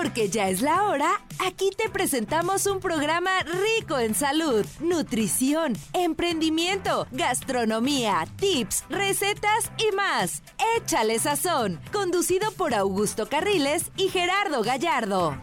Porque 0.00 0.28
ya 0.28 0.48
es 0.48 0.62
la 0.62 0.84
hora, 0.84 1.10
aquí 1.44 1.70
te 1.76 1.88
presentamos 1.88 2.66
un 2.66 2.78
programa 2.78 3.30
rico 3.42 3.98
en 3.98 4.14
salud, 4.14 4.64
nutrición, 4.78 5.72
emprendimiento, 5.92 7.08
gastronomía, 7.10 8.24
tips, 8.36 8.84
recetas 8.88 9.72
y 9.76 9.92
más. 9.96 10.44
Échale 10.76 11.18
sazón, 11.18 11.80
conducido 11.92 12.52
por 12.52 12.74
Augusto 12.74 13.28
Carriles 13.28 13.90
y 13.96 14.08
Gerardo 14.08 14.62
Gallardo. 14.62 15.36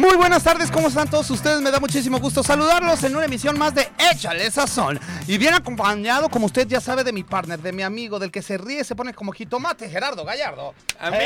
Muy 0.00 0.16
buenas 0.16 0.42
tardes, 0.42 0.70
¿cómo 0.70 0.88
están 0.88 1.10
todos 1.10 1.28
ustedes? 1.30 1.60
Me 1.60 1.70
da 1.70 1.78
muchísimo 1.78 2.18
gusto 2.18 2.42
saludarlos 2.42 3.04
en 3.04 3.14
una 3.14 3.26
emisión 3.26 3.58
más 3.58 3.74
de 3.74 3.86
Échale 4.10 4.50
Sazón. 4.50 4.98
Y 5.26 5.36
bien 5.36 5.52
acompañado, 5.52 6.30
como 6.30 6.46
usted 6.46 6.66
ya 6.66 6.80
sabe, 6.80 7.04
de 7.04 7.12
mi 7.12 7.22
partner, 7.22 7.60
de 7.60 7.70
mi 7.70 7.82
amigo, 7.82 8.18
del 8.18 8.30
que 8.30 8.40
se 8.40 8.56
ríe, 8.56 8.82
se 8.82 8.96
pone 8.96 9.12
como 9.12 9.32
jitomate, 9.32 9.90
Gerardo 9.90 10.24
Gallardo. 10.24 10.72
¡Amigos! 10.98 11.22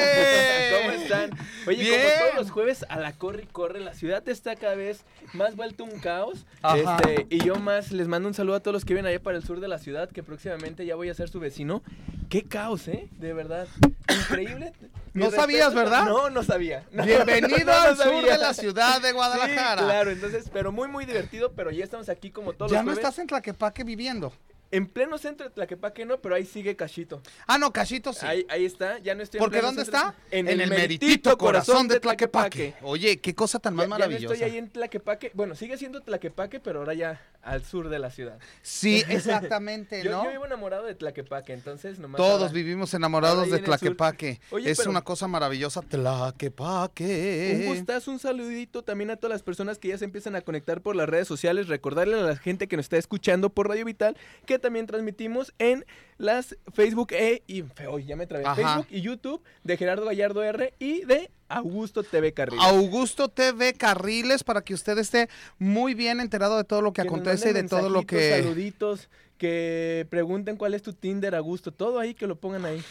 ¡Eh! 0.00 0.80
¿Cómo 0.82 1.00
están? 1.00 1.30
Oye, 1.68 1.84
Bien. 1.84 2.00
como 2.00 2.24
todos 2.24 2.34
los 2.34 2.50
jueves 2.50 2.84
a 2.88 2.98
la 2.98 3.12
corre 3.12 3.44
y 3.44 3.46
corre, 3.46 3.78
la 3.78 3.94
ciudad 3.94 4.28
está 4.28 4.56
cada 4.56 4.74
vez 4.74 5.04
más 5.32 5.54
vuelto 5.54 5.84
un 5.84 6.00
caos. 6.00 6.44
Ajá. 6.62 6.96
Este, 6.96 7.28
y 7.30 7.44
yo 7.44 7.54
más 7.54 7.92
les 7.92 8.08
mando 8.08 8.26
un 8.26 8.34
saludo 8.34 8.56
a 8.56 8.60
todos 8.60 8.72
los 8.72 8.84
que 8.84 8.94
viven 8.94 9.06
allá 9.06 9.20
para 9.20 9.36
el 9.36 9.44
sur 9.44 9.60
de 9.60 9.68
la 9.68 9.78
ciudad, 9.78 10.10
que 10.10 10.24
próximamente 10.24 10.84
ya 10.86 10.96
voy 10.96 11.08
a 11.08 11.14
ser 11.14 11.28
su 11.28 11.38
vecino. 11.38 11.84
¡Qué 12.30 12.42
caos, 12.42 12.88
eh! 12.88 13.08
De 13.12 13.32
verdad. 13.32 13.68
Increíble. 14.08 14.72
No 15.16 15.30
sabías. 15.30 15.74
¿verdad? 15.74 16.04
No, 16.04 16.30
no 16.30 16.42
sabía. 16.42 16.84
No, 16.92 17.04
Bienvenido 17.04 17.58
no, 17.58 17.64
no 17.64 17.72
al 17.72 17.96
sur 17.96 18.04
sabía. 18.06 18.32
de 18.32 18.38
la 18.38 18.54
ciudad 18.54 19.00
de 19.02 19.12
Guadalajara. 19.12 19.82
Sí, 19.82 19.84
claro, 19.86 20.10
entonces, 20.10 20.50
pero 20.52 20.72
muy, 20.72 20.88
muy 20.88 21.04
divertido, 21.06 21.52
pero 21.54 21.70
ya 21.70 21.84
estamos 21.84 22.08
aquí 22.08 22.30
como 22.30 22.52
todos 22.52 22.70
Ya 22.70 22.78
los 22.78 22.84
no 22.86 22.92
jueves. 22.92 23.04
estás 23.04 23.18
en 23.20 23.26
Tlaquepaque 23.26 23.84
viviendo. 23.84 24.32
En 24.72 24.86
pleno 24.88 25.16
centro 25.18 25.46
de 25.48 25.54
Tlaquepaque 25.54 26.04
no, 26.04 26.18
pero 26.18 26.34
ahí 26.34 26.44
sigue 26.44 26.74
Cachito. 26.74 27.22
Ah, 27.46 27.56
no, 27.56 27.72
Cachito 27.72 28.12
sí. 28.12 28.26
Ahí, 28.26 28.44
ahí 28.48 28.64
está, 28.64 28.98
ya 28.98 29.14
no 29.14 29.22
estoy 29.22 29.38
en 29.38 29.42
¿Porque 29.44 29.58
pleno 29.58 29.68
dónde 29.68 29.84
centro- 29.84 30.00
está? 30.08 30.14
En, 30.30 30.48
el, 30.48 30.68
meritito 30.68 31.38
corazón 31.38 31.86
de 31.88 32.00
Tlaquepaque. 32.00 32.74
Oye, 32.82 33.18
qué 33.18 33.34
cosa 33.34 33.58
tan 33.60 33.74
más 33.74 33.84
Ya- 33.84 33.86
ya 33.86 33.90
maravillosa. 33.90 34.26
no 34.26 34.32
estoy 34.34 34.50
ahí 34.50 34.58
en 34.58 34.68
Tlaquepaque. 34.70 35.30
Bueno, 35.34 35.54
sigue 35.54 35.78
siendo 35.78 36.00
Tlaquepaque, 36.00 36.58
pero 36.60 36.80
ahora 36.80 36.94
ya 36.94 37.20
al 37.42 37.64
sur 37.64 37.88
de 37.88 37.98
la 38.00 38.10
ciudad. 38.10 38.38
Sí, 38.62 39.04
exactamente, 39.08 40.02
Yo, 40.02 40.10
¿no? 40.10 40.24
yo 40.24 40.30
vivo 40.32 40.46
enamorado 40.46 40.84
de 40.84 40.96
Tlaquepaque, 40.96 41.52
entonces 41.52 41.98
nomás. 42.00 42.16
Todos 42.16 42.40
ahora- 42.42 42.52
vivimos 42.52 42.92
enamorados 42.92 43.44
de 43.44 43.50
en 43.50 43.58
el. 43.58 43.64
Tlaquepaque. 43.64 44.40
Oye, 44.50 44.70
es 44.70 44.78
pero- 44.78 44.90
una 44.90 45.02
cosa 45.02 45.28
maravillosa. 45.28 45.80
Tlaquepaque. 45.82 47.66
Un 47.68 47.76
gustazo, 47.76 48.10
un 48.10 48.18
saludito 48.18 48.82
también 48.82 49.10
a 49.10 49.16
todas 49.16 49.30
las 49.34 49.42
personas 49.42 49.78
que 49.78 49.88
ya 49.88 49.98
se 49.98 50.04
empiezan 50.04 50.36
a 50.36 50.40
conectar 50.40 50.80
por 50.80 50.96
las 50.96 51.08
redes 51.08 51.28
sociales. 51.28 51.68
Recordarle 51.68 52.18
a 52.18 52.22
la 52.22 52.36
gente 52.36 52.68
que 52.68 52.76
nos 52.76 52.86
está 52.86 52.96
escuchando 52.96 53.50
por 53.50 53.68
Radio 53.68 53.84
Vital 53.84 54.16
que 54.44 54.55
también 54.58 54.86
transmitimos 54.86 55.52
en 55.58 55.84
las 56.18 56.56
Facebook 56.72 57.08
e, 57.12 57.42
y 57.46 57.64
ya 58.06 58.16
me 58.16 58.26
trabé. 58.26 58.44
Facebook 58.54 58.86
y 58.90 59.00
YouTube 59.00 59.42
de 59.64 59.76
Gerardo 59.76 60.06
Gallardo 60.06 60.42
R 60.42 60.74
y 60.78 61.04
de 61.04 61.30
Augusto 61.48 62.02
TV 62.02 62.32
Carril. 62.32 62.58
Augusto 62.60 63.28
TV 63.28 63.74
Carriles 63.74 64.44
para 64.44 64.62
que 64.62 64.74
usted 64.74 64.98
esté 64.98 65.28
muy 65.58 65.94
bien 65.94 66.20
enterado 66.20 66.56
de 66.56 66.64
todo 66.64 66.82
lo 66.82 66.92
que, 66.92 67.02
nos 67.02 67.12
acontece 67.12 67.50
y 67.50 67.52
de 67.52 67.64
todo 67.64 67.88
lo 67.88 68.02
que... 68.04 68.42
Saluditos, 68.42 69.08
que 69.38 70.06
pregunten 70.10 70.56
cuál 70.56 70.74
es 70.74 70.82
tu 70.82 70.92
Tinder, 70.92 71.34
Augusto. 71.34 71.72
Todo 71.72 71.98
ahí 71.98 72.14
que 72.14 72.26
lo 72.26 72.36
pongan 72.36 72.64
ahí. 72.64 72.82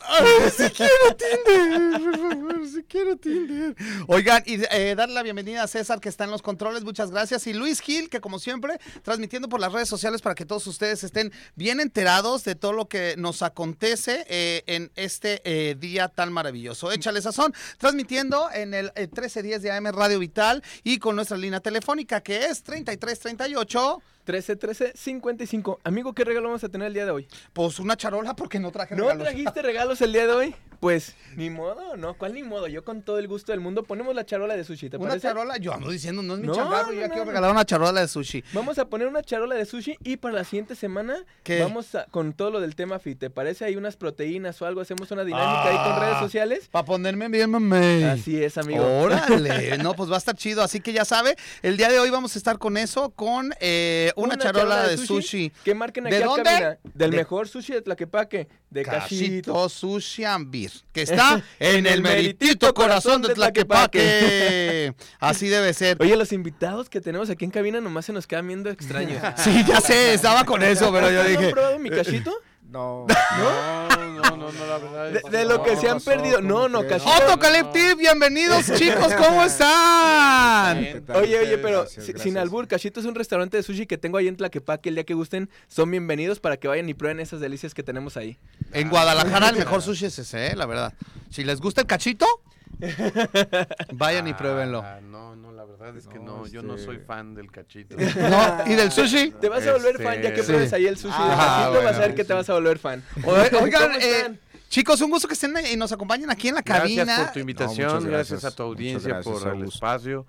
¡Ay, 0.00 0.50
si 0.56 0.70
quiero 0.70 1.16
Tinder! 1.16 2.00
Por 2.00 2.18
favor, 2.18 2.68
si 2.68 2.82
quiero 2.84 3.16
Tinder. 3.16 3.76
Oigan, 4.06 4.42
y 4.46 4.58
eh, 4.70 4.94
darle 4.96 5.14
la 5.14 5.22
bienvenida 5.22 5.62
a 5.62 5.66
César 5.66 6.00
que 6.00 6.08
está 6.08 6.24
en 6.24 6.30
los 6.30 6.42
controles, 6.42 6.84
muchas 6.84 7.10
gracias. 7.10 7.46
Y 7.46 7.52
Luis 7.52 7.80
Gil, 7.80 8.08
que 8.08 8.20
como 8.20 8.38
siempre, 8.38 8.78
transmitiendo 9.02 9.48
por 9.48 9.60
las 9.60 9.72
redes 9.72 9.88
sociales 9.88 10.22
para 10.22 10.34
que 10.34 10.46
todos 10.46 10.66
ustedes 10.66 11.04
estén 11.04 11.32
bien 11.54 11.80
enterados 11.80 12.44
de 12.44 12.54
todo 12.54 12.72
lo 12.72 12.88
que 12.88 13.14
nos 13.18 13.42
acontece 13.42 14.24
eh, 14.28 14.62
en 14.66 14.90
este 14.96 15.42
eh, 15.44 15.74
día 15.74 16.08
tan 16.08 16.32
maravilloso. 16.32 16.92
Échale 16.92 17.20
sazón, 17.22 17.54
transmitiendo 17.78 18.50
en 18.52 18.74
el 18.74 18.92
eh, 18.94 19.02
1310 19.02 19.62
de 19.62 19.70
AM 19.72 19.86
Radio 19.86 20.18
Vital 20.18 20.62
y 20.82 20.98
con 20.98 21.16
nuestra 21.16 21.36
línea 21.36 21.60
telefónica 21.60 22.20
que 22.20 22.46
es 22.46 22.62
3338. 22.62 24.02
13 24.30 24.54
13 24.54 24.92
55. 24.94 25.80
Amigo, 25.82 26.12
¿qué 26.12 26.22
regalo 26.22 26.46
vamos 26.46 26.62
a 26.62 26.68
tener 26.68 26.86
el 26.86 26.94
día 26.94 27.04
de 27.04 27.10
hoy? 27.10 27.26
Pues 27.52 27.80
una 27.80 27.96
charola 27.96 28.36
porque 28.36 28.60
no 28.60 28.70
traje 28.70 28.94
¿No 28.94 29.02
regalos. 29.08 29.24
trajiste 29.24 29.60
regalos 29.62 30.00
el 30.02 30.12
día 30.12 30.28
de 30.28 30.32
hoy? 30.32 30.54
Pues, 30.80 31.14
ni 31.36 31.50
modo, 31.50 31.96
¿no? 31.98 32.14
¿Cuál 32.14 32.32
ni 32.32 32.42
modo? 32.42 32.66
Yo 32.66 32.84
con 32.84 33.02
todo 33.02 33.18
el 33.18 33.28
gusto 33.28 33.52
del 33.52 33.60
mundo 33.60 33.82
ponemos 33.82 34.14
la 34.14 34.24
charola 34.24 34.56
de 34.56 34.64
sushi, 34.64 34.88
¿te 34.88 34.96
Una 34.96 35.10
parece? 35.10 35.28
charola, 35.28 35.58
yo 35.58 35.74
ando 35.74 35.90
diciendo, 35.90 36.22
no 36.22 36.34
es 36.34 36.40
mi 36.40 36.46
No, 36.46 36.54
yo 36.54 36.64
no, 36.64 36.86
quiero 36.88 37.16
no. 37.16 37.24
regalar 37.26 37.50
una 37.50 37.66
charola 37.66 38.00
de 38.00 38.08
sushi. 38.08 38.42
Vamos 38.54 38.78
a 38.78 38.86
poner 38.86 39.06
una 39.06 39.22
charola 39.22 39.56
de 39.56 39.66
sushi 39.66 39.98
y 40.02 40.16
para 40.16 40.34
la 40.36 40.44
siguiente 40.44 40.74
semana 40.74 41.22
¿Qué? 41.42 41.60
vamos 41.60 41.94
a- 41.94 42.06
con 42.06 42.32
todo 42.32 42.50
lo 42.50 42.60
del 42.60 42.74
tema 42.76 42.98
fit. 42.98 43.18
¿Te 43.18 43.28
parece? 43.28 43.66
Hay 43.66 43.76
unas 43.76 43.96
proteínas 43.96 44.60
o 44.62 44.66
algo, 44.66 44.80
hacemos 44.80 45.10
una 45.10 45.22
dinámica 45.24 45.64
ahí 45.64 45.76
con 45.76 45.92
Ah. 45.92 46.00
redes 46.06 46.18
sociales. 46.18 46.68
Para 46.70 46.86
ponerme 46.86 47.28
bien, 47.28 47.50
mamey. 47.50 48.04
Así 48.04 48.42
es, 48.42 48.56
amigo. 48.56 48.82
Órale, 49.02 49.76
no, 49.84 49.92
pues 49.94 50.10
va 50.10 50.14
a 50.14 50.18
estar 50.18 50.34
chido. 50.34 50.62
Así 50.62 50.80
que 50.80 50.94
ya 50.94 51.04
sabe, 51.04 51.36
el 51.60 51.76
día 51.76 51.90
de 51.90 51.98
hoy 52.00 52.08
vamos 52.08 52.34
a 52.36 52.38
estar 52.38 52.58
con 52.58 52.78
eso, 52.78 53.10
con 53.10 53.52
eh, 53.60 54.12
una, 54.16 54.38
charola, 54.38 54.88
de 54.88 54.96
sushi. 54.96 55.52
Que 55.62 55.74
marquen 55.74 56.04
¿De 56.04 56.16
aquí 56.16 56.22
a 56.22 56.26
dónde? 56.26 56.42
cabina. 56.44 56.78
Del 56.94 57.10
De- 57.10 57.16
mejor 57.18 57.48
sushi 57.48 57.74
de 57.74 57.82
Tlaquepaque. 57.82 58.48
De 58.70 58.84
Cachito. 58.84 59.52
Cachito 59.52 59.68
Sushi 59.68 60.24
and 60.24 60.48
Que 60.92 61.02
está 61.02 61.42
en 61.58 61.86
el 61.86 62.02
meritito 62.02 62.72
corazón 62.74 63.22
de 63.22 63.34
Tlaquepaque. 63.34 64.94
Así 65.18 65.48
debe 65.48 65.72
ser. 65.74 65.96
Oye, 66.00 66.16
los 66.16 66.32
invitados 66.32 66.88
que 66.88 67.00
tenemos 67.00 67.30
aquí 67.30 67.44
en 67.44 67.50
cabina 67.50 67.80
nomás 67.80 68.06
se 68.06 68.12
nos 68.12 68.26
quedan 68.26 68.46
viendo 68.46 68.70
extraños. 68.70 69.22
Sí, 69.36 69.64
ya 69.66 69.80
sé, 69.80 70.14
estaba 70.14 70.44
con 70.44 70.62
eso, 70.62 70.92
pero 70.92 71.10
yo 71.10 71.22
¿No 71.22 71.28
dije. 71.28 71.50
probado 71.50 71.78
mi 71.78 71.90
cachito? 71.90 72.32
No, 72.70 73.06
no, 73.08 73.88
no, 74.30 74.36
no, 74.36 74.52
no, 74.52 74.66
la 74.66 74.78
verdad. 74.78 75.10
De, 75.10 75.18
es 75.18 75.24
de 75.24 75.30
que 75.30 75.44
lo 75.44 75.62
que 75.62 75.76
se 75.76 75.88
han 75.88 75.94
pasó, 75.98 76.10
perdido. 76.10 76.36
¿cómo 76.36 76.48
No, 76.48 76.68
no, 76.68 76.86
cachito. 76.86 77.10
Otto 77.10 77.38
Collective, 77.38 77.94
bienvenidos 77.96 78.66
chicos, 78.76 79.12
¿cómo 79.14 79.44
están? 79.44 80.82
¿Qué 80.84 81.00
tal 81.06 81.16
Oye, 81.16 81.38
oye, 81.38 81.58
pero 81.58 81.80
Gracias, 81.82 82.04
si- 82.04 82.12
gracias. 82.12 82.22
sin 82.22 82.38
albur, 82.38 82.66
Cachito 82.68 83.00
es 83.00 83.06
un 83.06 83.14
restaurante 83.14 83.56
de 83.56 83.62
sushi 83.62 83.86
que 83.86 83.98
tengo 83.98 84.18
ahí 84.18 84.28
en 84.28 84.36
Tlaquepaque. 84.36 84.88
El 84.88 84.94
día 84.96 85.04
que 85.04 85.14
gusten, 85.14 85.50
son 85.68 85.90
bienvenidos 85.90 86.40
para 86.40 86.56
que 86.56 86.68
vayan 86.68 86.88
y 86.88 86.94
prueben 86.94 87.20
esas 87.20 87.40
delicias 87.40 87.74
que 87.74 87.82
tenemos 87.82 88.16
ahí. 88.16 88.38
En 88.72 88.88
Guadalajara 88.88 89.50
el 89.50 89.56
mejor 89.56 89.82
sushi 89.82 90.06
es 90.06 90.18
ese, 90.18 90.48
¿eh? 90.48 90.56
la 90.56 90.66
verdad. 90.66 90.94
Si 91.30 91.44
les 91.44 91.60
gusta 91.60 91.80
el 91.82 91.86
cachito, 91.86 92.26
vayan 93.92 94.28
y 94.28 94.34
pruébenlo. 94.34 94.82
Ah, 94.84 95.00
no, 95.02 95.36
no, 95.36 95.52
la 95.52 95.64
verdad 95.64 95.96
es 95.96 96.06
que 96.06 96.18
No, 96.18 96.38
no, 96.38 96.46
yo 96.46 96.62
no 96.62 96.74
este- 96.74 96.86
soy 96.86 96.98
fan 96.98 97.34
del 97.34 97.50
cachito. 97.50 97.96
No, 98.16 98.64
¿Y 98.66 98.74
del 98.74 98.90
sushi? 98.92 99.32
Te 99.40 99.48
vas 99.48 99.66
a 99.66 99.72
volver 99.72 99.92
Este, 99.92 100.04
fan 100.04 100.22
ya 100.22 100.32
que 100.34 100.42
sí. 100.42 100.46
pruebes 100.48 100.72
ahí 100.72 100.86
el 100.86 100.96
sushi 100.96 101.12
de 101.12 101.18
Ah, 101.18 101.68
Cachito. 101.72 101.84
vas 101.84 101.96
a 101.96 102.00
ver 102.00 102.14
que 102.14 102.22
sí. 102.22 102.28
te 102.28 102.34
vas 102.34 102.48
a 102.50 102.52
volver 102.54 102.78
fan. 102.78 103.02
O- 103.24 103.30
Oigan, 103.62 103.92
¿Cómo 103.92 103.98
eh, 104.00 104.38
chicos, 104.68 105.00
un 105.00 105.10
gusto 105.10 105.26
que 105.28 105.34
estén 105.34 105.54
y 105.72 105.76
nos 105.76 105.92
acompañen 105.92 106.30
aquí 106.30 106.48
en 106.48 106.54
la 106.56 106.62
cabina. 106.62 107.04
Gracias 107.04 107.26
por 107.26 107.32
tu 107.34 107.38
invitación, 107.40 107.88
gracias, 108.04 108.06
gracias, 108.30 108.44
a 108.44 108.54
tu 108.56 108.62
audiencia 108.62 109.14
gracias, 109.14 109.38
por 109.42 109.54
el 109.56 109.64
espacio, 109.64 110.26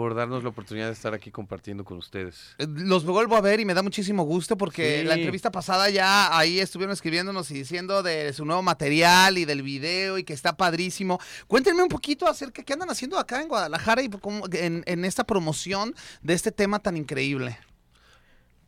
por 0.00 0.14
darnos 0.14 0.42
la 0.42 0.48
oportunidad 0.48 0.86
de 0.86 0.94
estar 0.94 1.12
aquí 1.12 1.30
compartiendo 1.30 1.84
con 1.84 1.98
ustedes. 1.98 2.54
Eh, 2.56 2.66
Los 2.66 3.04
vuelvo 3.04 3.36
a 3.36 3.42
ver 3.42 3.60
y 3.60 3.66
me 3.66 3.74
da 3.74 3.82
muchísimo 3.82 4.22
gusto 4.22 4.56
porque 4.56 5.00
Sí. 5.00 5.04
la 5.04 5.14
entrevista 5.14 5.52
pasada 5.52 5.90
ya 5.90 6.34
ahí 6.38 6.58
estuvieron 6.58 6.94
escribiéndonos 6.94 7.50
y 7.50 7.54
diciendo 7.54 8.02
de 8.02 8.32
su 8.32 8.46
nuevo 8.46 8.62
material 8.62 9.36
y 9.36 9.44
del 9.44 9.60
video 9.62 10.16
y 10.16 10.24
que 10.24 10.32
está 10.32 10.56
padrísimo. 10.56 11.18
Cuéntenme 11.48 11.82
un 11.82 11.90
poquito 11.90 12.26
acerca 12.26 12.62
de 12.62 12.64
qué 12.64 12.72
andan 12.72 12.88
haciendo 12.88 13.18
acá 13.18 13.42
en 13.42 13.48
Guadalajara 13.48 14.00
y 14.02 14.08
cómo- 14.08 14.46
en, 14.52 14.84
en 14.86 15.04
esta 15.04 15.24
promoción 15.24 15.94
de 16.22 16.32
este 16.32 16.50
tema 16.50 16.78
tan 16.78 16.96
increíble. 16.96 17.58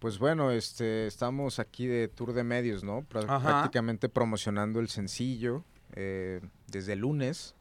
Pues 0.00 0.18
bueno, 0.18 0.50
este, 0.50 1.06
estamos 1.06 1.58
aquí 1.58 1.86
de 1.86 2.08
tour 2.08 2.34
de 2.34 2.44
medios, 2.44 2.84
¿no? 2.84 3.06
Ajá. 3.26 3.40
Prácticamente 3.40 4.10
promocionando 4.10 4.80
el 4.80 4.90
sencillo 4.90 5.64
eh, 5.94 6.42
desde 6.66 6.92
el 6.92 6.98
lunes. 6.98 7.54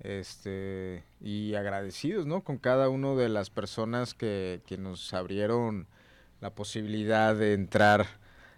Este, 0.00 1.04
y 1.20 1.54
agradecidos, 1.54 2.26
¿no? 2.26 2.42
Con 2.42 2.58
cada 2.58 2.88
una 2.88 3.14
de 3.14 3.28
las 3.28 3.50
personas 3.50 4.14
que, 4.14 4.62
que 4.66 4.78
nos 4.78 5.12
abrieron 5.12 5.88
la 6.40 6.54
posibilidad 6.54 7.34
de 7.34 7.54
entrar 7.54 8.06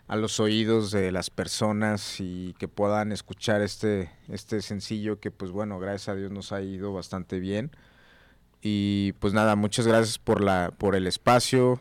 a 0.06 0.16
los 0.16 0.40
oídos 0.40 0.90
de 0.90 1.12
las 1.12 1.30
personas 1.30 2.16
y 2.18 2.54
que 2.58 2.66
puedan 2.66 3.12
escuchar 3.12 3.62
este, 3.62 4.10
este 4.28 4.60
sencillo 4.60 5.20
que 5.20 5.30
pues 5.30 5.52
bueno, 5.52 5.78
gracias 5.78 6.08
a 6.08 6.14
Dios 6.16 6.32
nos 6.32 6.50
ha 6.50 6.60
ido 6.62 6.92
bastante 6.92 7.38
bien. 7.38 7.70
Y 8.60 9.12
pues 9.20 9.32
nada, 9.32 9.56
muchas 9.56 9.86
gracias 9.86 10.18
por 10.18 10.42
la, 10.42 10.74
por 10.76 10.96
el 10.96 11.06
espacio, 11.06 11.80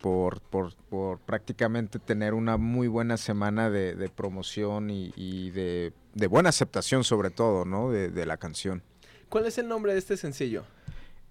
por, 0.00 0.40
por, 0.40 0.74
por 0.88 1.20
prácticamente 1.20 1.98
tener 1.98 2.34
una 2.34 2.56
muy 2.56 2.88
buena 2.88 3.16
semana 3.18 3.68
de, 3.70 3.94
de 3.94 4.08
promoción 4.08 4.90
y, 4.90 5.12
y 5.14 5.50
de, 5.50 5.92
de 6.14 6.26
buena 6.26 6.48
aceptación 6.48 7.04
sobre 7.04 7.30
todo, 7.30 7.64
¿no? 7.64 7.90
De, 7.90 8.08
de 8.08 8.26
la 8.26 8.38
canción. 8.38 8.82
¿Cuál 9.28 9.46
es 9.46 9.58
el 9.58 9.68
nombre 9.68 9.92
de 9.92 9.98
este 9.98 10.16
sencillo? 10.16 10.64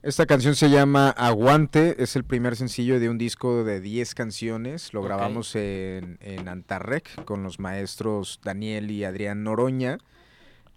Esta 0.03 0.25
canción 0.27 0.55
se 0.55 0.69
llama 0.69 1.09
Aguante, 1.09 1.95
es 2.03 2.15
el 2.15 2.23
primer 2.23 2.55
sencillo 2.55 2.99
de 2.99 3.09
un 3.09 3.17
disco 3.17 3.63
de 3.63 3.81
10 3.81 4.13
canciones. 4.13 4.93
Lo 4.93 5.01
grabamos 5.01 5.55
en, 5.55 6.19
en 6.21 6.47
Antarrec 6.47 7.23
con 7.25 7.41
los 7.41 7.59
maestros 7.59 8.39
Daniel 8.43 8.91
y 8.91 9.03
Adrián 9.03 9.43
Noroña. 9.43 9.97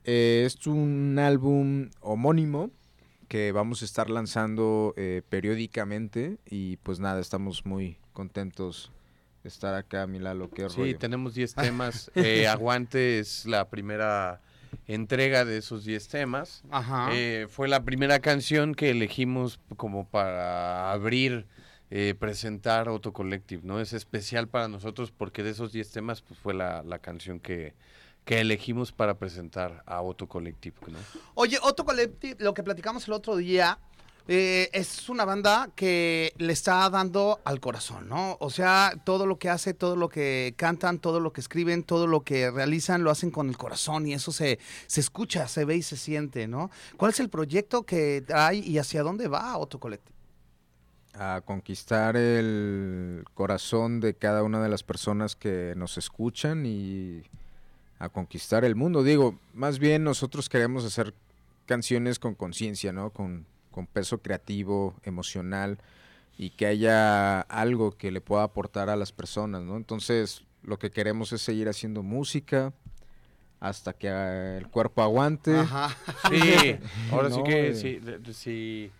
Eh, 0.05 0.45
es 0.47 0.67
un 0.67 1.19
álbum 1.19 1.91
homónimo 2.01 2.71
que 3.29 3.53
vamos 3.53 3.83
a 3.83 3.85
estar 3.85 4.09
lanzando 4.09 4.95
eh, 4.97 5.21
periódicamente 5.29 6.39
y 6.47 6.79
pues 6.79 6.99
nada, 6.99 7.21
estamos 7.21 7.67
muy 7.67 7.99
contentos 8.15 8.91
estar 9.45 9.75
acá, 9.75 10.07
Milalo, 10.07 10.49
qué 10.51 10.71
Sí, 10.71 10.77
rollo. 10.79 10.99
tenemos 10.99 11.35
10 11.35 11.55
temas. 11.55 12.11
Eh, 12.15 12.47
Aguante 12.49 13.19
es 13.19 13.45
la 13.45 13.69
primera 13.69 14.41
entrega 14.87 15.45
de 15.45 15.59
esos 15.59 15.85
10 15.85 16.09
temas. 16.09 16.63
Ajá. 16.71 17.11
Eh, 17.13 17.47
fue 17.51 17.69
la 17.69 17.85
primera 17.85 18.21
canción 18.21 18.75
que 18.75 18.91
elegimos 18.91 19.61
como 19.77 20.07
para 20.07 20.93
abrir, 20.93 21.47
eh, 21.91 22.15
presentar 22.19 22.89
Auto 22.89 23.13
Collective, 23.13 23.63
¿no? 23.65 23.81
Es 23.81 23.93
especial 23.93 24.49
para 24.49 24.69
nosotros 24.69 25.11
porque 25.11 25.43
de 25.43 25.51
esos 25.51 25.73
10 25.73 25.91
temas 25.91 26.23
pues, 26.23 26.39
fue 26.39 26.55
la, 26.55 26.83
la 26.83 26.99
canción 26.99 27.41
que, 27.41 27.75
que 28.29 28.41
elegimos 28.41 28.93
para 28.93 29.15
presentar 29.15 29.83
a 29.87 29.97
Auto 29.97 30.27
Collective, 30.27 30.77
¿no? 30.89 30.99
Oye, 31.33 31.59
Otto 31.63 31.87
Collective, 31.87 32.37
lo 32.41 32.53
que 32.53 32.63
platicamos 32.63 33.09
el 33.09 33.15
otro 33.15 33.37
día, 33.37 33.79
eh, 34.31 34.69
es 34.75 35.09
una 35.09 35.25
banda 35.25 35.71
que 35.75 36.35
le 36.37 36.53
está 36.53 36.91
dando 36.91 37.41
al 37.45 37.61
corazón, 37.61 38.11
¿no? 38.11 38.37
O 38.41 38.51
sea, 38.51 38.93
todo 39.05 39.25
lo 39.25 39.39
que 39.39 39.49
hace, 39.49 39.73
todo 39.73 39.97
lo 39.97 40.11
que 40.11 40.53
cantan, 40.59 40.99
todo 40.99 41.19
lo 41.19 41.33
que 41.33 41.41
escriben, 41.41 41.83
todo 41.83 42.07
lo 42.07 42.21
que 42.21 42.51
realizan, 42.51 43.03
lo 43.03 43.11
hacen 43.11 43.31
con 43.31 43.49
el 43.49 43.57
corazón 43.57 44.07
y 44.07 44.13
eso 44.13 44.31
se, 44.31 44.59
se 44.87 45.01
escucha, 45.01 45.49
se 45.49 45.65
ve 45.65 45.77
y 45.77 45.83
se 45.83 45.97
siente, 45.97 46.47
¿no? 46.47 46.71
¿Cuál 46.99 47.13
es 47.13 47.21
el 47.21 47.31
proyecto 47.31 47.85
que 47.85 48.23
hay 48.35 48.59
y 48.61 48.77
hacia 48.77 49.03
dónde 49.03 49.29
va 49.29 49.57
Otto 49.57 49.81
Collective? 49.81 50.15
A 51.15 51.41
conquistar 51.43 52.15
el 52.15 53.25
corazón 53.33 53.99
de 53.99 54.13
cada 54.13 54.43
una 54.43 54.63
de 54.63 54.69
las 54.69 54.83
personas 54.83 55.37
que 55.37 55.73
nos 55.75 55.97
escuchan 55.97 56.67
y 56.67 57.23
a 57.99 58.11
conquistar 58.11 58.67
el 58.67 58.77
mundo. 58.77 59.03
Digo, 59.03 59.39
más 59.55 59.79
bien 59.79 60.05
nosotros 60.05 60.51
queremos 60.51 60.85
hacer 60.85 61.15
canciones 61.65 62.19
con 62.19 62.35
conciencia, 62.35 62.93
¿no? 62.93 63.09
Con, 63.09 63.47
con 63.71 63.87
peso 63.87 64.19
creativo, 64.23 64.95
emocional 65.05 65.79
y 66.37 66.51
que 66.51 66.67
haya 66.67 67.41
algo 67.43 67.93
que 67.93 68.11
le 68.13 68.21
pueda 68.21 68.45
aportar 68.45 68.91
a 68.91 68.97
las 68.97 69.13
personas, 69.13 69.63
¿no? 69.63 69.77
Entonces, 69.77 70.45
lo 70.63 70.79
que 70.79 70.91
queremos 70.91 71.33
es 71.33 71.43
seguir 71.43 71.69
haciendo 71.69 72.03
música 72.03 72.73
hasta 73.61 73.93
que 73.93 74.09
eh, 74.09 74.57
el 74.59 74.69
cuerpo 74.69 75.03
aguante. 75.03 75.57
Ajá. 75.57 75.97
Sí, 76.31 76.77
ahora 77.13 77.29
sí 77.31 77.37
No, 77.39 77.45
que 77.45 77.69
eh. 77.71 77.75
sí, 77.75 78.01
si 78.33 78.91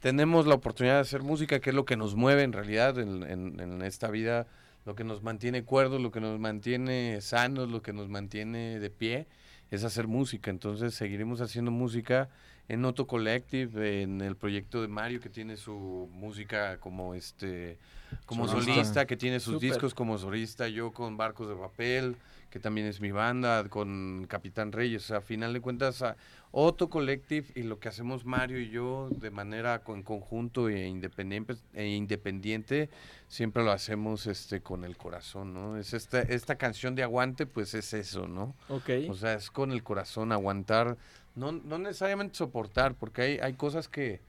tenemos 0.00 0.46
la 0.46 0.54
oportunidad 0.54 0.94
de 0.96 1.00
hacer 1.00 1.22
música, 1.22 1.58
que 1.60 1.70
es 1.70 1.76
lo 1.76 1.84
que 1.84 1.96
nos 1.96 2.14
mueve 2.14 2.42
en 2.42 2.52
realidad 2.52 2.98
en, 2.98 3.22
en- 3.24 3.58
en 3.60 3.82
esta 3.82 4.08
vida, 4.10 4.46
lo 4.84 4.94
que 4.94 5.02
nos 5.02 5.22
mantiene 5.22 5.64
cuerdos, 5.64 6.00
lo 6.00 6.10
que 6.12 6.20
nos 6.20 6.38
mantiene 6.38 7.20
sanos, 7.22 7.70
lo 7.70 7.82
que 7.82 7.92
nos 7.92 8.08
mantiene 8.08 8.78
de 8.78 8.90
pie, 8.90 9.26
es 9.70 9.82
hacer 9.82 10.06
música. 10.06 10.50
Entonces 10.50 10.94
seguiremos 10.94 11.40
haciendo 11.40 11.70
música 11.70 12.28
en 12.68 12.84
Auto 12.84 13.06
Collective, 13.06 14.02
en 14.02 14.20
el 14.20 14.36
proyecto 14.36 14.80
de 14.80 14.88
Mario, 14.88 15.20
que 15.20 15.28
tiene 15.28 15.56
su 15.56 16.08
música 16.12 16.78
como 16.78 17.14
este 17.14 17.78
como 18.26 18.46
Solista. 18.46 18.74
solista, 18.74 19.06
que 19.06 19.16
tiene 19.16 19.40
sus 19.40 19.60
discos 19.60 19.94
como 19.94 20.18
solista, 20.18 20.68
yo 20.68 20.92
con 20.92 21.16
Barcos 21.16 21.48
de 21.48 21.56
Papel, 21.56 22.16
que 22.48 22.60
también 22.60 22.86
es 22.86 23.00
mi 23.00 23.10
banda, 23.10 23.68
con 23.68 24.26
Capitán 24.28 24.70
Reyes. 24.70 25.04
O 25.04 25.06
sea, 25.08 25.16
a 25.16 25.20
final 25.20 25.52
de 25.52 25.60
cuentas, 25.60 26.02
a 26.02 26.16
Otto 26.52 26.88
Collective 26.88 27.48
y 27.56 27.64
lo 27.64 27.80
que 27.80 27.88
hacemos 27.88 28.24
Mario 28.24 28.60
y 28.60 28.70
yo 28.70 29.08
de 29.10 29.32
manera 29.32 29.80
con 29.80 30.04
conjunto 30.04 30.68
e 30.68 30.86
independiente, 30.86 31.56
e 31.72 31.88
independiente 31.88 32.90
siempre 33.26 33.64
lo 33.64 33.72
hacemos 33.72 34.28
este 34.28 34.60
con 34.60 34.84
el 34.84 34.96
corazón, 34.96 35.52
¿no? 35.52 35.76
Es 35.76 35.94
esta, 35.94 36.20
esta 36.22 36.54
canción 36.54 36.94
de 36.94 37.02
Aguante, 37.02 37.46
pues 37.46 37.74
es 37.74 37.92
eso, 37.92 38.28
¿no? 38.28 38.54
Ok. 38.68 38.88
O 39.10 39.14
sea, 39.14 39.34
es 39.34 39.50
con 39.50 39.72
el 39.72 39.82
corazón 39.82 40.30
aguantar, 40.30 40.96
no, 41.34 41.52
no 41.52 41.78
necesariamente 41.78 42.36
soportar, 42.36 42.94
porque 42.94 43.22
hay, 43.22 43.38
hay 43.38 43.54
cosas 43.54 43.88
que 43.88 44.20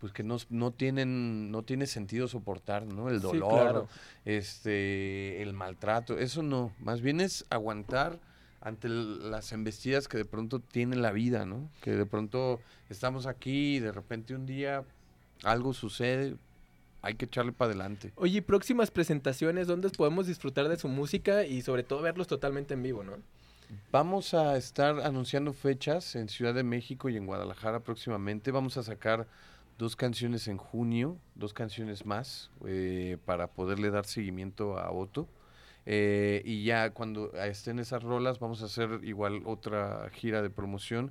pues 0.00 0.14
que 0.14 0.22
no, 0.22 0.38
no 0.48 0.70
tienen 0.72 1.50
no 1.50 1.62
tiene 1.62 1.86
sentido 1.86 2.26
soportar, 2.26 2.86
¿no? 2.86 3.10
El 3.10 3.16
Sí, 3.20 3.26
dolor, 3.26 3.50
claro. 3.50 3.88
este 4.24 5.42
el 5.42 5.52
maltrato, 5.52 6.18
eso 6.18 6.42
no, 6.42 6.72
más 6.80 7.00
bien 7.02 7.20
es 7.20 7.44
aguantar 7.50 8.18
ante 8.62 8.88
las 8.88 9.52
embestidas 9.52 10.08
que 10.08 10.16
de 10.18 10.24
pronto 10.24 10.60
tiene 10.60 10.96
la 10.96 11.12
vida, 11.12 11.44
¿no? 11.46 11.68
Que 11.82 11.92
de 11.92 12.06
pronto 12.06 12.60
estamos 12.88 13.26
aquí 13.26 13.76
y 13.76 13.80
de 13.80 13.92
repente 13.92 14.34
un 14.34 14.46
día 14.46 14.84
algo 15.44 15.72
sucede, 15.74 16.36
hay 17.02 17.14
que 17.14 17.24
echarle 17.26 17.52
para 17.52 17.70
adelante. 17.70 18.12
Oye, 18.16 18.42
próximas 18.42 18.90
presentaciones, 18.90 19.66
¿dónde 19.66 19.88
podemos 19.90 20.26
disfrutar 20.26 20.68
de 20.68 20.76
su 20.78 20.88
música 20.88 21.44
y 21.44 21.62
sobre 21.62 21.82
todo 21.82 22.02
verlos 22.02 22.26
totalmente 22.26 22.74
en 22.74 22.82
vivo, 22.82 23.02
¿no? 23.02 23.14
Vamos 23.92 24.34
a 24.34 24.56
estar 24.56 25.00
anunciando 25.00 25.52
fechas 25.52 26.14
en 26.16 26.28
Ciudad 26.28 26.54
de 26.54 26.62
México 26.62 27.08
y 27.08 27.16
en 27.16 27.26
Guadalajara 27.26 27.80
próximamente. 27.80 28.50
Vamos 28.50 28.76
a 28.76 28.82
sacar 28.82 29.26
dos 29.78 29.96
canciones 29.96 30.48
en 30.48 30.58
junio, 30.58 31.16
dos 31.34 31.54
canciones 31.54 32.06
más, 32.06 32.50
eh, 32.66 33.16
para 33.24 33.48
poderle 33.48 33.90
dar 33.90 34.06
seguimiento 34.06 34.78
a 34.78 34.90
Otto. 34.92 35.28
Eh, 35.86 36.42
y 36.44 36.64
ya 36.64 36.90
cuando 36.90 37.32
estén 37.34 37.78
esas 37.78 38.02
rolas, 38.02 38.38
vamos 38.38 38.62
a 38.62 38.66
hacer 38.66 39.00
igual 39.02 39.42
otra 39.46 40.10
gira 40.12 40.42
de 40.42 40.50
promoción 40.50 41.10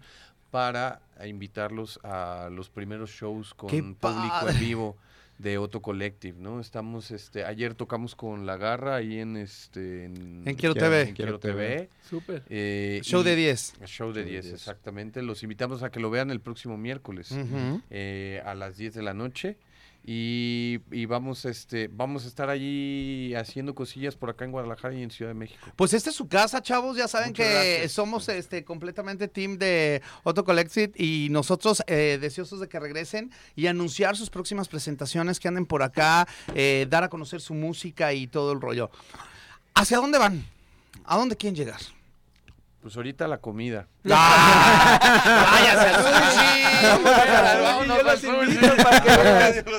para 0.52 1.02
invitarlos 1.26 2.00
a 2.04 2.50
los 2.52 2.70
primeros 2.70 3.10
shows 3.10 3.54
con 3.54 3.70
¡Qué 3.70 3.82
público 3.84 4.50
en 4.50 4.60
vivo 4.60 4.98
de 5.40 5.58
Otto 5.58 5.82
Collective, 5.82 6.38
¿no? 6.40 6.60
Estamos, 6.60 7.12
este, 7.12 7.46
ayer 7.46 7.74
tocamos 7.74 8.14
con 8.14 8.46
La 8.46 8.58
Garra 8.58 8.96
ahí 8.98 9.20
en 9.20 9.38
este 9.38 10.06
En 10.06 10.44
Quiero 10.44 10.58
Quiero- 10.58 10.74
TV. 10.76 11.02
en 11.02 11.16
Quiero 11.16 11.40
TV. 11.40 11.90
Súper. 12.08 12.44
Eh, 12.50 13.00
Show 13.04 13.24
de 13.24 13.36
10. 13.38 13.74
Show 13.74 13.80
de 13.82 13.88
Show 13.88 14.14
de 14.14 14.24
10, 14.26 14.44
10. 14.44 14.54
exactamente. 14.56 15.22
Los 15.24 15.42
invitamos 15.42 15.82
a 15.82 15.90
que 15.92 16.02
lo 16.02 16.10
vean 16.10 16.30
el 16.30 16.42
próximo 16.42 16.78
miércoles 16.78 17.32
Ujú. 17.32 17.82
eh, 17.90 18.42
a 18.46 18.54
las 18.54 18.76
10 18.78 18.94
de 18.94 19.02
la 19.02 19.14
noche. 19.14 19.58
Y, 20.06 20.80
y 20.92 21.06
vamos, 21.06 21.46
este, 21.46 21.88
vamos 21.88 22.26
a 22.26 22.28
estar 22.30 22.50
allí 22.50 23.36
haciendo 23.36 23.76
cosillas 23.76 24.16
por 24.16 24.30
acá 24.32 24.46
en 24.46 24.52
Guadalajara 24.52 24.96
y 24.96 25.04
en 25.04 25.12
Ciudad 25.12 25.30
de 25.30 25.36
México. 25.36 25.60
Pues 25.76 25.94
esta 25.94 26.10
es 26.10 26.16
su 26.16 26.28
casa, 26.28 26.62
chavos. 26.64 26.98
Ya 26.98 27.08
saben 27.08 27.30
Muchas 27.30 27.46
que 27.46 27.54
gracias. 27.54 27.92
somos 27.92 28.28
este 28.30 28.64
completamente 28.64 29.28
team 29.28 29.58
de 29.58 30.02
Otto 30.24 30.44
Collective 30.46 30.94
y 30.96 31.28
nosotros 31.30 31.84
eh, 31.86 32.18
deseosos 32.20 32.60
de 32.60 32.68
que 32.68 32.80
regresen 32.80 33.32
y 33.56 33.68
anunciar 33.68 34.16
sus 34.18 34.30
próximas 34.30 34.68
presentaciones 34.68 35.40
que 35.40 35.48
anden 35.48 35.66
por 35.66 35.84
acá, 35.84 36.28
eh, 36.56 36.88
dar 36.90 37.04
a 37.04 37.10
conocer 37.10 37.42
su 37.42 37.54
música 37.54 38.14
y 38.14 38.26
todo 38.28 38.54
el 38.54 38.62
rollo. 38.62 38.90
¿Hacia 39.76 39.98
dónde 39.98 40.18
van? 40.18 40.44
¿A 41.06 41.18
dónde 41.18 41.36
quieren 41.36 41.56
llegar? 41.56 41.80
Pues 42.82 42.96
ahorita 42.96 43.28
la 43.28 43.40
comida. 43.40 43.88
¡Váyase 44.10 45.90
al 45.90 46.04
sushi! 46.04 46.60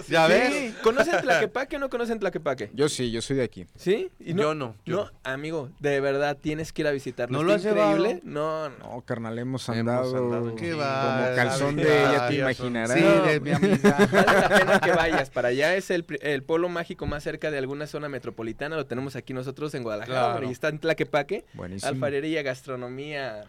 ¿Ya 0.09 0.27
Sí, 0.27 0.33
ves? 0.33 0.75
¿Conocen 0.83 1.21
Tlaquepaque 1.21 1.77
o 1.77 1.79
no 1.79 1.89
conocen 1.89 2.19
Tlaquepaque? 2.19 2.71
Yo 2.75 2.89
sí, 2.89 3.11
yo 3.11 3.23
soy 3.23 3.37
de 3.37 3.45
aquí. 3.45 3.67
¿Sí? 3.77 4.11
Y 4.19 4.35
Yo 4.35 4.55
no, 4.55 4.75
yo 4.85 4.97
no, 4.97 5.11
amigo, 5.25 5.71
de 5.79 6.01
verdad 6.01 6.37
tienes 6.41 6.73
que 6.73 6.83
ir 6.83 6.89
a 6.89 6.91
visitarlo. 6.91 7.37
¿No 7.39 7.43
¿No 7.43 7.49
lo 7.49 7.55
has 7.55 7.63
llevado? 7.63 7.97
increíble? 7.97 8.21
No, 8.25 8.69
no. 8.71 8.79
No, 8.79 9.01
carnal, 9.03 9.39
hemos 9.39 9.69
Hemos 9.69 9.79
andado, 9.79 10.17
andado, 10.17 10.55
Qué 10.57 10.75
va, 10.75 11.23
como 11.25 11.37
calzón 11.37 11.77
de, 11.77 11.85
ya 11.85 12.29
te 12.29 12.35
imaginarás. 12.37 12.99
Sí, 12.99 13.05
de 13.05 13.41
mi 13.41 13.51
amiga. 13.53 13.97
Vale 14.13 14.41
la 14.41 14.49
pena 14.49 14.81
que 14.81 14.93
vayas 14.93 15.31
para 15.31 15.49
allá. 15.49 15.75
Es 15.75 15.91
el, 15.91 16.05
el 16.23 16.43
polo 16.43 16.69
mágico 16.69 17.07
más 17.07 17.23
cerca 17.23 17.51
de 17.51 17.59
alguna 17.59 17.87
zona 17.87 18.09
metropolitana. 18.09 18.77
Lo 18.77 18.87
tenemos 18.87 19.17
aquí 19.17 19.33
nosotros 19.33 19.75
en 19.75 19.83
Guadalajara. 19.83 20.33
Claro. 20.33 20.49
Y 20.49 20.53
está 20.53 20.69
en 20.69 20.79
Tlaquepaque. 20.79 21.45
Buenísimo. 21.55 21.89
Alfarería, 21.91 22.43
gastronomía. 22.43 23.45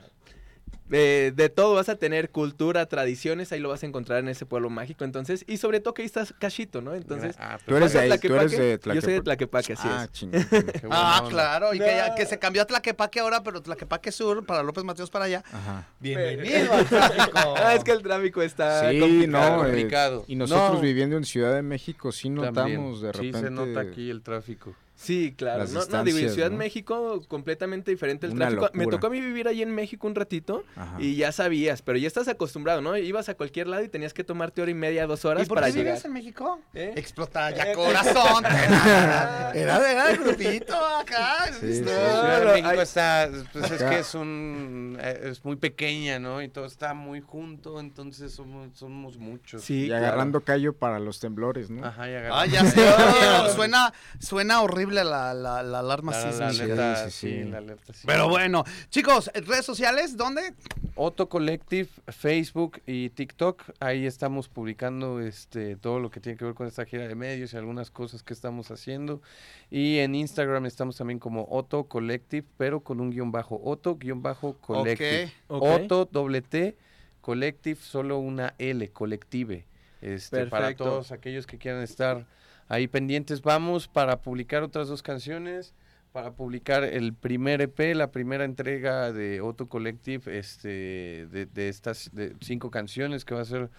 Eh, 0.91 1.31
de 1.35 1.49
todo 1.49 1.73
vas 1.75 1.89
a 1.89 1.95
tener 1.95 2.29
cultura, 2.29 2.85
tradiciones, 2.85 3.51
ahí 3.51 3.59
lo 3.59 3.69
vas 3.69 3.83
a 3.83 3.85
encontrar 3.85 4.19
en 4.19 4.27
ese 4.29 4.45
pueblo 4.45 4.69
mágico, 4.69 5.03
entonces, 5.05 5.43
y 5.47 5.57
sobre 5.57 5.79
todo 5.79 5.93
que 5.93 6.01
ahí 6.01 6.05
estás 6.05 6.33
Cachito, 6.37 6.81
¿no? 6.81 6.93
Entonces, 6.95 7.35
Ah, 7.39 7.57
Tú 7.65 7.75
eres 7.75 7.93
de 7.93 7.99
ahí, 7.99 8.19
tú 8.19 8.35
eres 8.35 8.51
de 8.51 8.79
Yo 8.93 9.01
soy 9.01 9.13
de 9.13 9.21
Tlaquepaque. 9.21 9.21
Tlaquepaque, 9.23 9.73
así 9.73 9.87
Ah, 9.89 10.03
es. 10.05 10.11
chingón. 10.11 10.41
Ah, 10.91 11.19
onda. 11.19 11.29
claro. 11.29 11.73
Y 11.73 11.79
que, 11.79 11.85
ya, 11.85 12.09
No. 12.09 12.15
que 12.15 12.25
se 12.25 12.37
cambió 12.39 12.61
a 12.61 12.65
Tlaquepaque 12.65 13.19
ahora, 13.19 13.43
pero 13.43 13.61
Tlaquepaque 13.61 14.11
Sur, 14.11 14.45
para 14.45 14.63
López 14.63 14.83
Mateos 14.83 15.09
para 15.09 15.25
allá. 15.25 15.43
Ajá. 15.51 15.87
Bienvenido 15.99 16.73
al 16.73 16.85
tráfico. 16.85 17.55
Ah, 17.57 17.75
es 17.75 17.83
que 17.83 17.91
el 17.91 18.01
tráfico 18.01 18.41
está 18.41 18.89
Sí, 18.91 18.99
complicado. 18.99 19.57
no, 19.57 19.63
eh, 19.63 19.65
complicado. 19.67 20.25
y 20.27 20.35
nosotros 20.35 20.73
No. 20.75 20.79
viviendo 20.81 21.17
en 21.17 21.23
Ciudad 21.25 21.53
de 21.53 21.61
México 21.61 22.11
sí 22.11 22.23
También. 22.29 22.53
notamos 22.53 23.01
de 23.01 23.11
Sí, 23.13 23.17
repente. 23.17 23.39
se 23.39 23.49
nota 23.51 23.79
aquí 23.81 24.09
el 24.09 24.21
tráfico. 24.21 24.75
Sí, 25.01 25.33
claro. 25.35 25.59
Las 25.63 25.71
No, 25.71 25.83
no, 25.85 26.03
digo, 26.03 26.17
en 26.19 26.29
Ciudad 26.29 26.47
de 26.49 26.51
¿no? 26.55 26.59
México 26.59 27.23
completamente 27.27 27.89
diferente 27.89 28.27
el 28.27 28.33
Una 28.33 28.49
tráfico. 28.49 28.69
Me 28.73 28.85
tocó 28.85 29.07
a 29.07 29.09
mí 29.09 29.19
vivir 29.19 29.47
ahí 29.47 29.61
en 29.63 29.73
México 29.73 30.05
un 30.05 30.13
ratito 30.13 30.63
Ajá. 30.75 30.95
y 30.99 31.15
ya 31.15 31.31
sabías, 31.31 31.81
pero 31.81 31.97
ya 31.97 32.07
estás 32.07 32.27
acostumbrado, 32.27 32.81
¿no? 32.81 32.95
Ibas 32.95 33.27
a 33.29 33.33
cualquier 33.33 33.65
lado 33.67 33.83
y 33.83 33.89
tenías 33.89 34.13
que 34.13 34.23
tomarte 34.23 34.61
hora 34.61 34.69
y 34.69 34.75
media, 34.75 35.07
dos 35.07 35.23
¿Y 35.23 35.27
horas 35.27 35.47
por 35.47 35.55
para 35.55 35.71
qué 35.71 35.79
llegar. 35.79 35.97
en 36.03 36.13
México? 36.13 36.59
¿Eh? 36.75 36.93
Explota 36.95 37.49
ya 37.51 37.63
Eh, 37.71 37.73
corazón. 37.73 38.43
Era, 39.53 39.91
era 39.91 40.11
el 40.11 40.17
grupito 40.17 40.75
acá. 40.75 41.45
Sí, 41.59 41.75
sí. 41.75 41.81
No, 41.81 41.87
Ciudad 41.89 42.39
de 42.39 42.45
México 42.53 42.69
hay- 42.69 42.79
está, 42.79 43.29
pues 43.53 43.71
es 43.71 43.83
que 43.83 43.99
es 43.99 44.15
un, 44.15 44.97
eh, 45.01 45.19
es 45.31 45.43
muy 45.43 45.55
pequeña, 45.55 46.19
¿no? 46.19 46.41
Y 46.41 46.49
todo 46.49 46.65
está 46.65 46.93
muy 46.93 47.21
junto, 47.21 47.79
entonces 47.79 48.31
somos, 48.33 48.69
somos 48.77 49.17
muchos. 49.17 49.63
Sí, 49.63 49.83
y 49.83 49.87
claro. 49.87 50.05
agarrando 50.05 50.41
callo 50.41 50.73
para 50.73 50.99
los 50.99 51.19
temblores, 51.19 51.69
¿no? 51.69 51.85
Ajá, 51.85 52.09
y 52.09 52.13
Ah, 52.13 52.19
agarramos- 52.19 52.51
ya 52.51 52.65
sé. 52.65 52.81
Oye, 52.81 53.53
suena, 53.55 53.93
suena 54.19 54.61
horrible 54.61 54.90
la, 54.93 55.33
la- 55.33 55.63
la 55.63 55.79
alarma 55.79 56.11
La- 56.11 56.25
la 56.31 56.51
sísmica. 56.51 56.73
alerta, 56.73 57.09
sí, 57.09 57.11
sí. 57.11 57.43
sí, 57.43 57.49
la 57.49 57.57
alerta, 57.59 57.93
sí. 57.93 58.03
Pero 58.05 58.29
bueno, 58.29 58.63
chicos, 58.89 59.29
redes 59.33 59.65
sociales, 59.65 60.17
¿dónde? 60.17 60.53
Otto 60.95 61.29
Collective, 61.29 61.89
Facebook 62.07 62.81
y 62.85 63.09
TikTok. 63.09 63.63
Ahí 63.79 64.05
estamos 64.05 64.49
publicando 64.49 65.19
este 65.21 65.75
todo 65.77 65.99
lo 65.99 66.09
que 66.11 66.19
tiene 66.19 66.37
que 66.37 66.45
ver 66.45 66.53
con 66.53 66.67
esta 66.67 66.85
gira 66.85 67.07
de 67.07 67.15
medios 67.15 67.53
y 67.53 67.57
algunas 67.57 67.89
cosas 67.91 68.23
que 68.23 68.33
estamos 68.33 68.71
haciendo. 68.71 69.21
Y 69.69 69.99
en 69.99 70.15
Instagram 70.15 70.65
estamos 70.65 70.97
también 70.97 71.19
como 71.19 71.47
Otto 71.49 71.85
Collective, 71.85 72.45
pero 72.57 72.81
con 72.81 72.99
un 72.99 73.09
guion 73.11 73.31
bajo. 73.31 73.59
Otto 73.63 73.95
guion 73.97 74.21
bajo 74.21 74.57
Collective. 74.57 75.31
Ok. 75.47 75.63
Otto 75.63 76.05
doble 76.11 76.41
T 76.41 76.77
Collective, 77.21 77.79
solo 77.81 78.17
una 78.19 78.53
L, 78.57 78.89
Colective. 78.89 79.65
Este, 80.01 80.47
para 80.47 80.75
todos 80.75 81.11
aquellos 81.11 81.45
que 81.45 81.57
quieran 81.59 81.83
estar 81.83 82.25
ahí 82.71 82.87
pendientes. 82.87 83.41
Vamos 83.41 83.87
para 83.87 84.21
publicar 84.21 84.63
otras 84.63 84.87
dos 84.87 85.03
canciones, 85.03 85.73
para 86.13 86.31
publicar 86.31 86.83
el 86.85 87.13
primer 87.13 87.61
EP, 87.61 87.93
la 87.93 88.11
primera 88.11 88.45
entrega 88.45 89.11
de 89.11 89.41
Otto 89.41 89.67
Collective, 89.67 90.39
este, 90.39 91.27
de, 91.27 91.69
estas 91.69 92.09
de 92.13 92.33
cinco 92.39 92.71
canciones 92.71 93.25
que 93.25 93.35
va 93.35 93.41
a 93.41 93.45
ser 93.45 93.69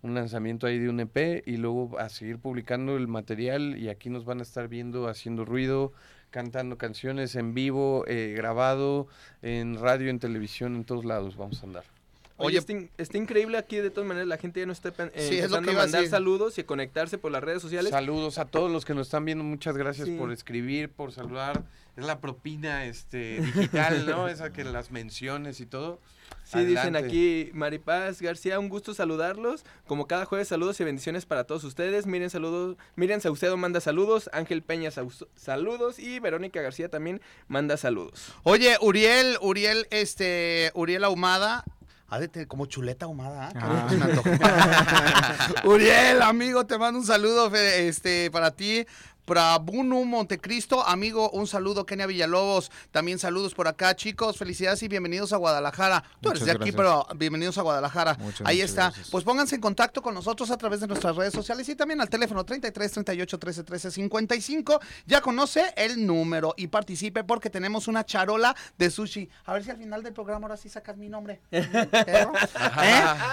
un 0.00 0.14
lanzamiento 0.14 0.66
ahí 0.66 0.78
de 0.78 0.88
un 0.88 1.00
EP 1.00 1.42
y 1.46 1.58
luego 1.58 1.98
a 1.98 2.08
seguir 2.08 2.38
publicando 2.38 2.96
el 2.96 3.06
material 3.06 3.76
y 3.76 3.90
aquí 3.90 4.08
nos 4.08 4.24
van 4.24 4.38
a 4.38 4.42
estar 4.42 4.68
viendo 4.68 5.08
haciendo 5.08 5.44
ruido, 5.44 5.92
cantando 6.30 6.78
canciones 6.78 7.34
en 7.34 7.52
vivo, 7.52 8.04
eh, 8.06 8.32
grabado, 8.34 9.08
en 9.42 9.78
radio, 9.78 10.08
en 10.08 10.20
televisión, 10.20 10.74
en 10.74 10.84
todos 10.84 11.04
lados 11.04 11.36
vamos 11.36 11.62
a 11.62 11.66
andar. 11.66 11.97
Oye, 12.38 12.46
Oye, 12.46 12.58
está, 12.58 12.72
in- 12.72 12.90
está 12.98 13.18
increíble 13.18 13.58
aquí, 13.58 13.76
de 13.76 13.90
todas 13.90 14.06
maneras, 14.08 14.28
la 14.28 14.38
gente 14.38 14.60
ya 14.60 14.66
no 14.66 14.72
está 14.72 14.90
pen- 14.92 15.10
Sí, 15.14 15.20
es 15.20 15.50
lo 15.50 15.58
empezando 15.58 15.62
que 15.62 15.70
a 15.70 15.72
iba 15.72 15.82
a 15.82 15.86
mandar 15.86 16.06
saludos 16.06 16.56
y 16.56 16.60
a 16.62 16.66
conectarse 16.66 17.18
por 17.18 17.32
las 17.32 17.42
redes 17.42 17.60
sociales. 17.60 17.90
Saludos 17.90 18.38
a 18.38 18.44
todos 18.46 18.70
los 18.70 18.84
que 18.84 18.94
nos 18.94 19.08
están 19.08 19.24
viendo, 19.24 19.42
muchas 19.44 19.76
gracias 19.76 20.08
Sí. 20.08 20.16
por 20.16 20.32
escribir, 20.32 20.88
por 20.90 21.12
saludar. 21.12 21.64
Es 21.96 22.04
la 22.04 22.20
propina 22.20 22.84
este 22.84 23.40
digital, 23.40 24.06
¿no? 24.06 24.28
Esa 24.28 24.52
que 24.52 24.62
las 24.64 24.92
menciones 24.92 25.60
y 25.60 25.66
todo. 25.66 26.00
Sí, 26.44 26.64
dicen 26.64 26.94
aquí 26.96 27.50
Maripaz 27.52 28.22
García, 28.22 28.58
un 28.58 28.68
gusto 28.68 28.94
saludarlos. 28.94 29.64
Como 29.86 30.06
cada 30.06 30.24
jueves, 30.24 30.48
saludos 30.48 30.78
y 30.80 30.84
bendiciones 30.84 31.26
para 31.26 31.44
todos 31.44 31.64
ustedes. 31.64 32.06
Miren 32.06 32.30
saludos, 32.30 32.76
Miriam 32.96 33.20
Saucedo 33.20 33.56
manda 33.56 33.80
saludos, 33.80 34.30
Ángel 34.32 34.62
Peña 34.62 34.90
saludos 35.36 35.98
y 35.98 36.20
Verónica 36.20 36.62
García 36.62 36.88
también 36.88 37.20
manda 37.48 37.76
saludos. 37.76 38.32
Oye, 38.44 38.76
Uriel, 38.80 39.36
Uriel, 39.42 39.86
este, 39.90 40.70
Uriel 40.74 41.04
Ahumada. 41.04 41.64
Ha 42.08 42.18
de 42.18 42.28
tener 42.28 42.48
como 42.48 42.66
chuleta 42.66 43.04
ahumada. 43.04 43.50
¿ah? 43.54 43.86
Ah. 43.90 45.54
Me. 45.64 45.68
Uriel, 45.68 46.22
amigo, 46.22 46.66
te 46.66 46.78
mando 46.78 47.00
un 47.00 47.06
saludo 47.06 47.54
este, 47.54 48.30
para 48.30 48.50
ti. 48.52 48.86
Para 49.28 49.58
Bunu 49.58 50.06
Montecristo, 50.06 50.82
amigo, 50.86 51.28
un 51.32 51.46
saludo, 51.46 51.84
Kenia 51.84 52.06
Villalobos. 52.06 52.70
También 52.90 53.18
saludos 53.18 53.52
por 53.52 53.68
acá, 53.68 53.94
chicos. 53.94 54.38
Felicidades 54.38 54.82
y 54.82 54.88
bienvenidos 54.88 55.34
a 55.34 55.36
Guadalajara. 55.36 56.02
Tú 56.22 56.30
eres 56.30 56.46
de 56.46 56.52
aquí, 56.52 56.72
pero 56.72 57.06
bienvenidos 57.14 57.58
a 57.58 57.62
Guadalajara. 57.62 58.14
Muchas, 58.20 58.46
Ahí 58.46 58.56
muchas 58.56 58.70
está. 58.70 58.82
gracias. 58.84 59.10
Pues 59.10 59.24
pónganse 59.24 59.54
en 59.56 59.60
contacto 59.60 60.00
con 60.00 60.14
nosotros 60.14 60.50
a 60.50 60.56
través 60.56 60.80
de 60.80 60.86
nuestras 60.86 61.14
redes 61.14 61.34
sociales 61.34 61.68
y 61.68 61.76
también 61.76 62.00
al 62.00 62.08
teléfono 62.08 62.42
33 62.42 62.90
38 62.90 63.38
13 63.38 63.64
13 63.64 63.90
55. 63.90 64.80
Ya 65.04 65.20
conoce 65.20 65.74
el 65.76 66.06
número 66.06 66.54
y 66.56 66.68
participe 66.68 67.22
porque 67.22 67.50
tenemos 67.50 67.86
una 67.86 68.06
charola 68.06 68.56
de 68.78 68.90
sushi. 68.90 69.28
A 69.44 69.52
ver 69.52 69.62
si 69.62 69.70
al 69.70 69.76
final 69.76 70.02
del 70.02 70.14
programa 70.14 70.46
ahora 70.46 70.56
sí 70.56 70.70
sacas 70.70 70.96
mi 70.96 71.10
nombre. 71.10 71.42
¿Eh? 71.50 71.66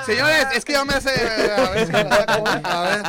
Señores, 0.06 0.48
es 0.56 0.66
que 0.66 0.74
ya 0.74 0.84
me 0.84 0.94
hace. 0.94 1.10
A 1.10 1.70
ver 1.70 1.86
si 1.86 1.94
me 1.94 2.04
la 2.04 2.18
saco. 2.18 2.44
A 2.66 2.82
ver. 2.84 3.04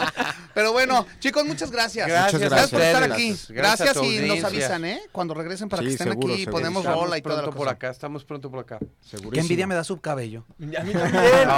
Pero 0.54 0.72
bueno, 0.72 1.04
chicos, 1.18 1.44
muchas 1.44 1.72
gracias. 1.72 2.06
Gracias 2.06 2.40
Gracias, 2.40 2.75
por 2.76 2.86
estar 2.86 3.02
aquí. 3.12 3.36
Gracias 3.48 3.96
y 4.02 4.18
nos 4.20 4.44
avisan, 4.44 4.84
¿eh? 4.84 5.00
Cuando 5.12 5.34
regresen 5.34 5.68
para 5.68 5.82
Sí, 5.82 5.88
que 5.88 5.92
estén 5.94 6.08
seguro, 6.08 6.32
aquí 6.32 6.42
y 6.42 6.44
seguro. 6.44 6.58
ponemos 6.62 6.82
Estamos 6.84 7.04
rola 7.04 7.18
y 7.18 7.22
toda 7.22 7.34
la 7.36 7.42
pronto 7.42 7.56
por 7.56 7.66
cosa. 7.66 7.74
acá, 7.74 7.90
estamos 7.90 8.24
pronto 8.24 8.50
por 8.50 8.60
acá. 8.60 8.78
Segurísimo. 9.00 9.30
Qué 9.32 9.40
envidia 9.40 9.66
me 9.66 9.74
da 9.74 9.84
su 9.84 10.00
cabello. 10.00 10.44
A 10.58 10.82
mí 10.82 10.92
también. 10.92 11.48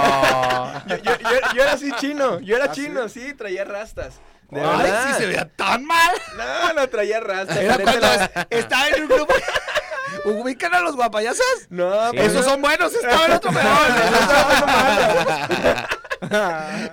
yo, 0.87 0.95
yo- 0.97 1.17
yo- 1.19 1.53
yo 1.55 1.61
era 1.63 1.73
así 1.73 1.91
chino, 1.99 2.39
yo 2.39 2.55
era 2.55 2.71
chino, 2.71 3.07
sí? 3.09 3.33
traía 3.33 3.63
rastas. 3.65 4.15
De 4.49 4.59
Ay, 4.61 4.77
verdad. 4.81 5.07
sí 5.07 5.13
se 5.19 5.25
veía 5.27 5.47
tan 5.55 5.85
mal. 5.85 6.15
No, 6.35 6.73
no 6.73 6.87
traía 6.89 7.19
rastas. 7.19 7.57
Era 7.57 7.77
la 7.77 7.83
cuando 7.83 8.01
la- 8.01 8.47
estaba 8.49 8.87
en 8.89 9.03
un 9.03 9.07
grupo. 9.09 9.33
¿Ubican 10.25 10.73
a 10.73 10.79
los 10.79 10.95
guapayazos? 10.95 11.45
No, 11.69 11.91
pues 12.11 12.31
Esos 12.31 12.43
son 12.45 12.59
buenos, 12.61 12.91
estaba 12.95 13.25
el 13.27 13.31
otro 13.33 13.51
peor. 13.51 13.63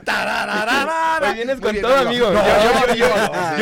Vienes 1.36 1.60
con 1.60 1.72
bien, 1.72 1.82
todo, 1.82 1.96
amigo. 1.96 2.30
No, 2.30 2.40
yo, 2.42 2.94
yo, 2.94 2.94
yo, 2.94 3.06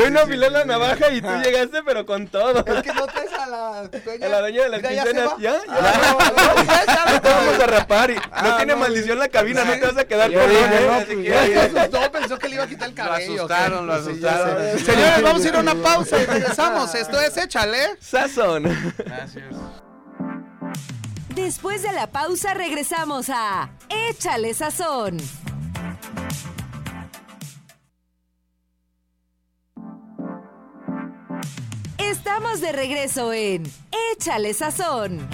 yo, 0.04 0.10
no, 0.10 0.20
afilé 0.20 0.46
sí, 0.46 0.52
la 0.52 0.62
sí. 0.62 0.68
navaja 0.68 1.10
y 1.10 1.20
tú 1.20 1.28
llegaste, 1.42 1.82
pero 1.82 2.06
con 2.06 2.28
todo. 2.28 2.64
Es 2.64 2.82
que 2.82 2.92
no 2.94 3.06
traes 3.06 3.32
a 3.32 3.46
la 3.46 3.82
dueña. 3.88 4.26
A 4.26 4.28
la 4.28 4.40
dueña 4.40 4.62
de 4.62 4.68
las 4.68 4.80
quincenas. 4.82 5.30
¿Ya? 5.38 5.52
¿Ya? 5.52 5.62
Ah, 5.68 7.20
te 7.20 7.28
vamos 7.28 7.60
a 7.60 7.66
rapar 7.66 8.10
y 8.10 8.14
no 8.14 8.20
Ah, 8.32 8.54
tiene 8.56 8.76
maldición 8.76 9.18
la 9.18 9.28
cabina, 9.28 9.64
no 9.64 9.72
te 9.72 9.80
vas 9.86 9.96
a 9.96 10.04
quedar 10.04 10.32
con 10.32 10.40
Así 10.42 11.14
pues, 11.16 11.26
se 11.26 11.58
asustó, 11.78 12.12
pensó 12.12 12.38
que 12.38 12.48
le 12.48 12.54
iba 12.54 12.64
a 12.64 12.66
quitar 12.68 12.88
el 12.88 12.94
Lo 12.94 13.04
cabello. 13.04 13.34
asustaron, 13.34 13.86
lo 13.86 13.92
ya 13.94 14.00
asustaron. 14.00 14.78
Señores, 14.78 15.22
vamos 15.22 15.44
a 15.44 15.48
ir 15.48 15.56
a 15.56 15.60
una 15.60 15.74
pausa 15.74 16.22
y 16.22 16.26
regresamos. 16.26 16.94
Esto 16.94 17.20
es 17.20 17.36
Échale. 17.36 17.96
Sazón. 18.00 18.62
Gracias. 18.98 19.44
Después 21.34 21.82
de 21.82 21.92
la 21.92 22.06
pausa 22.06 22.54
regresamos 22.54 23.28
a 23.28 23.68
Échale 23.88 24.54
Sazón. 24.54 25.16
Estamos 32.36 32.60
de 32.60 32.72
regreso 32.72 33.32
en 33.32 33.62
Échale 34.12 34.52
Sazón. 34.54 35.28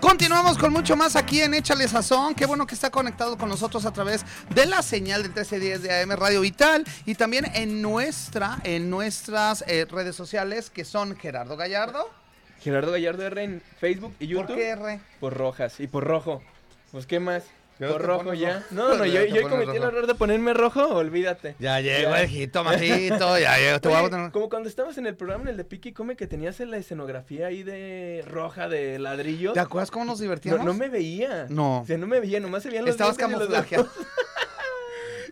Continuamos 0.00 0.58
con 0.58 0.72
mucho 0.72 0.96
más 0.96 1.14
aquí 1.14 1.42
en 1.42 1.54
Échale 1.54 1.86
Sazón. 1.86 2.34
Qué 2.34 2.44
bueno 2.44 2.66
que 2.66 2.74
está 2.74 2.90
conectado 2.90 3.38
con 3.38 3.48
nosotros 3.48 3.86
a 3.86 3.92
través 3.92 4.24
de 4.52 4.66
la 4.66 4.82
señal 4.82 5.22
del 5.22 5.30
1310 5.30 5.82
de 5.82 6.02
AM 6.02 6.10
Radio 6.10 6.40
Vital 6.40 6.84
y 7.06 7.14
también 7.14 7.44
en 7.54 7.80
nuestra, 7.80 8.58
en 8.64 8.90
nuestras 8.90 9.62
eh, 9.68 9.86
redes 9.88 10.16
sociales 10.16 10.70
que 10.70 10.84
son 10.84 11.16
Gerardo 11.16 11.56
Gallardo. 11.56 12.10
Gerardo 12.58 12.90
Gallardo 12.90 13.22
R 13.22 13.44
en 13.44 13.62
Facebook 13.78 14.12
y 14.18 14.26
YouTube. 14.26 14.48
¿Por 14.48 14.56
qué 14.56 14.68
R? 14.70 15.00
Por 15.20 15.34
rojas 15.34 15.78
y 15.78 15.86
por 15.86 16.02
rojo. 16.02 16.42
Pues, 16.90 17.06
¿qué 17.06 17.20
más? 17.20 17.44
Ya 17.78 17.88
Por 17.88 18.02
rojo 18.02 18.34
ya. 18.34 18.54
rojo. 18.54 18.64
No, 18.72 18.96
no, 18.96 19.04
yo, 19.06 19.24
yo 19.24 19.48
cometí 19.48 19.76
el 19.76 19.82
error 19.84 20.06
de 20.06 20.14
ponerme 20.14 20.52
rojo, 20.52 20.84
olvídate. 20.88 21.54
Ya 21.60 21.80
llegó 21.80 22.10
Ya. 22.10 22.22
el 22.22 22.28
jitomatito, 22.28 23.38
ya 23.38 23.56
llegó. 23.58 23.80
Te 23.80 23.88
voy 23.88 23.96
a 23.98 24.00
botar- 24.02 24.32
Como 24.32 24.48
cuando 24.48 24.68
estabas 24.68 24.98
en 24.98 25.06
el 25.06 25.14
programa, 25.16 25.44
en 25.44 25.50
el 25.50 25.56
de 25.56 25.64
Piki 25.64 25.92
Come, 25.92 26.16
que 26.16 26.26
tenías 26.26 26.58
en 26.60 26.70
la 26.72 26.76
escenografía 26.78 27.46
ahí 27.46 27.62
de 27.62 28.24
roja 28.26 28.68
de 28.68 28.98
ladrillo. 28.98 29.52
¿Te 29.52 29.60
acuerdas 29.60 29.90
cómo 29.90 30.04
nos 30.04 30.18
No, 30.18 30.22
divertíamos? 30.22 30.64
no 30.64 30.74
me 30.74 30.88
veía. 30.88 31.46
No. 31.48 31.80
O 31.82 31.86
sea, 31.86 31.96
no 31.98 32.06
me 32.08 32.18
veía, 32.20 32.40
nomás 32.40 32.62
se 32.64 32.68
veían 32.68 32.84
los 32.84 32.92
Estabas 32.92 33.16
camuflajeado. 33.16 33.88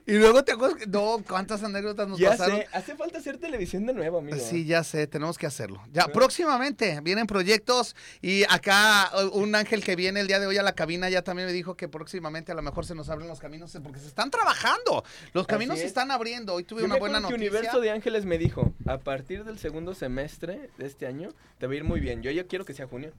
Y 0.08 0.12
luego 0.12 0.44
te 0.44 0.52
acuerdas 0.52 0.78
que. 0.78 0.86
No, 0.86 1.20
cuántas 1.28 1.64
anécdotas 1.64 2.06
nos 2.06 2.18
Ya 2.18 2.30
pasaron. 2.30 2.58
sé, 2.60 2.68
hace 2.72 2.94
falta 2.94 3.18
hacer 3.18 3.38
televisión 3.38 3.86
de 3.86 3.92
nuevo, 3.92 4.18
amigo. 4.18 4.38
Sí, 4.38 4.64
ya 4.64 4.84
sé, 4.84 5.06
tenemos 5.08 5.36
que 5.36 5.46
hacerlo. 5.46 5.82
Ya, 5.92 6.04
Sí. 6.04 6.10
próximamente 6.14 7.00
vienen 7.02 7.26
proyectos 7.26 7.96
y 8.22 8.44
acá 8.44 9.10
un 9.32 9.54
ángel 9.56 9.82
que 9.82 9.96
viene 9.96 10.20
el 10.20 10.28
día 10.28 10.38
de 10.38 10.46
hoy 10.46 10.58
a 10.58 10.62
la 10.62 10.74
cabina 10.76 11.10
ya 11.10 11.22
también 11.22 11.46
me 11.48 11.52
dijo 11.52 11.76
que 11.76 11.88
próximamente 11.88 12.52
a 12.52 12.54
lo 12.54 12.62
mejor 12.62 12.86
se 12.86 12.94
nos 12.94 13.08
abren 13.10 13.26
los 13.26 13.40
caminos 13.40 13.76
porque 13.82 13.98
se 13.98 14.06
están 14.06 14.30
trabajando. 14.30 15.02
Los 15.32 15.46
caminos 15.48 15.78
se 15.78 15.84
es. 15.84 15.88
están 15.88 16.12
abriendo. 16.12 16.54
Hoy 16.54 16.62
tuve 16.62 16.80
Yo 16.82 16.86
una 16.86 16.96
buena 16.98 17.18
noticia. 17.18 17.36
Universo 17.36 17.80
de 17.80 17.90
Ángeles 17.90 18.26
me 18.26 18.38
dijo, 18.38 18.72
a 18.86 18.98
partir 18.98 19.42
del 19.44 19.58
segundo 19.58 19.92
semestre 19.94 20.70
de 20.78 20.86
este 20.86 21.06
año, 21.08 21.30
te 21.58 21.66
va 21.66 21.72
a 21.72 21.76
ir 21.76 21.84
muy 21.84 21.98
bien. 21.98 22.22
Yo 22.22 22.30
ya 22.30 22.44
quiero 22.44 22.64
que 22.64 22.74
sea 22.74 22.86
junio. 22.86 23.12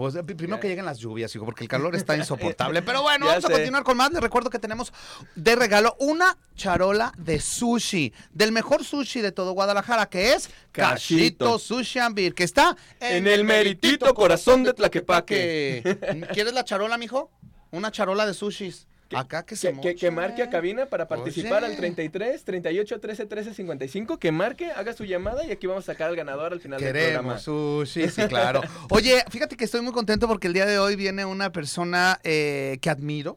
Pues 0.00 0.14
eh, 0.14 0.22
primero 0.24 0.56
Ya. 0.56 0.60
que 0.60 0.68
lleguen 0.68 0.86
las 0.86 0.98
lluvias, 0.98 1.34
hijo, 1.36 1.44
porque 1.44 1.62
el 1.62 1.68
calor 1.68 1.94
está 1.94 2.16
insoportable. 2.16 2.80
Pero 2.80 3.02
bueno, 3.02 3.26
Ya 3.26 3.32
vamos 3.32 3.44
a 3.44 3.50
continuar 3.50 3.84
con 3.84 3.98
más. 3.98 4.10
Les 4.10 4.22
recuerdo 4.22 4.48
que 4.48 4.58
tenemos 4.58 4.94
de 5.34 5.56
regalo 5.56 5.94
una 5.98 6.38
charola 6.56 7.12
de 7.18 7.38
sushi, 7.38 8.10
del 8.32 8.50
mejor 8.50 8.82
sushi 8.82 9.20
de 9.20 9.30
todo 9.30 9.52
Guadalajara, 9.52 10.06
que 10.06 10.32
es 10.32 10.48
Cachito 10.72 11.48
Cachito. 11.50 11.58
Sushi 11.58 11.98
Beer, 12.12 12.32
que 12.32 12.44
está 12.44 12.74
En 12.98 13.26
el 13.26 13.44
meritito 13.44 14.14
corazón 14.14 14.62
de. 14.64 14.72
Tlaquepaque. 14.72 16.28
¿Quieres 16.32 16.54
la 16.54 16.64
charola, 16.64 16.96
mijo? 16.96 17.30
Una 17.70 17.92
charola 17.92 18.24
de 18.24 18.32
sushis. 18.32 18.86
Que- 19.10 19.16
Acá 19.16 19.44
que 19.44 19.56
se 19.56 19.72
Que, 19.72 19.80
que, 19.80 19.94
que 19.96 20.10
moche. 20.10 20.10
marque 20.12 20.42
a 20.44 20.48
cabina 20.50 20.86
para 20.86 21.08
participar 21.08 21.64
Oye. 21.64 21.72
al 21.72 21.76
33 21.76 22.44
38 22.44 23.00
13 23.00 23.26
13 23.26 23.54
55. 23.54 24.18
Que 24.20 24.30
marque, 24.30 24.70
haga 24.70 24.92
su 24.92 25.04
llamada 25.04 25.44
y 25.44 25.50
aquí 25.50 25.66
vamos 25.66 25.82
a 25.88 25.92
sacar 25.92 26.08
al 26.10 26.14
ganador 26.16 26.52
al 26.52 26.60
final 26.60 26.80
del 26.80 26.92
programa. 26.92 27.36
Queremos 27.36 27.42
sushi, 27.42 28.08
sí, 28.08 28.22
claro. 28.28 28.62
Oye, 28.88 29.24
fíjate 29.28 29.56
que 29.56 29.64
estoy 29.64 29.80
muy 29.80 29.92
contento 29.92 30.28
porque 30.28 30.46
el 30.46 30.52
día 30.52 30.64
de 30.64 30.78
hoy 30.78 30.94
viene 30.94 31.24
una 31.24 31.50
persona 31.50 32.20
eh, 32.22 32.78
que 32.80 32.88
admiro. 32.88 33.36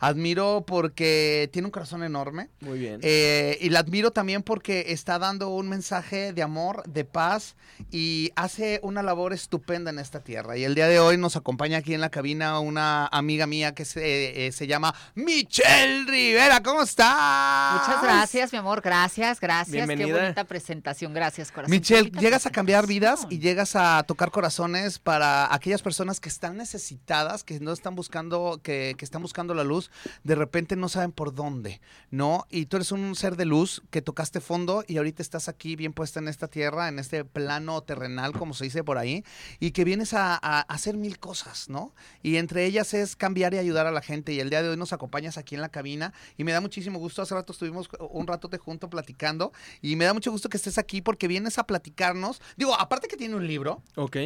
Admiro 0.00 0.64
porque 0.66 1.50
tiene 1.52 1.66
un 1.66 1.72
corazón 1.72 2.02
enorme. 2.02 2.48
Muy 2.60 2.78
bien. 2.78 3.00
Eh, 3.02 3.58
y 3.60 3.68
la 3.68 3.80
admiro 3.80 4.10
también 4.10 4.42
porque 4.42 4.86
está 4.88 5.18
dando 5.18 5.50
un 5.50 5.68
mensaje 5.68 6.32
de 6.32 6.42
amor, 6.42 6.82
de 6.88 7.04
paz 7.04 7.54
y 7.90 8.32
hace 8.34 8.80
una 8.82 9.02
labor 9.02 9.34
estupenda 9.34 9.90
en 9.90 9.98
esta 9.98 10.20
tierra. 10.20 10.56
Y 10.56 10.64
el 10.64 10.74
día 10.74 10.86
de 10.86 11.00
hoy 11.00 11.18
nos 11.18 11.36
acompaña 11.36 11.78
aquí 11.78 11.92
en 11.92 12.00
la 12.00 12.08
cabina 12.08 12.60
una 12.60 13.06
amiga 13.08 13.46
mía 13.46 13.74
que 13.74 13.84
se, 13.84 14.46
eh, 14.46 14.52
se 14.52 14.66
llama 14.66 14.94
Michelle 15.14 16.04
Rivera. 16.06 16.62
¿Cómo 16.62 16.82
estás? 16.82 17.80
Muchas 17.80 18.02
gracias, 18.02 18.52
mi 18.52 18.58
amor. 18.58 18.80
Gracias, 18.80 19.38
gracias. 19.38 19.72
Bienvenida. 19.72 20.06
Qué 20.06 20.22
bonita 20.22 20.44
presentación. 20.44 21.12
Gracias, 21.12 21.52
corazón. 21.52 21.70
Michelle, 21.70 22.10
llegas 22.18 22.46
a 22.46 22.50
cambiar 22.50 22.86
vidas 22.86 23.26
y 23.28 23.38
llegas 23.38 23.76
a 23.76 24.02
tocar 24.04 24.30
corazones 24.30 24.98
para 24.98 25.52
aquellas 25.52 25.82
personas 25.82 26.20
que 26.20 26.30
están 26.30 26.56
necesitadas, 26.56 27.44
que 27.44 27.60
no 27.60 27.72
están 27.72 27.94
buscando, 27.94 28.60
que, 28.62 28.94
que 28.96 29.04
están 29.04 29.20
buscando 29.20 29.52
la 29.54 29.64
luz, 29.64 29.89
de 30.24 30.34
repente 30.34 30.76
no 30.76 30.88
saben 30.88 31.12
por 31.12 31.34
dónde, 31.34 31.80
¿no? 32.10 32.46
Y 32.50 32.66
tú 32.66 32.76
eres 32.76 32.92
un 32.92 33.14
ser 33.14 33.36
de 33.36 33.44
luz 33.44 33.82
que 33.90 34.02
tocaste 34.02 34.40
fondo 34.40 34.84
y 34.86 34.96
ahorita 34.96 35.22
estás 35.22 35.48
aquí 35.48 35.76
bien 35.76 35.92
puesta 35.92 36.20
en 36.20 36.28
esta 36.28 36.48
tierra, 36.48 36.88
en 36.88 36.98
este 36.98 37.24
plano 37.24 37.82
terrenal, 37.82 38.32
como 38.32 38.54
se 38.54 38.64
dice 38.64 38.84
por 38.84 38.98
ahí, 38.98 39.24
y 39.58 39.72
que 39.72 39.84
vienes 39.84 40.14
a, 40.14 40.36
hacer 40.36 40.96
mil 40.96 41.18
cosas, 41.18 41.68
¿no? 41.68 41.94
Y 42.22 42.36
entre 42.36 42.64
ellas 42.64 42.94
es 42.94 43.16
cambiar 43.16 43.54
y 43.54 43.58
ayudar 43.58 43.86
a 43.86 43.90
la 43.90 44.02
gente. 44.02 44.32
Y 44.32 44.40
el 44.40 44.50
día 44.50 44.62
de 44.62 44.68
hoy 44.68 44.76
nos 44.76 44.92
acompañas 44.92 45.38
aquí 45.38 45.54
en 45.54 45.60
la 45.60 45.68
cabina 45.68 46.12
y 46.36 46.44
me 46.44 46.52
da 46.52 46.60
muchísimo 46.60 46.98
gusto. 46.98 47.22
Hace 47.22 47.34
rato 47.34 47.52
estuvimos 47.52 47.88
un 47.98 48.26
rato 48.26 48.48
te 48.48 48.58
junto 48.58 48.90
platicando 48.90 49.52
y 49.82 49.96
me 49.96 50.04
da 50.04 50.14
mucho 50.14 50.30
gusto 50.30 50.48
que 50.48 50.56
estés 50.56 50.78
aquí 50.78 51.00
porque 51.02 51.28
vienes 51.28 51.58
a 51.58 51.64
platicarnos. 51.64 52.40
Digo, 52.56 52.74
aparte 52.74 53.08
que 53.08 53.16
tiene 53.16 53.36
un 53.36 53.46
libro, 53.46 53.82
Ok. 53.96 54.16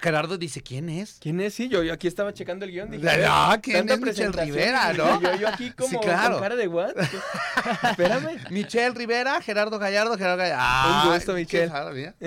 Gerardo 0.00 0.36
dice, 0.38 0.60
¿quién 0.62 0.88
es? 0.88 1.18
¿Quién 1.20 1.40
es? 1.40 1.54
Sí, 1.54 1.68
yo, 1.68 1.82
yo 1.82 1.92
aquí 1.92 2.06
estaba 2.08 2.32
checando 2.34 2.64
el 2.64 2.72
guion. 2.72 2.90
Dije, 2.90 3.08
Ah, 3.28 3.58
¿quién 3.62 3.88
es 3.88 4.00
Michelle 4.00 4.32
Rivera, 4.32 4.92
no? 4.96 5.20
Yo, 5.22 5.34
yo 5.36 5.48
aquí 5.48 5.70
como 5.70 5.88
Sí, 5.90 5.96
claro. 6.02 6.34
con 6.34 6.42
cara 6.42 6.56
de 6.56 6.68
what? 6.68 6.92
Espérame. 7.90 8.38
Michelle 8.50 8.90
Rivera, 8.94 9.40
Gerardo 9.40 9.78
Gallardo, 9.78 10.16
Gerardo 10.16 10.38
Gallardo. 10.38 10.62
Ah, 10.62 11.04
Un 11.06 11.14
gusto, 11.14 11.32
Michelle. 11.34 11.72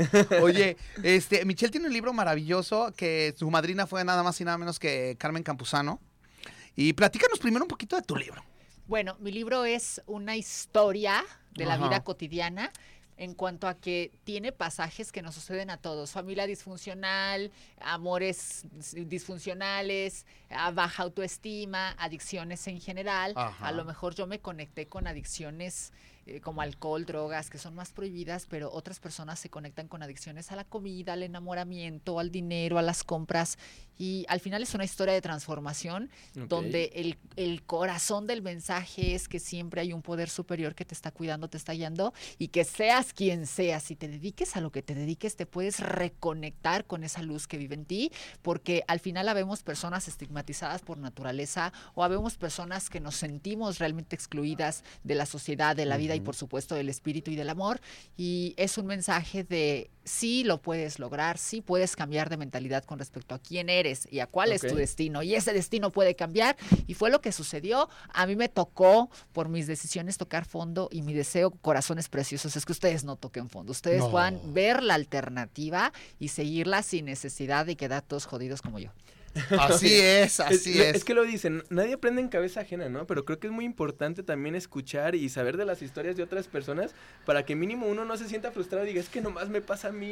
Oye, 0.42 0.78
este, 1.04 1.46
Michelle 1.46 1.72
tiene 1.72 1.88
un 1.88 1.94
libro 1.94 2.14
maravilloso 2.14 2.94
que 2.96 3.34
su 3.38 3.50
madrina 3.52 3.86
fue 3.88 4.04
nada 4.04 4.24
más 4.24 4.40
y 4.42 4.46
nada 4.46 4.58
menos 4.58 4.80
que 4.80 5.16
Carmen 5.20 5.44
Campuzano. 5.44 6.00
Y 6.76 6.94
platícanos 6.94 7.40
primero 7.40 7.66
un 7.66 7.70
poquito 7.70 7.96
de 7.96 8.02
tu 8.04 8.16
libro. 8.16 8.44
Bueno, 8.86 9.18
mi 9.20 9.32
libro 9.32 9.66
es 9.66 10.02
una 10.06 10.38
historia 10.38 11.24
de 11.56 11.66
la 11.66 11.74
Ajá. 11.74 11.88
vida 11.88 12.04
cotidiana 12.04 12.72
en 13.18 13.34
cuanto 13.34 13.68
a 13.68 13.76
que 13.76 14.12
tiene 14.24 14.52
pasajes 14.52 15.12
que 15.12 15.22
nos 15.22 15.36
suceden 15.36 15.70
a 15.70 15.78
todos. 15.78 16.12
Familia 16.12 16.46
disfuncional, 16.46 17.52
amores 17.82 18.66
disfuncionales, 18.94 20.26
a 20.50 20.72
baja 20.72 21.04
autoestima, 21.04 21.96
adicciones 21.98 22.68
en 22.68 22.80
general. 22.80 23.34
Ajá. 23.36 23.68
A 23.68 23.72
lo 23.72 23.86
mejor 23.86 24.16
yo 24.16 24.28
me 24.28 24.40
conecté 24.40 24.88
con 24.88 25.08
adicciones 25.08 25.92
eh, 26.28 26.42
como 26.42 26.62
alcohol, 26.62 27.06
drogas, 27.06 27.50
que 27.50 27.58
son 27.58 27.74
más 27.74 27.92
prohibidas, 27.92 28.46
pero 28.50 28.72
otras 28.72 29.00
personas 29.00 29.40
se 29.40 29.50
conectan 29.50 29.88
con 29.88 30.04
adicciones 30.04 30.52
a 30.52 30.56
la 30.56 30.66
comida, 30.66 31.14
al 31.14 31.24
enamoramiento, 31.24 32.20
al 32.20 32.32
dinero, 32.32 32.78
a 32.78 32.82
las 32.82 33.04
compras. 33.04 33.58
Y 33.98 34.26
al 34.28 34.40
final 34.42 34.62
es 34.62 34.76
una 34.76 34.84
historia 34.84 35.14
de 35.14 35.22
transformación 35.22 36.10
Ok. 36.40 36.48
donde 36.50 36.92
el, 36.94 37.18
el 37.36 37.64
corazón 37.64 38.28
del 38.28 38.42
mensaje 38.42 39.16
es 39.16 39.28
que 39.28 39.40
siempre 39.40 39.82
hay 39.82 39.94
un 39.94 40.02
poder 40.04 40.30
superior 40.30 40.76
que 40.76 40.86
te 40.86 40.94
está 40.94 41.12
cuidando, 41.12 41.50
te 41.50 41.58
está 41.58 41.74
guiando 41.74 42.14
y 42.38 42.50
que 42.50 42.64
seas 42.64 43.14
quien 43.14 43.48
seas, 43.48 43.84
si 43.84 43.96
te 43.96 44.08
dediques 44.08 44.56
a 44.56 44.62
lo 44.62 44.72
que 44.72 44.84
te 44.84 44.94
dediques, 44.94 45.36
te 45.36 45.46
puedes 45.46 45.80
reconectar 45.80 46.86
con 46.86 47.04
esa 47.04 47.22
luz 47.22 47.48
que 47.48 47.58
vive 47.58 47.76
en 47.76 47.86
ti, 47.86 48.12
porque 48.42 48.84
al 48.88 49.00
final 49.00 49.30
habemos 49.30 49.64
personas 49.64 50.08
estigmatizadas 50.08 50.82
por 50.82 50.98
naturaleza 50.98 51.74
o 51.96 52.04
habemos 52.04 52.38
personas 52.38 52.90
que 52.90 53.00
nos 53.00 53.16
sentimos 53.16 53.80
realmente 53.80 54.16
excluidas 54.16 54.84
de 55.04 55.16
la 55.16 55.26
sociedad, 55.26 55.76
de 55.76 55.86
la 55.86 55.98
vida 55.98 56.16
y 56.18 56.22
por 56.22 56.36
supuesto 56.36 56.76
del 56.76 56.90
espíritu 56.90 57.32
y 57.32 57.36
del 57.36 57.50
amor. 57.50 57.80
Y 58.18 58.54
es 58.58 58.78
un 58.78 58.86
mensaje 58.88 59.44
de 59.44 59.90
sí 60.04 60.44
lo 60.44 60.62
puedes 60.62 61.00
lograr, 61.00 61.38
sí 61.38 61.62
puedes 61.62 61.96
cambiar 61.96 62.30
de 62.30 62.38
mentalidad 62.38 62.84
con 62.86 62.98
respecto 63.00 63.36
a 63.36 63.40
quién 63.40 63.70
eres 63.70 64.08
y 64.12 64.20
a 64.20 64.28
cuál 64.28 64.52
es 64.52 64.62
tu 64.62 64.76
destino. 64.76 65.22
Y 65.24 65.36
ese 65.36 65.54
destino 65.54 65.92
puede 65.92 66.16
cambiar. 66.16 66.56
Y 66.88 66.94
fue 66.94 67.10
lo 67.10 67.22
que 67.22 67.32
sucedió. 67.32 67.90
A 68.14 68.26
mí 68.26 68.36
me 68.36 68.50
tocó, 68.50 69.10
por 69.34 69.50
mis 69.50 69.68
decisiones, 69.68 70.18
tocar 70.18 70.46
fondo 70.46 70.90
y 70.92 71.02
mi 71.02 71.14
deseo, 71.14 71.52
corazones 71.52 72.10
preciosos, 72.10 72.56
es 72.56 72.66
que 72.66 72.72
ustedes 72.72 73.04
no 73.04 73.16
toquen 73.16 73.50
fondo. 73.50 73.72
Ustedes 73.72 74.00
No. 74.00 74.12
puedan 74.12 74.54
ver 74.54 74.82
la 74.84 74.96
alternativa 74.96 75.92
y 76.20 76.30
seguirla 76.30 76.84
sin 76.84 77.06
necesidad 77.06 77.66
de 77.66 77.76
quedar 77.76 78.02
todos 78.02 78.26
jodidos 78.26 78.62
como 78.62 78.80
yo. 78.80 78.92
Así 79.60 79.94
es, 79.94 80.40
así 80.40 80.80
es. 80.82 80.96
Es 80.98 81.04
que 81.04 81.14
lo 81.14 81.24
dicen, 81.24 81.64
nadie 81.70 81.94
aprende 81.94 82.22
en 82.22 82.28
cabeza 82.30 82.62
ajena, 82.62 82.90
¿no? 82.90 83.06
Pero 83.08 83.26
creo 83.26 83.40
que 83.40 83.48
es 83.48 83.54
muy 83.54 83.66
importante 83.66 84.24
también 84.24 84.56
escuchar 84.56 85.16
y 85.16 85.30
saber 85.30 85.58
de 85.58 85.66
las 85.66 85.82
historias 85.82 86.16
de 86.16 86.24
otras 86.24 86.48
personas 86.48 86.92
para 87.26 87.46
que 87.46 87.56
mínimo 87.56 87.88
uno 87.88 88.06
no 88.06 88.18
se 88.18 88.28
sienta 88.28 88.52
frustrado 88.52 88.86
y 88.86 88.90
diga, 88.90 89.02
es 89.02 89.10
que 89.10 89.22
nomás 89.22 89.50
me 89.50 89.62
pasa 89.62 89.90
a 89.90 89.92
mí 89.92 90.08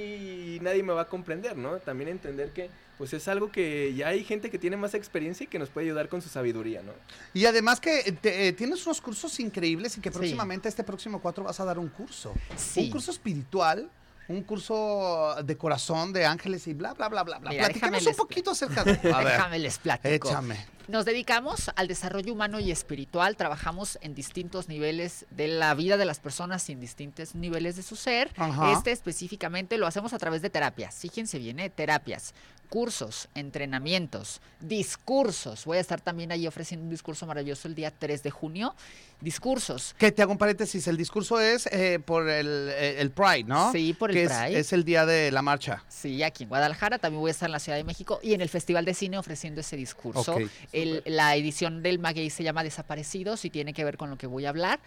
y 0.56 0.60
nadie 0.62 0.84
me 0.84 0.94
va 0.94 1.02
a 1.04 1.08
comprender, 1.08 1.58
¿no? 1.58 1.78
También 1.78 2.10
entender 2.10 2.52
que 2.52 2.70
pues 2.98 3.12
es 3.14 3.28
algo 3.28 3.52
que 3.52 3.94
ya 3.94 4.08
hay 4.08 4.24
gente 4.24 4.50
que 4.50 4.58
tiene 4.58 4.78
más 4.78 4.94
experiencia 4.94 5.44
y 5.44 5.48
que 5.48 5.60
nos 5.60 5.70
puede 5.70 5.88
ayudar 5.88 6.08
con 6.08 6.22
su 6.22 6.30
sabiduría, 6.30 6.82
¿no? 6.82 6.94
Y 7.34 7.46
además 7.46 7.82
que 7.82 8.14
te- 8.22 8.48
eh, 8.48 8.54
tienes 8.54 8.86
unos 8.86 9.02
cursos 9.02 9.38
increíbles 9.42 9.98
y 9.98 10.02
que 10.02 10.10
Sí. 10.12 10.18
próximamente, 10.18 10.70
este 10.70 10.84
próximo 10.86 11.20
4, 11.22 11.44
vas 11.44 11.60
a 11.60 11.66
dar 11.66 11.78
un 11.78 11.90
curso. 11.90 12.34
Sí. 12.56 12.82
Un 12.86 12.92
curso 12.92 13.12
espiritual, 13.12 13.90
un 14.28 14.42
curso 14.44 15.36
de 15.44 15.58
corazón, 15.58 16.14
de 16.14 16.26
ángeles 16.26 16.68
y 16.68 16.74
bla, 16.74 16.94
bla, 16.94 17.10
bla, 17.10 17.24
bla, 17.24 17.40
bla. 17.40 17.52
Mira, 17.52 17.68
déjame 17.68 17.98
un 18.00 18.16
poquito 18.16 18.52
acerca 18.52 18.84
de... 18.84 18.92
A 19.14 19.18
ver, 19.20 19.34
Déjame 19.34 19.60
les 19.60 19.78
platico. 19.78 20.30
échame. 20.30 20.75
Nos 20.88 21.06
dedicamos 21.06 21.72
al 21.76 21.88
desarrollo 21.88 22.32
humano 22.32 22.60
y 22.60 22.70
espiritual, 22.70 23.36
trabajamos 23.36 23.98
en 24.02 24.14
distintos 24.14 24.70
niveles 24.70 25.26
de 25.32 25.48
la 25.48 25.74
vida 25.74 25.98
de 25.98 26.06
las 26.06 26.20
personas 26.20 26.70
y 26.70 26.74
en 26.74 26.80
distintos 26.80 27.34
niveles 27.34 27.76
de 27.76 27.82
su 27.82 27.96
ser. 27.96 28.32
Ajá. 28.38 28.72
Este 28.72 28.92
específicamente 28.92 29.78
lo 29.78 29.88
hacemos 29.88 30.14
a 30.14 30.20
través 30.20 30.44
de 30.44 30.52
terapias. 30.52 30.96
Fíjense 30.96 31.40
bien, 31.40 31.60
¿eh? 31.60 31.72
terapias, 31.72 32.36
cursos, 32.66 33.30
entrenamientos, 33.36 34.42
discursos. 34.60 35.66
Voy 35.66 35.78
a 35.78 35.82
estar 35.82 36.02
también 36.02 36.32
ahí 36.32 36.46
ofreciendo 36.48 36.84
un 36.84 36.90
discurso 36.90 37.26
maravilloso 37.26 37.68
el 37.68 37.76
día 37.76 37.92
3 37.92 38.22
de 38.22 38.32
junio. 38.32 38.76
Discursos. 39.22 39.96
Que 39.98 40.12
te 40.12 40.22
hago 40.22 40.34
un 40.34 40.38
paréntesis, 40.38 40.88
el 40.88 40.98
discurso 40.98 41.40
es 41.40 41.68
eh, 41.68 42.00
por 42.04 42.30
el, 42.30 42.70
eh, 42.72 42.98
el 43.00 43.12
Pride, 43.12 43.46
¿no? 43.46 43.72
Sí, 43.72 43.94
por 43.94 44.12
el 44.12 44.18
que 44.18 44.26
Pride. 44.28 44.60
Es, 44.60 44.74
el 44.74 44.84
día 44.84 45.06
de 45.06 45.32
la 45.32 45.42
marcha. 45.42 45.84
Sí, 45.88 46.22
aquí 46.22 46.44
en 46.44 46.50
Guadalajara, 46.50 47.00
también 47.00 47.22
voy 47.22 47.30
a 47.30 47.32
estar 47.32 47.48
en 47.48 47.54
la 47.54 47.60
Ciudad 47.60 47.78
de 47.78 47.86
México 47.86 48.20
y 48.22 48.34
en 48.34 48.42
el 48.42 48.50
Festival 48.50 48.84
de 48.84 48.94
Cine 48.94 49.18
ofreciendo 49.18 49.62
ese 49.62 49.78
discurso. 49.78 50.38
El- 50.76 51.04
la 51.06 51.36
edición 51.36 51.82
del 51.84 52.00
Maguey 52.00 52.30
se 52.30 52.44
llama 52.44 52.64
Desaparecidos 52.64 53.46
y 53.46 53.50
tiene 53.50 53.74
que 53.74 53.84
ver 53.84 53.98
con 53.98 54.10
lo 54.10 54.18
que 54.18 54.28
voy 54.28 54.46
a 54.46 54.50
hablar. 54.50 54.80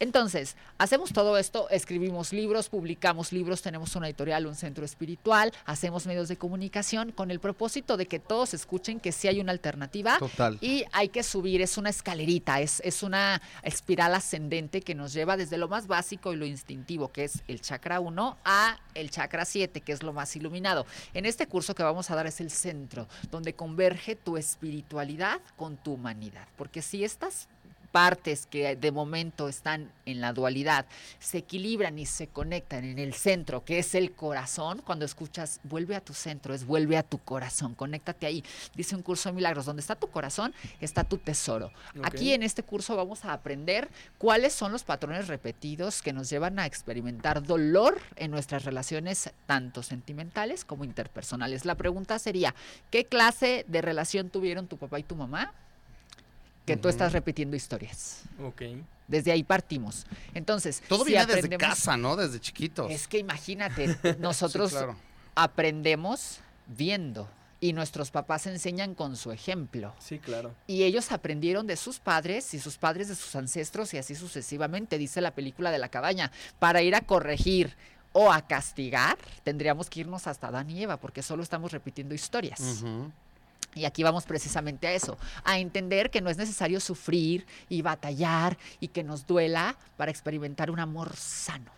Entonces, 0.00 0.56
hacemos 0.78 1.12
todo 1.12 1.36
esto, 1.38 1.68
escribimos 1.70 2.32
libros, 2.32 2.68
publicamos 2.68 3.32
libros, 3.32 3.62
tenemos 3.62 3.96
una 3.96 4.06
editorial, 4.06 4.46
un 4.46 4.54
centro 4.54 4.84
espiritual, 4.84 5.52
hacemos 5.64 6.06
medios 6.06 6.28
de 6.28 6.36
comunicación 6.36 7.10
con 7.12 7.30
el 7.30 7.40
propósito 7.40 7.96
de 7.96 8.06
que 8.06 8.18
todos 8.18 8.54
escuchen 8.54 9.00
que 9.00 9.12
sí 9.12 9.28
hay 9.28 9.40
una 9.40 9.52
alternativa 9.52 10.18
Total. 10.18 10.58
y 10.60 10.84
hay 10.92 11.08
que 11.08 11.22
subir, 11.22 11.60
es 11.60 11.78
una 11.78 11.90
escalerita, 11.90 12.60
es, 12.60 12.80
es 12.84 13.02
una 13.02 13.42
espiral 13.62 14.14
ascendente 14.14 14.82
que 14.82 14.94
nos 14.94 15.12
lleva 15.12 15.36
desde 15.36 15.58
lo 15.58 15.68
más 15.68 15.86
básico 15.86 16.32
y 16.32 16.36
lo 16.36 16.46
instintivo, 16.46 17.10
que 17.10 17.24
es 17.24 17.42
el 17.48 17.60
chakra 17.60 18.00
1, 18.00 18.38
a 18.44 18.78
el 18.94 19.10
chakra 19.10 19.44
7, 19.44 19.80
que 19.80 19.92
es 19.92 20.02
lo 20.02 20.12
más 20.12 20.34
iluminado. 20.36 20.86
En 21.14 21.26
este 21.26 21.46
curso 21.46 21.74
que 21.74 21.82
vamos 21.82 22.10
a 22.10 22.14
dar 22.14 22.26
es 22.26 22.40
el 22.40 22.50
centro, 22.50 23.08
donde 23.30 23.54
converge 23.54 24.14
tu 24.14 24.36
espiritualidad 24.36 25.40
con 25.56 25.76
tu 25.76 25.94
humanidad. 25.94 26.46
Porque 26.56 26.82
si 26.82 27.04
estas 27.04 27.48
partes 27.92 28.46
que 28.46 28.76
de 28.76 28.92
momento 28.92 29.48
están 29.48 29.90
en 30.06 30.20
la 30.20 30.32
dualidad 30.32 30.86
se 31.18 31.38
equilibran 31.38 31.98
y 31.98 32.06
se 32.06 32.28
conectan 32.28 32.84
en 32.84 32.98
el 32.98 33.14
centro, 33.14 33.64
que 33.64 33.78
es 33.78 33.94
el 33.94 34.12
corazón, 34.12 34.82
cuando 34.84 35.04
escuchas 35.04 35.60
vuelve 35.64 35.96
a 35.96 36.00
tu 36.00 36.14
centro, 36.14 36.54
es 36.54 36.64
vuelve 36.64 36.96
a 36.96 37.02
tu 37.02 37.18
corazón, 37.18 37.74
conéctate 37.74 38.26
ahí. 38.26 38.44
Dice 38.74 38.96
un 38.96 39.02
curso 39.02 39.28
de 39.28 39.34
milagros, 39.34 39.66
donde 39.66 39.80
está 39.80 39.94
tu 39.94 40.08
corazón, 40.08 40.54
está 40.80 41.04
tu 41.04 41.18
tesoro. 41.18 41.70
Aquí 42.02 42.32
en 42.32 42.42
este 42.42 42.62
curso 42.62 42.96
vamos 42.96 43.24
a 43.24 43.32
aprender 43.32 43.88
cuáles 44.18 44.52
son 44.52 44.72
los 44.72 44.84
patrones 44.84 45.28
repetidos 45.28 46.02
que 46.02 46.12
nos 46.12 46.30
llevan 46.30 46.58
a 46.58 46.66
experimentar 46.66 47.42
dolor 47.42 48.00
en 48.16 48.30
nuestras 48.30 48.64
relaciones, 48.64 49.30
tanto 49.46 49.82
sentimentales 49.82 50.64
como 50.64 50.84
interpersonales. 50.84 51.64
La 51.64 51.74
pregunta 51.74 52.18
sería, 52.18 52.54
¿qué 52.90 53.04
clase 53.04 53.64
de 53.68 53.82
relación 53.82 54.30
tuvieron 54.30 54.66
tu 54.66 54.76
papá 54.76 54.98
y 54.98 55.02
tu 55.02 55.16
mamá? 55.16 55.52
Que 56.68 56.76
tú 56.76 56.88
estás 56.88 57.12
repitiendo 57.12 57.56
historias. 57.56 58.22
Ok. 58.42 58.62
Desde 59.06 59.32
ahí 59.32 59.42
partimos. 59.42 60.06
Entonces, 60.34 60.82
Todo 60.88 61.04
si 61.04 61.12
viene 61.12 61.26
desde 61.26 61.56
casa, 61.56 61.96
¿no? 61.96 62.14
Desde 62.14 62.40
chiquitos. 62.40 62.90
Es 62.90 63.08
que 63.08 63.18
imagínate, 63.18 63.96
nosotros 64.20 64.70
Sí, 64.70 64.76
claro. 64.76 64.96
aprendemos 65.34 66.40
viendo 66.66 67.28
y 67.60 67.72
nuestros 67.72 68.10
papás 68.10 68.46
enseñan 68.46 68.94
con 68.94 69.16
su 69.16 69.32
ejemplo. 69.32 69.94
Sí, 69.98 70.18
claro. 70.18 70.54
Y 70.66 70.84
ellos 70.84 71.10
aprendieron 71.10 71.66
de 71.66 71.76
sus 71.76 71.98
padres 71.98 72.52
y 72.54 72.60
sus 72.60 72.76
padres 72.78 73.08
de 73.08 73.14
sus 73.16 73.34
ancestros 73.34 73.92
y 73.94 73.98
así 73.98 74.14
sucesivamente, 74.14 74.98
dice 74.98 75.20
la 75.20 75.32
película 75.34 75.70
de 75.70 75.78
la 75.78 75.88
cabaña. 75.88 76.30
Para 76.58 76.82
ir 76.82 76.94
a 76.94 77.00
corregir 77.00 77.74
o 78.12 78.30
a 78.32 78.46
castigar, 78.46 79.18
tendríamos 79.42 79.90
que 79.90 80.00
irnos 80.00 80.26
hasta 80.26 80.48
Adán 80.48 80.70
y 80.70 80.82
Eva, 80.82 80.98
porque 80.98 81.22
solo 81.22 81.42
estamos 81.42 81.72
repitiendo 81.72 82.14
historias. 82.14 82.84
Y 83.74 83.84
aquí 83.84 84.02
vamos 84.02 84.24
precisamente 84.24 84.86
a 84.86 84.92
eso, 84.92 85.18
a 85.44 85.58
entender 85.58 86.10
que 86.10 86.20
no 86.20 86.30
es 86.30 86.36
necesario 86.36 86.80
sufrir 86.80 87.46
y 87.68 87.82
batallar 87.82 88.58
y 88.80 88.88
que 88.88 89.04
nos 89.04 89.26
duela 89.26 89.76
para 89.96 90.10
experimentar 90.10 90.70
un 90.70 90.80
amor 90.80 91.14
sano. 91.16 91.70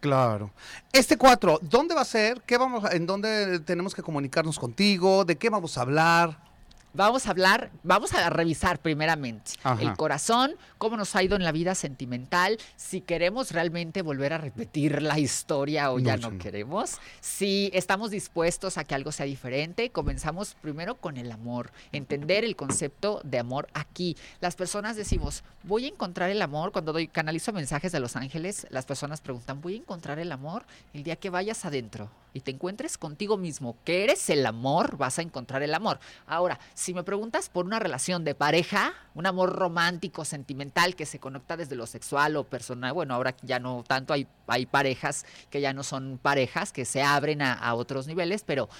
Claro. 0.00 0.50
Este 0.92 1.18
4, 1.18 1.60
¿dónde 1.62 1.94
va 1.94 2.00
a 2.02 2.06
ser? 2.06 2.40
¿Qué 2.42 2.56
vamos 2.56 2.90
¿En 2.92 3.06
dónde 3.06 3.60
tenemos 3.60 3.94
que 3.94 4.02
comunicarnos 4.02 4.58
contigo? 4.58 5.24
¿De 5.24 5.36
qué 5.36 5.50
vamos 5.50 5.76
a 5.76 5.82
hablar? 5.82 6.49
Vamos 6.92 7.26
a 7.28 7.30
hablar, 7.30 7.70
vamos 7.84 8.12
a 8.14 8.28
revisar 8.30 8.80
primeramente 8.80 9.52
Ajá. 9.62 9.80
el 9.80 9.96
corazón, 9.96 10.56
cómo 10.76 10.96
nos 10.96 11.14
ha 11.14 11.22
ido 11.22 11.36
en 11.36 11.44
la 11.44 11.52
vida 11.52 11.76
sentimental, 11.76 12.58
si 12.74 13.00
queremos 13.00 13.52
realmente 13.52 14.02
volver 14.02 14.32
a 14.32 14.38
repetir 14.38 15.00
la 15.00 15.18
historia 15.20 15.92
o 15.92 16.00
ya 16.00 16.16
No, 16.16 16.32
no. 16.32 16.38
queremos, 16.38 16.98
si 17.20 17.70
estamos 17.74 18.10
dispuestos 18.10 18.76
a 18.76 18.82
que 18.82 18.96
algo 18.96 19.12
sea 19.12 19.26
diferente, 19.26 19.90
comenzamos 19.90 20.56
primero 20.60 20.96
con 20.96 21.16
el 21.16 21.30
amor, 21.30 21.70
entender 21.92 22.44
el 22.44 22.56
concepto 22.56 23.20
de 23.22 23.38
amor 23.38 23.68
aquí. 23.72 24.16
Las 24.40 24.56
personas 24.56 24.96
decimos, 24.96 25.44
voy 25.62 25.84
a 25.84 25.88
encontrar 25.88 26.28
el 26.30 26.42
amor, 26.42 26.72
cuando 26.72 26.92
doy 26.92 27.06
canalizo 27.06 27.52
mensajes 27.52 27.92
de 27.92 28.00
los 28.00 28.16
ángeles, 28.16 28.66
las 28.70 28.84
personas 28.84 29.20
preguntan, 29.20 29.60
voy 29.60 29.74
a 29.74 29.78
encontrar 29.78 30.18
el 30.18 30.32
amor 30.32 30.64
el 30.92 31.04
día 31.04 31.14
que 31.14 31.30
vayas 31.30 31.64
adentro 31.64 32.10
y 32.32 32.40
te 32.40 32.52
encuentres 32.52 32.96
contigo 32.96 33.36
mismo, 33.36 33.76
que 33.84 34.04
eres 34.04 34.30
el 34.30 34.46
amor, 34.46 34.96
vas 34.96 35.18
a 35.18 35.22
encontrar 35.22 35.62
el 35.62 35.74
amor. 35.74 35.98
Ahora, 36.26 36.60
si 36.80 36.94
me 36.94 37.04
preguntas 37.04 37.50
por 37.50 37.66
una 37.66 37.78
relación 37.78 38.24
de 38.24 38.34
pareja, 38.34 38.94
un 39.14 39.26
amor 39.26 39.54
romántico, 39.54 40.24
sentimental, 40.24 40.96
que 40.96 41.04
se 41.04 41.18
conecta 41.18 41.58
desde 41.58 41.76
lo 41.76 41.86
sexual 41.86 42.36
o 42.36 42.44
personal, 42.44 42.94
bueno, 42.94 43.12
ahora 43.12 43.36
ya 43.42 43.58
no 43.58 43.84
tanto, 43.86 44.14
hay, 44.14 44.26
hay 44.46 44.64
parejas 44.64 45.26
que 45.50 45.60
ya 45.60 45.74
no 45.74 45.82
son 45.82 46.18
parejas, 46.22 46.72
que 46.72 46.86
se 46.86 47.02
abren 47.02 47.42
a, 47.42 47.52
a 47.52 47.74
otros 47.74 48.06
niveles, 48.06 48.44
pero 48.44 48.70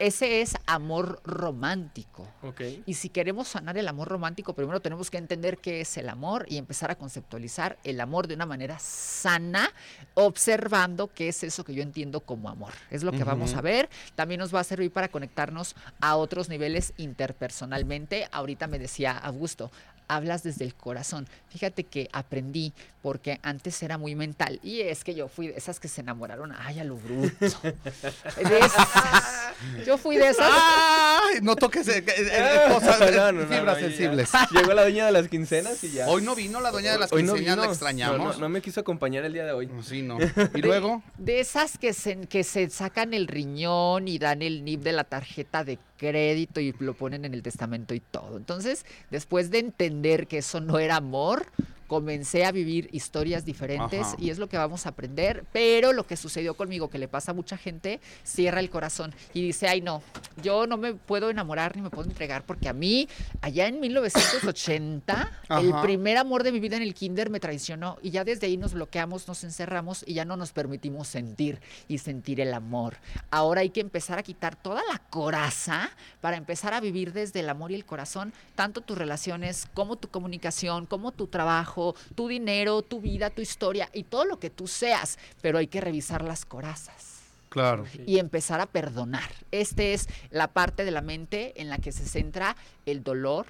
ese 0.00 0.40
es 0.40 0.56
amor 0.66 1.20
romántico. 1.24 2.26
Ok. 2.42 2.62
Y 2.86 2.94
si 2.94 3.10
queremos 3.10 3.48
sanar 3.48 3.76
el 3.76 3.86
amor 3.86 4.08
romántico, 4.08 4.54
primero 4.54 4.80
tenemos 4.80 5.10
que 5.10 5.18
entender 5.18 5.58
qué 5.58 5.82
es 5.82 5.96
el 5.98 6.08
amor 6.08 6.46
y 6.48 6.56
empezar 6.56 6.90
a 6.90 6.94
conceptualizar 6.94 7.78
el 7.84 8.00
amor 8.00 8.26
de 8.26 8.34
una 8.34 8.46
manera 8.46 8.78
sana, 8.78 9.70
observando 10.14 11.08
qué 11.08 11.28
es 11.28 11.44
eso 11.44 11.64
que 11.64 11.74
yo 11.74 11.82
entiendo 11.82 12.20
como 12.20 12.48
amor. 12.48 12.72
Es 12.90 13.04
lo 13.04 13.12
que 13.12 13.24
vamos 13.24 13.54
a 13.54 13.60
ver. 13.60 13.90
También 14.14 14.40
nos 14.40 14.54
va 14.54 14.60
a 14.60 14.64
servir 14.64 14.90
para 14.90 15.08
conectarnos 15.08 15.76
a 16.00 16.16
otros 16.16 16.48
niveles 16.48 16.94
interpersonalmente. 16.96 18.26
Ahorita 18.32 18.66
me 18.68 18.78
decía 18.78 19.12
Augusto, 19.18 19.70
hablas 20.14 20.42
desde 20.42 20.64
el 20.64 20.74
corazón. 20.74 21.26
Fíjate 21.50 21.84
que 21.84 22.08
aprendí 22.12 22.72
porque 23.02 23.40
antes 23.42 23.82
era 23.82 23.96
muy 23.96 24.14
mental 24.14 24.60
y 24.62 24.80
es 24.82 25.04
que 25.04 25.14
yo 25.14 25.28
fui 25.28 25.48
de 25.48 25.54
esas 25.56 25.80
que 25.80 25.88
se 25.88 26.02
enamoraron, 26.02 26.52
ay, 26.58 26.80
a 26.80 26.84
lo 26.84 26.96
bruto. 26.96 27.30
De 27.40 28.58
esas. 28.58 28.88
Yo 29.86 29.98
fui 29.98 30.16
de 30.16 30.28
esas. 30.28 30.48
¡Ay! 30.50 31.40
No 31.42 31.54
toques 31.54 31.86
eh, 31.88 32.04
eh, 32.06 32.60
cosas, 32.72 32.98
No, 33.14 33.32
no, 33.32 33.42
no, 33.42 33.46
fibras 33.46 33.78
ya. 33.80 33.86
sensibles. 33.88 34.30
Llegó 34.52 34.72
la 34.72 34.82
dueña 34.82 35.06
de 35.06 35.12
las 35.12 35.28
quincenas 35.28 35.82
y 35.84 35.90
ya. 35.92 36.08
Hoy 36.08 36.22
no 36.22 36.34
vino 36.34 36.60
la 36.60 36.70
doña 36.70 36.92
de 36.92 36.98
las 36.98 37.12
Hoy 37.12 37.22
no 37.22 37.34
quinceañeras, 37.34 37.56
la 37.56 37.62
vino. 37.62 37.72
extrañamos. 37.72 38.18
No, 38.18 38.32
no, 38.32 38.38
no 38.38 38.48
me 38.48 38.62
quiso 38.62 38.80
acompañar 38.80 39.24
el 39.24 39.32
día 39.34 39.44
de 39.44 39.52
hoy. 39.52 39.70
Sí, 39.82 40.02
no. 40.02 40.18
Y 40.54 40.62
luego, 40.62 41.02
De 41.18 41.40
esas 41.40 41.76
que 41.78 41.92
se, 41.92 42.16
que 42.26 42.42
se 42.44 42.70
sacan 42.70 43.12
el 43.14 43.26
riñón 43.28 44.08
y 44.08 44.18
dan 44.18 44.42
el 44.42 44.64
NIP 44.64 44.82
de 44.82 44.92
la 44.92 45.04
tarjeta 45.04 45.62
de 45.64 45.78
crédito 46.00 46.60
y 46.60 46.74
lo 46.78 46.94
ponen 46.94 47.26
en 47.26 47.34
el 47.34 47.42
testamento 47.42 47.92
y 47.92 48.00
todo. 48.00 48.38
Entonces, 48.38 48.86
después 49.10 49.50
de 49.50 49.58
entender 49.58 50.26
que 50.26 50.38
eso 50.38 50.58
no 50.60 50.78
era 50.78 50.96
amor, 50.96 51.46
comencé 51.90 52.44
a 52.44 52.52
vivir 52.52 52.88
historias 52.92 53.44
diferentes 53.44 54.00
Ajá. 54.00 54.16
y 54.16 54.30
es 54.30 54.38
lo 54.38 54.48
que 54.48 54.56
vamos 54.56 54.86
a 54.86 54.90
aprender. 54.90 55.44
Pero 55.52 55.92
lo 55.92 56.06
que 56.06 56.16
sucedió 56.16 56.54
conmigo, 56.54 56.88
que 56.88 56.98
le 56.98 57.08
pasa 57.08 57.32
a 57.32 57.34
mucha 57.34 57.56
gente, 57.56 57.98
cierra 58.22 58.60
el 58.60 58.70
corazón 58.70 59.12
y 59.34 59.42
dice, 59.42 59.66
ay 59.66 59.80
no, 59.80 60.00
yo 60.40 60.68
no 60.68 60.76
me 60.76 60.94
puedo 60.94 61.30
enamorar 61.30 61.74
ni 61.74 61.82
me 61.82 61.90
puedo 61.90 62.08
entregar 62.08 62.44
porque 62.46 62.68
a 62.68 62.72
mí, 62.72 63.08
allá 63.40 63.66
en 63.66 63.80
1980, 63.80 65.32
el 65.60 65.74
primer 65.82 66.16
amor 66.16 66.44
de 66.44 66.52
mi 66.52 66.60
vida 66.60 66.76
en 66.76 66.84
el 66.84 66.94
kinder 66.94 67.28
me 67.28 67.40
traicionó 67.40 67.98
y 68.02 68.10
ya 68.10 68.22
desde 68.22 68.46
ahí 68.46 68.56
nos 68.56 68.72
bloqueamos, 68.72 69.26
nos 69.26 69.42
encerramos 69.42 70.04
y 70.06 70.14
ya 70.14 70.24
no 70.24 70.36
nos 70.36 70.52
permitimos 70.52 71.08
sentir 71.08 71.60
y 71.88 71.98
sentir 71.98 72.40
el 72.40 72.54
amor. 72.54 72.98
Ahora 73.32 73.62
hay 73.62 73.70
que 73.70 73.80
empezar 73.80 74.16
a 74.16 74.22
quitar 74.22 74.54
toda 74.54 74.82
la 74.88 75.00
coraza 75.10 75.90
para 76.20 76.36
empezar 76.36 76.72
a 76.72 76.78
vivir 76.78 77.12
desde 77.12 77.40
el 77.40 77.48
amor 77.48 77.72
y 77.72 77.74
el 77.74 77.84
corazón, 77.84 78.32
tanto 78.54 78.80
tus 78.80 78.96
relaciones 78.96 79.66
como 79.74 79.96
tu 79.96 80.06
comunicación, 80.06 80.86
como 80.86 81.10
tu 81.10 81.26
trabajo, 81.26 81.79
tu 82.14 82.28
dinero, 82.28 82.82
tu 82.82 83.00
vida, 83.00 83.30
tu 83.30 83.42
historia 83.42 83.88
y 83.92 84.04
todo 84.04 84.24
lo 84.24 84.38
que 84.38 84.50
tú 84.50 84.66
seas, 84.66 85.18
pero 85.40 85.58
hay 85.58 85.66
que 85.66 85.80
revisar 85.80 86.22
las 86.22 86.44
corazas 86.44 87.20
claro. 87.48 87.84
y 88.06 88.18
empezar 88.18 88.60
a 88.60 88.66
perdonar. 88.66 89.30
Esta 89.50 89.82
es 89.82 90.08
la 90.30 90.48
parte 90.48 90.84
de 90.84 90.90
la 90.90 91.02
mente 91.02 91.60
en 91.60 91.68
la 91.68 91.78
que 91.78 91.92
se 91.92 92.06
centra 92.06 92.56
el 92.86 93.02
dolor, 93.02 93.46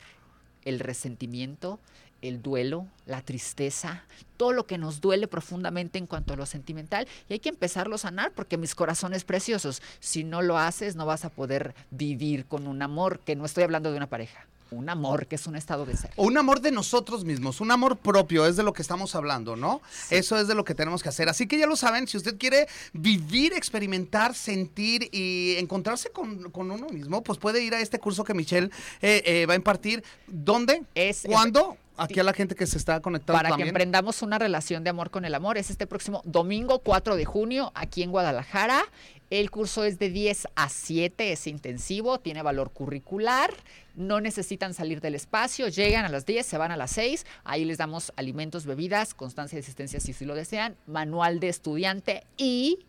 el 0.64 0.80
resentimiento, 0.80 1.78
el 2.22 2.42
duelo, 2.42 2.86
la 3.06 3.22
tristeza, 3.22 4.04
todo 4.36 4.52
lo 4.52 4.66
que 4.66 4.78
nos 4.78 5.00
duele 5.00 5.26
profundamente 5.26 5.98
en 5.98 6.06
cuanto 6.06 6.34
a 6.34 6.36
lo 6.36 6.46
sentimental 6.46 7.08
y 7.28 7.34
hay 7.34 7.38
que 7.38 7.48
empezarlo 7.48 7.94
a 7.94 7.98
sanar 7.98 8.32
porque 8.32 8.58
mis 8.58 8.74
corazones 8.74 9.24
preciosos, 9.24 9.82
si 10.00 10.24
no 10.24 10.42
lo 10.42 10.58
haces 10.58 10.96
no 10.96 11.06
vas 11.06 11.24
a 11.24 11.30
poder 11.30 11.74
vivir 11.90 12.44
con 12.46 12.66
un 12.66 12.82
amor, 12.82 13.20
que 13.20 13.36
no 13.36 13.44
estoy 13.44 13.64
hablando 13.64 13.90
de 13.90 13.96
una 13.96 14.08
pareja, 14.08 14.46
un 14.70 14.88
amor 14.88 15.26
que 15.26 15.36
es 15.36 15.46
un 15.46 15.56
estado 15.56 15.84
de 15.86 15.96
ser. 15.96 16.10
Un 16.16 16.36
amor 16.38 16.60
de 16.60 16.70
nosotros 16.70 17.24
mismos, 17.24 17.60
un 17.60 17.70
amor 17.70 17.96
propio, 17.96 18.46
es 18.46 18.56
de 18.56 18.62
lo 18.62 18.72
que 18.72 18.82
estamos 18.82 19.14
hablando, 19.14 19.56
¿no? 19.56 19.80
Eso 20.10 20.38
es 20.38 20.48
de 20.48 20.54
lo 20.54 20.64
que 20.64 20.74
tenemos 20.74 21.02
que 21.02 21.08
hacer. 21.08 21.28
Así 21.28 21.46
que 21.46 21.58
ya 21.58 21.66
lo 21.66 21.76
saben, 21.76 22.06
si 22.08 22.16
usted 22.16 22.38
quiere 22.38 22.66
vivir, 22.92 23.52
experimentar, 23.52 24.34
sentir 24.34 25.08
y 25.12 25.56
encontrarse 25.58 26.10
con, 26.10 26.50
con 26.50 26.70
uno 26.70 26.88
mismo, 26.88 27.22
pues 27.22 27.38
puede 27.38 27.62
ir 27.62 27.74
a 27.74 27.80
este 27.80 27.98
curso 27.98 28.24
que 28.24 28.34
Michelle 28.34 28.70
eh, 29.02 29.22
eh, 29.24 29.46
va 29.46 29.54
a 29.54 29.56
impartir. 29.56 30.02
¿Dónde? 30.26 30.82
Es- 30.94 31.22
¿Cuándo? 31.26 31.76
Aquí 31.96 32.18
a 32.18 32.24
la 32.24 32.32
gente 32.32 32.54
que 32.54 32.66
se 32.66 32.78
está 32.78 33.00
conectando 33.00 33.42
para 33.42 33.54
que 33.56 33.62
emprendamos 33.68 34.22
una 34.22 34.38
relación 34.38 34.82
de 34.84 34.88
amor 34.88 35.10
con 35.10 35.26
el 35.26 35.34
amor. 35.34 35.58
Es 35.58 35.68
este 35.68 35.86
próximo 35.86 36.22
domingo 36.24 36.78
4 36.78 37.14
de 37.14 37.26
junio 37.26 37.72
aquí 37.74 38.02
en 38.02 38.10
Guadalajara. 38.10 38.82
El 39.30 39.52
curso 39.52 39.84
es 39.84 40.00
de 40.00 40.10
10 40.10 40.48
a 40.56 40.68
7, 40.68 41.30
es 41.30 41.46
intensivo, 41.46 42.18
tiene 42.18 42.42
valor 42.42 42.72
curricular. 42.72 43.54
No 43.94 44.20
necesitan 44.20 44.74
salir 44.74 45.00
del 45.00 45.14
espacio, 45.14 45.68
llegan 45.68 46.04
a 46.04 46.08
las 46.08 46.26
10, 46.26 46.44
se 46.44 46.58
van 46.58 46.72
a 46.72 46.76
las 46.76 46.90
6. 46.90 47.24
Ahí 47.44 47.64
les 47.64 47.78
damos 47.78 48.12
alimentos, 48.16 48.66
bebidas, 48.66 49.14
constancia 49.14 49.54
de 49.54 49.60
asistencia 49.60 50.00
si 50.00 50.10
así 50.10 50.24
lo 50.24 50.34
desean, 50.34 50.76
manual 50.86 51.38
de 51.38 51.48
estudiante 51.48 52.24
y, 52.36 52.80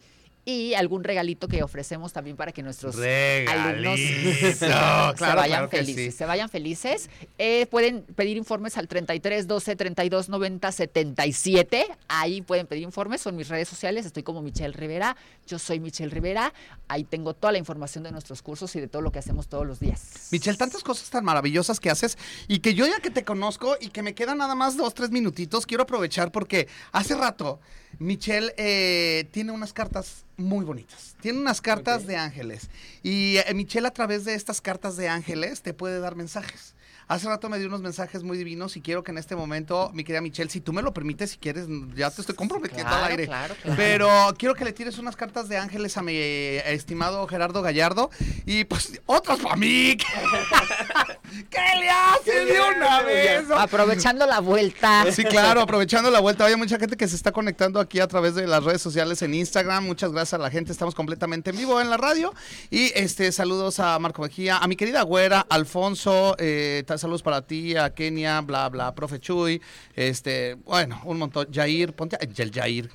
y 0.43 0.73
algún 0.73 1.04
regalito 1.04 1.47
que 1.47 1.62
ofrecemos 1.62 2.13
también 2.13 2.36
para 2.36 2.51
que 2.51 2.63
nuestros 2.63 2.95
alumnos 2.97 3.99
se 4.58 4.67
Claro, 4.67 5.15
vayan 5.17 5.67
claro 5.67 5.69
felices. 5.69 6.13
sí. 6.13 6.17
Se 6.17 6.25
vayan 6.25 6.49
felices. 6.49 7.10
Eh, 7.38 7.67
pueden 7.67 8.01
pedir 8.01 8.38
informes 8.38 8.77
al 8.77 8.88
33 8.88 9.47
12 9.47 9.75
32 9.75 10.30
90 10.30 10.71
77. 10.71 11.86
Ahí 12.08 12.41
pueden 12.41 12.65
pedir 12.67 12.84
informes. 12.84 13.21
Son 13.21 13.36
mis 13.36 13.49
redes 13.49 13.69
sociales. 13.69 14.06
Estoy 14.06 14.23
como 14.23 14.41
Michelle 14.41 14.73
Rivera. 14.73 15.15
Yo 15.47 15.60
soy 15.60 15.80
Michelle 15.80 16.10
Rivera. 16.12 16.54
Ahí 16.88 17.04
tengo 17.04 17.34
toda 17.34 17.51
la 17.51 17.60
información 17.60 18.04
de 18.04 18.12
nuestros 18.12 18.41
cursos 18.41 18.75
y 18.75 18.80
de 18.80 18.88
todo 18.88 19.01
lo 19.04 19.12
que 19.12 19.19
hacemos 19.19 19.47
todos 19.47 19.65
los 19.67 19.80
días. 19.80 20.27
Michelle, 20.32 20.58
tantas 20.58 20.84
cosas 20.84 21.10
tan 21.10 21.23
maravillosas 21.23 21.80
que 21.80 21.89
haces 21.89 22.17
y 22.47 22.60
que 22.60 22.73
yo 22.73 22.88
ya 22.88 22.99
que 22.99 23.12
te 23.12 23.23
conozco 23.23 23.77
y 23.80 23.89
que 23.89 24.01
me 24.01 24.15
quedan 24.15 24.39
nada 24.39 24.56
más 24.56 24.75
dos, 24.75 24.93
tres 24.93 25.12
minutitos, 25.12 25.65
quiero 25.65 25.84
aprovechar 25.84 26.32
porque 26.32 26.67
hace 26.91 27.15
rato 27.15 27.60
Michelle 28.02 28.52
eh, 28.58 29.28
tiene 29.30 29.52
unas 29.52 29.74
cartas 29.74 30.26
muy 30.36 30.66
bonitas. 30.66 31.16
Tiene 31.22 31.40
unas 31.40 31.62
cartas 31.62 32.08
de 32.08 32.16
ángeles. 32.16 32.68
Y 33.04 33.38
eh, 33.38 33.54
Michelle 33.54 33.88
a 33.88 33.92
través 33.92 34.26
de 34.26 34.34
estas 34.34 34.60
cartas 34.60 34.98
de 34.98 35.08
ángeles 35.08 35.62
te 35.62 35.76
puede 35.76 36.00
dar 36.00 36.16
mensajes. 36.16 36.74
Hace 37.12 37.28
rato 37.28 37.50
me 37.50 37.60
dio 37.60 37.67
unos 37.67 37.82
mensajes 37.82 38.24
muy 38.24 38.38
divinos 38.38 38.78
y 38.78 38.82
quiero 38.82 39.04
que 39.04 39.12
en 39.12 39.17
este 39.17 39.36
momento, 39.36 39.91
mi 39.93 40.06
querida 40.06 40.21
Michelle, 40.21 40.50
si 40.50 40.62
tú 40.62 40.71
me 40.71 40.82
lo 40.82 40.93
permites, 40.93 41.32
si 41.32 41.38
quieres, 41.38 41.65
ya 41.93 42.10
te 42.10 42.21
estoy 42.21 42.36
comprometiendo 42.36 42.88
al 42.88 43.00
Claro, 43.00 43.12
aire. 43.12 43.26
claro, 43.26 43.56
claro. 43.62 43.76
Pero 43.78 44.10
quiero 44.38 44.56
que 44.56 44.63
le 44.63 44.71
tires 44.71 44.97
unas 44.97 45.17
cartas 45.17 45.50
de 45.50 45.58
ángeles 45.58 45.97
a 45.97 46.04
mi 46.04 46.13
eh, 46.15 46.63
estimado 46.74 47.28
Gerardo 47.28 47.62
Gallardo 47.62 48.10
y 48.45 48.63
pues 48.63 49.02
otras 49.08 49.39
para 49.39 49.58
mí. 49.58 49.97
¿Qué 51.50 51.60
le 51.80 51.89
haces 51.89 52.47
de 52.47 52.62
una 52.78 53.02
vez? 53.02 53.43
Aprovechando 53.58 54.26
la 54.26 54.39
vuelta. 54.39 55.04
Sí, 55.12 55.26
claro, 55.26 55.60
aprovechando 55.62 56.10
la 56.12 56.21
vuelta. 56.21 56.45
Hay 56.45 56.56
mucha 56.56 56.78
gente 56.80 56.95
que 56.95 57.10
se 57.10 57.17
está 57.17 57.34
conectando 57.34 57.82
aquí 57.82 58.00
a 58.00 58.08
través 58.08 58.36
de 58.36 58.47
las 58.47 58.63
redes 58.63 58.82
sociales 58.82 59.21
en 59.21 59.34
Instagram. 59.34 59.84
Muchas 59.86 60.13
gracias 60.13 60.36
a 60.36 60.38
la 60.43 60.50
gente. 60.50 60.71
Estamos 60.71 60.95
completamente 60.95 61.50
en 61.50 61.58
vivo 61.58 61.82
en 61.82 61.89
la 61.89 61.97
radio. 61.97 62.34
Y 62.69 62.91
este 62.95 63.34
saludos 63.34 63.80
a 63.82 64.00
Marco 64.00 64.21
Mejía, 64.21 64.60
a 64.60 64.67
mi 64.67 64.78
querida 64.78 65.02
güera, 65.02 65.45
Alfonso, 65.50 66.36
eh, 66.39 66.84
tal- 66.88 67.01
saludos 67.02 67.24
para 67.24 67.42
ti, 67.42 67.76
a 67.76 67.94
Kenia, 67.94 68.42
bla, 68.42 68.70
bla, 68.70 68.94
profe 68.96 69.20
Chuy, 69.20 69.62
este, 69.96 70.56
bueno, 70.66 71.02
un 71.06 71.18
montón. 71.18 71.48
Jair, 71.52 71.94
ponte, 71.94 72.18
el 72.22 72.52
Jair. 72.52 72.90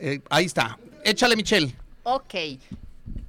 Eh, 0.00 0.20
ahí 0.30 0.44
está. 0.46 0.78
Échale, 1.04 1.36
Michelle. 1.36 1.74
Ok. 2.04 2.34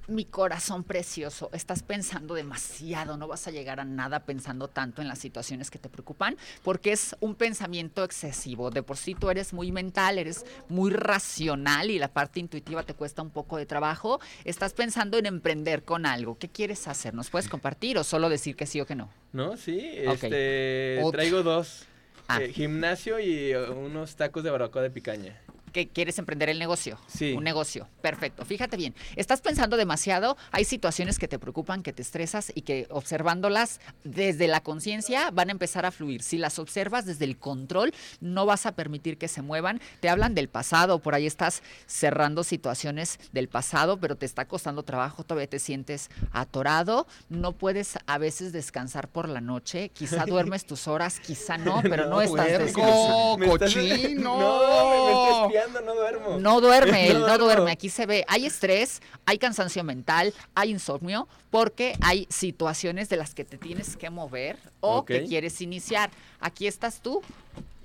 Mi 0.09 0.25
corazón 0.25 0.83
precioso, 0.83 1.51
estás 1.53 1.83
pensando 1.83 2.33
demasiado, 2.33 3.15
no 3.15 3.27
vas 3.27 3.47
a 3.47 3.51
llegar 3.51 3.79
a 3.79 3.85
nada 3.85 4.21
pensando 4.21 4.67
tanto 4.67 5.03
en 5.03 5.07
las 5.07 5.19
situaciones 5.19 5.69
que 5.69 5.77
te 5.77 5.87
preocupan, 5.87 6.35
porque 6.63 6.91
es 6.91 7.15
un 7.19 7.35
pensamiento 7.35 8.03
excesivo. 8.03 8.71
De 8.71 8.81
por 8.81 8.97
sí 8.97 9.13
tú 9.13 9.29
eres 9.29 9.53
muy 9.53 9.71
mental, 9.71 10.17
eres 10.17 10.45
muy 10.67 10.89
racional 10.89 11.91
y 11.91 11.99
la 11.99 12.07
parte 12.07 12.39
intuitiva 12.39 12.81
te 12.81 12.95
cuesta 12.95 13.21
un 13.21 13.29
poco 13.29 13.57
de 13.57 13.67
trabajo. 13.67 14.19
Estás 14.45 14.73
pensando 14.73 15.19
en 15.19 15.27
emprender 15.27 15.83
con 15.83 16.07
algo. 16.07 16.39
¿Qué 16.39 16.49
quieres 16.49 16.87
hacer? 16.87 17.13
¿Nos 17.13 17.29
puedes 17.29 17.47
compartir 17.47 17.99
o 17.99 18.03
solo 18.03 18.29
decir 18.29 18.55
que 18.55 18.65
sí 18.65 18.81
o 18.81 18.87
que 18.87 18.95
no? 18.95 19.11
¿No? 19.31 19.57
Sí, 19.57 19.93
Ok. 20.07 20.23
este, 20.23 21.03
traigo 21.11 21.43
dos. 21.43 21.85
Ah. 22.27 22.41
Eh, 22.41 22.51
gimnasio 22.51 23.19
y 23.19 23.51
eh, 23.51 23.69
unos 23.69 24.15
tacos 24.15 24.43
de 24.43 24.49
barbacoa 24.49 24.81
de 24.81 24.89
picaña. 24.89 25.39
Que 25.71 25.87
quieres 25.87 26.17
emprender 26.19 26.49
el 26.49 26.59
negocio. 26.59 26.97
Sí. 27.07 27.33
Un 27.33 27.43
negocio. 27.43 27.87
Perfecto. 28.01 28.45
Fíjate 28.45 28.77
bien. 28.77 28.95
Estás 29.15 29.41
pensando 29.41 29.77
demasiado. 29.77 30.37
Hay 30.51 30.65
situaciones 30.65 31.19
que 31.19 31.27
te 31.27 31.39
preocupan, 31.39 31.83
que 31.83 31.93
te 31.93 32.01
estresas 32.01 32.51
y 32.55 32.61
que 32.61 32.87
observándolas 32.89 33.79
desde 34.03 34.47
la 34.47 34.61
conciencia 34.61 35.31
van 35.31 35.49
a 35.49 35.51
empezar 35.51 35.85
a 35.85 35.91
fluir. 35.91 36.23
Si 36.23 36.37
las 36.37 36.59
observas 36.59 37.05
desde 37.05 37.25
el 37.25 37.37
control, 37.37 37.93
no 38.21 38.45
vas 38.45 38.65
a 38.65 38.71
permitir 38.73 39.17
que 39.17 39.27
se 39.27 39.41
muevan. 39.41 39.81
Te 39.99 40.09
hablan 40.09 40.35
del 40.35 40.49
pasado. 40.49 40.99
Por 40.99 41.15
ahí 41.15 41.25
estás 41.25 41.61
cerrando 41.85 42.43
situaciones 42.43 43.19
del 43.31 43.47
pasado, 43.49 43.97
pero 43.99 44.15
te 44.15 44.25
está 44.25 44.45
costando 44.45 44.83
trabajo. 44.83 45.23
Todavía 45.23 45.47
te 45.49 45.59
sientes 45.59 46.09
atorado. 46.31 47.07
No 47.29 47.51
puedes 47.53 47.97
a 48.07 48.17
veces 48.17 48.51
descansar 48.51 49.07
por 49.09 49.27
la 49.29 49.41
noche. 49.41 49.89
Quizá 49.89 50.25
duermes 50.27 50.65
tus 50.65 50.87
horas, 50.87 51.19
quizá 51.19 51.57
no, 51.57 51.81
pero 51.81 52.05
no, 52.05 52.15
No, 52.17 52.21
estás 52.21 52.47
descansando. 52.47 53.37
Me 53.37 53.45
estás- 53.47 53.73
cochino. 53.73 54.19
No, 54.39 55.49
me 55.49 55.53
estás 55.55 55.58
no 55.67 55.95
duermo. 55.95 56.37
No 56.39 56.61
duerme 56.61 57.07
él, 57.09 57.19
no 57.19 57.27
duermo. 57.27 57.45
duerme. 57.45 57.71
Aquí 57.71 57.89
se 57.89 58.05
ve, 58.05 58.25
hay 58.27 58.45
estrés, 58.45 59.01
hay 59.25 59.37
cansancio 59.37 59.83
mental, 59.83 60.33
hay 60.55 60.71
insomnio, 60.71 61.27
porque 61.49 61.95
hay 62.01 62.27
situaciones 62.29 63.09
de 63.09 63.17
las 63.17 63.33
que 63.33 63.45
te 63.45 63.57
tienes 63.57 63.97
que 63.97 64.09
mover 64.09 64.57
o 64.79 65.05
que 65.05 65.25
quieres 65.25 65.61
iniciar. 65.61 66.09
Aquí 66.39 66.67
estás 66.67 67.01
tú 67.01 67.21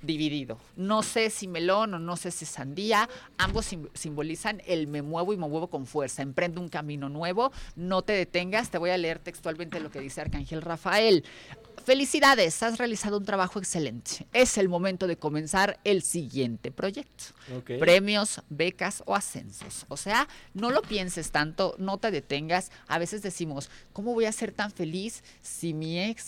dividido. 0.01 0.59
No 0.75 1.01
sé 1.03 1.29
si 1.29 1.47
melón 1.47 1.93
o 1.95 1.99
no 1.99 2.15
sé 2.17 2.31
si 2.31 2.45
sandía, 2.45 3.09
ambos 3.37 3.65
sim- 3.65 3.89
simbolizan 3.93 4.61
el 4.67 4.87
me 4.87 5.01
muevo 5.01 5.33
y 5.33 5.37
me 5.37 5.47
muevo 5.47 5.67
con 5.67 5.85
fuerza, 5.85 6.21
emprendo 6.21 6.61
un 6.61 6.69
camino 6.69 7.09
nuevo, 7.09 7.51
no 7.75 8.01
te 8.01 8.13
detengas, 8.13 8.69
te 8.69 8.77
voy 8.77 8.91
a 8.91 8.97
leer 8.97 9.19
textualmente 9.19 9.79
lo 9.79 9.89
que 9.91 9.99
dice 9.99 10.21
Arcángel 10.21 10.61
Rafael. 10.61 11.23
Felicidades, 11.83 12.63
has 12.63 12.77
realizado 12.79 13.17
un 13.17 13.25
trabajo 13.25 13.59
excelente. 13.59 14.25
Es 14.33 14.57
el 14.57 14.69
momento 14.69 15.05
de 15.07 15.17
comenzar 15.17 15.79
el 15.83 16.01
siguiente 16.01 16.71
proyecto 16.71 17.25
premios, 17.79 18.41
becas 18.49 19.03
o 19.05 19.13
ascensos. 19.13 19.85
O 19.87 19.97
sea, 19.97 20.27
no 20.53 20.71
lo 20.71 20.81
pienses 20.81 21.31
tanto, 21.31 21.75
no 21.77 21.97
te 21.99 22.09
detengas. 22.09 22.71
A 22.87 22.97
veces 22.97 23.21
decimos, 23.21 23.69
¿cómo 23.93 24.13
voy 24.13 24.25
a 24.25 24.31
ser 24.31 24.51
tan 24.51 24.71
feliz 24.71 25.23
si 25.41 25.73
mi 25.73 25.99
ex 25.99 26.23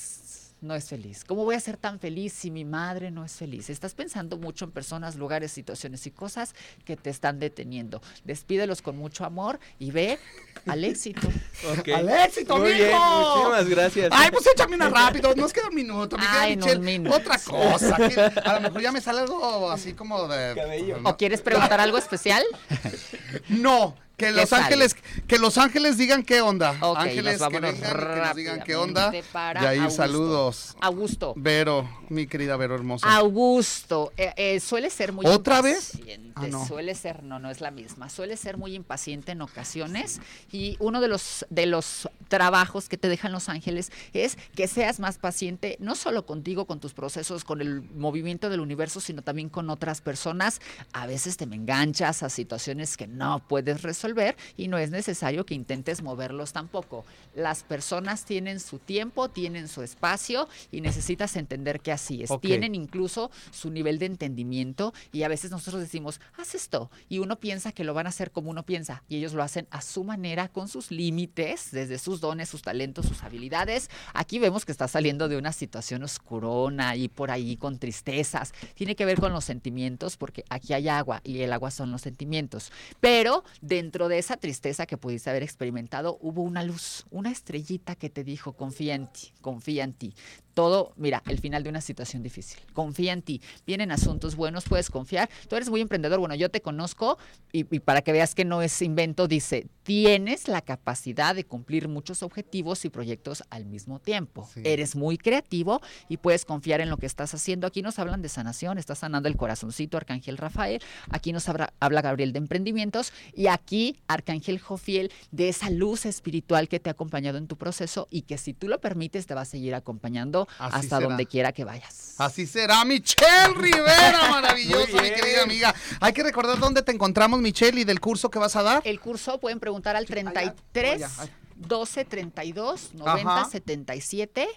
no 0.62 0.76
es 0.76 0.90
feliz? 0.90 1.24
¿Cómo 1.24 1.44
voy 1.44 1.56
a 1.56 1.60
ser 1.60 1.78
tan 1.78 2.00
feliz 2.00 2.34
si 2.34 2.52
mi 2.52 2.66
madre 2.66 3.12
no 3.12 3.24
es 3.24 3.34
feliz? 3.34 3.70
Estás 3.70 3.94
pensando 3.94 4.38
mucho 4.38 4.66
en 4.66 4.72
personas, 4.72 5.16
lugares, 5.16 5.52
situaciones 5.52 6.06
y 6.08 6.12
cosas 6.12 6.56
que 6.86 6.96
te 6.96 7.10
están 7.10 7.40
deteniendo. 7.40 8.02
Despídelos 8.24 8.82
con 8.82 8.98
mucho 8.98 9.26
amor 9.26 9.60
y 9.80 9.92
ve 9.92 10.20
al 10.66 10.84
éxito. 10.84 11.28
¡Al 11.96 12.10
éxito, 12.10 12.58
Muy 12.58 12.74
bien, 12.74 12.88
mijo! 12.88 13.36
muchísimas 13.36 13.70
gracias. 13.70 14.10
Ay, 14.12 14.32
pues 14.32 14.48
échame 14.48 14.76
una 14.76 14.90
rápido, 14.90 15.34
nos 15.36 15.54
queda 15.54 15.70
un 15.70 15.76
minuto, 15.76 16.18
mi 16.18 16.26
Ay, 16.28 16.58
un 16.58 16.82
minuto. 16.82 17.16
Otra 17.16 17.38
cosa, 17.38 17.96
que 17.96 18.20
a 18.20 18.54
lo 18.54 18.62
mejor 18.62 18.82
ya 18.82 18.92
me 18.92 19.02
sale 19.02 19.22
algo 19.22 19.70
así 19.72 19.94
como 19.94 20.28
de... 20.28 20.56
Cabello. 20.56 21.00
¿O 21.04 21.18
quieres 21.18 21.42
preguntar 21.42 21.80
algo 21.80 21.98
especial? 21.98 22.44
No, 23.50 23.96
que 24.18 24.32
Los? 24.32 24.52
Ángeles, 24.52 24.96
que 25.28 25.38
Los 25.38 25.58
Ángeles 25.60 25.98
digan 25.98 26.24
qué 26.24 26.42
onda. 26.42 26.76
Ángeles 26.82 27.40
que 27.40 27.60
vengan 27.60 27.76
que 27.76 28.20
nos 28.20 28.36
digan 28.36 28.64
qué 28.64 28.76
onda. 28.76 29.14
Y 29.14 29.66
ahí 29.66 29.78
Augusto. 29.78 29.96
saludos. 29.96 30.76
Augusto. 30.82 31.34
Vero, 31.38 31.88
mi 32.10 32.26
querida 32.26 32.58
Vero 32.58 32.76
hermosa. 32.76 33.08
Augusto, 33.16 34.12
eh, 34.18 34.34
eh, 34.36 34.60
suele 34.60 34.90
ser 34.90 35.14
muy 35.14 35.26
¿Otra 35.28 35.62
vez? 35.62 35.92
Ah, 36.36 36.48
no. 36.48 36.66
Suele 36.66 36.96
ser, 36.96 37.24
no, 37.24 37.38
no 37.38 37.52
es 37.52 37.62
la 37.62 37.70
misma. 37.70 38.10
Suele 38.10 38.38
ser 38.38 38.58
muy 38.58 38.74
impaciente 38.74 39.34
en 39.34 39.42
ocasiones 39.42 40.20
y 40.52 40.78
uno 40.80 41.00
de 41.00 41.08
los 41.08 41.46
de 41.50 41.68
los 41.68 42.10
trabajos 42.28 42.90
que 42.90 42.98
te 42.98 43.08
dejan 43.08 43.32
los 43.32 43.50
ángeles 43.50 43.92
es 44.14 44.38
que 44.56 44.68
seas 44.68 45.00
más 45.00 45.20
paciente, 45.20 45.78
no 45.80 45.96
solo 45.96 46.26
contigo, 46.26 46.66
con 46.66 46.80
tus 46.80 46.94
procesos, 46.94 47.44
con 47.44 47.62
el 47.62 47.84
movimiento 47.84 48.50
del 48.50 48.62
universo, 48.62 49.00
sino 49.00 49.22
también 49.22 49.50
con 49.50 49.70
otras 49.70 50.02
personas. 50.02 50.60
A 50.92 51.06
veces 51.06 51.38
te 51.38 51.46
me 51.46 51.56
enganchas 51.56 52.24
a 52.24 52.30
situaciones 52.30 52.98
que 52.98 53.06
no 53.06 53.48
puedes 53.48 53.84
resolver 53.84 54.07
y 54.56 54.68
no 54.68 54.78
es 54.78 54.92
necesario 54.92 55.46
que 55.46 55.54
intentes 55.54 56.02
moverlos 56.02 56.54
tampoco. 56.54 57.06
Las 57.36 57.64
personas 57.64 58.26
tienen 58.26 58.60
su 58.60 58.80
tiempo, 58.80 59.30
tienen 59.30 59.68
su 59.68 59.82
espacio 59.82 60.48
y 60.72 60.82
necesitas 60.82 61.36
entender 61.36 61.80
que 61.80 61.92
así 61.92 62.24
es. 62.24 62.32
Tienen 62.42 62.76
incluso 62.76 63.32
su 63.52 63.70
nivel 63.70 64.00
de 64.00 64.08
entendimiento 64.08 64.94
y 65.12 65.24
a 65.24 65.28
veces 65.28 65.52
nosotros 65.52 65.82
decimos, 65.82 66.22
haz 66.38 66.56
esto 66.56 66.90
y 67.10 67.20
uno 67.20 67.38
piensa 67.40 67.72
que 67.72 67.84
lo 67.84 67.94
van 67.94 68.06
a 68.06 68.10
hacer 68.10 68.32
como 68.32 68.50
uno 68.50 68.64
piensa 68.64 69.04
y 69.08 69.18
ellos 69.18 69.34
lo 69.34 69.44
hacen 69.44 69.68
a 69.72 69.82
su 69.82 70.04
manera, 70.04 70.48
con 70.48 70.68
sus 70.68 70.92
límites, 70.92 71.72
desde 71.72 71.98
sus 71.98 72.22
dones, 72.22 72.50
sus 72.50 72.62
talentos, 72.62 73.06
sus 73.06 73.24
habilidades. 73.24 73.90
Aquí 74.14 74.40
vemos 74.40 74.66
que 74.66 74.72
está 74.72 74.88
saliendo 74.88 75.28
de 75.28 75.38
una 75.38 75.52
situación 75.52 76.04
oscurona 76.04 76.96
y 76.96 77.08
por 77.08 77.32
ahí 77.32 77.58
con 77.58 77.80
tristezas. 77.80 78.54
Tiene 78.76 78.96
que 78.96 79.06
ver 79.06 79.20
con 79.20 79.34
los 79.34 79.44
sentimientos 79.44 80.18
porque 80.18 80.44
aquí 80.50 80.74
hay 80.74 80.88
agua 80.88 81.22
y 81.24 81.42
el 81.42 81.54
agua 81.54 81.72
son 81.72 81.92
los 81.92 82.02
sentimientos. 82.02 82.72
Pero 83.00 83.44
dentro 83.62 83.97
de 83.98 84.20
esa 84.20 84.38
tristeza 84.38 84.86
que 84.86 84.98
pudiste 84.98 85.32
haber 85.32 85.42
experimentado 85.42 86.20
hubo 86.22 86.44
una 86.44 86.64
luz, 86.64 87.06
una 87.10 87.32
estrellita 87.32 87.96
que 87.96 88.12
te 88.12 88.24
dijo, 88.24 88.54
confía 88.54 88.94
en 88.94 89.12
ti, 89.12 89.34
confía 89.42 89.84
en 89.84 89.94
ti 89.94 90.14
todo, 90.58 90.92
mira, 90.98 91.22
el 91.28 91.38
final 91.38 91.62
de 91.62 91.70
una 91.70 91.82
situación 91.82 92.24
difícil. 92.24 92.58
Confía 92.74 93.14
en 93.14 93.22
ti. 93.22 93.44
Vienen 93.68 93.92
asuntos 93.92 94.36
buenos, 94.36 94.66
puedes 94.66 94.90
confiar. 94.90 95.30
Tú 95.48 95.56
eres 95.56 95.70
muy 95.70 95.82
emprendedor. 95.82 96.18
Bueno, 96.18 96.34
yo 96.34 96.50
te 96.50 96.62
conozco 96.62 97.20
y, 97.52 97.60
y 97.76 97.80
para 97.80 98.02
que 98.02 98.12
veas 98.12 98.34
que 98.34 98.44
no 98.44 98.64
es 98.64 98.82
invento, 98.82 99.28
dice, 99.28 99.68
tienes 99.84 100.48
la 100.48 100.62
capacidad 100.62 101.36
de 101.36 101.44
cumplir 101.44 101.88
muchos 101.88 102.24
objetivos 102.24 102.86
y 102.86 102.90
proyectos 102.90 103.44
al 103.52 103.66
mismo 103.66 104.00
tiempo. 104.00 104.50
Sí. 104.52 104.62
Eres 104.64 104.96
muy 104.96 105.20
creativo 105.20 105.80
y 106.10 106.18
puedes 106.18 106.44
confiar 106.44 106.82
en 106.82 106.90
lo 106.90 106.98
que 106.98 107.06
estás 107.06 107.36
haciendo. 107.36 107.68
Aquí 107.68 107.84
nos 107.84 108.00
hablan 108.00 108.24
de 108.24 108.30
sanación, 108.30 108.80
estás 108.80 108.98
sanando 108.98 109.30
el 109.30 109.38
corazoncito, 109.38 109.96
Arcángel 109.96 110.38
Rafael. 110.38 110.82
Aquí 111.12 111.34
nos 111.34 111.48
habla, 111.50 111.72
habla 111.80 112.02
Gabriel 112.02 112.34
de 112.34 112.40
emprendimientos 112.40 113.14
y 113.36 113.46
aquí 113.46 114.00
Arcángel 114.08 114.58
Jofiel 114.58 115.12
de 115.30 115.50
esa 115.50 115.70
luz 115.70 116.08
espiritual 116.08 116.68
que 116.68 116.80
te 116.80 116.90
ha 116.90 116.94
acompañado 116.94 117.38
en 117.38 117.46
tu 117.46 117.58
proceso 117.58 118.08
y 118.10 118.24
que 118.24 118.40
si 118.40 118.56
tú 118.56 118.68
lo 118.68 118.82
permites 118.82 119.28
te 119.28 119.36
va 119.36 119.42
a 119.42 119.46
seguir 119.46 119.76
acompañando 119.76 120.47
Así 120.60 120.76
hasta 120.78 120.98
será. 120.98 121.08
donde 121.10 121.26
quiera 121.26 121.52
que 121.52 121.64
vayas. 121.64 122.16
Así 122.18 122.48
será, 122.48 122.84
Michelle 122.84 123.54
Rivera, 123.56 124.28
maravillosa, 124.32 124.92
Muy 124.94 125.02
mi 125.04 125.12
querida 125.12 125.44
amiga. 125.44 125.76
Hay 126.00 126.14
que 126.14 126.24
recordar 126.24 126.58
dónde 126.60 126.82
te 126.82 126.92
encontramos, 126.92 127.40
Michelle, 127.42 127.80
y 127.80 127.84
del 127.84 128.00
curso 128.00 128.30
que 128.30 128.40
vas 128.40 128.56
a 128.56 128.64
dar. 128.64 128.82
El 128.86 129.00
curso 129.00 129.40
pueden 129.40 129.60
preguntar 129.60 129.96
al 129.96 130.08
Sí, 130.08 130.14
allá, 130.14 130.32
33 130.32 130.96
allá, 131.04 131.10
allá. 131.22 131.32
12 131.58 132.06
32 132.06 132.94
90 132.94 133.32
Ajá. 133.42 133.50
77 133.50 134.48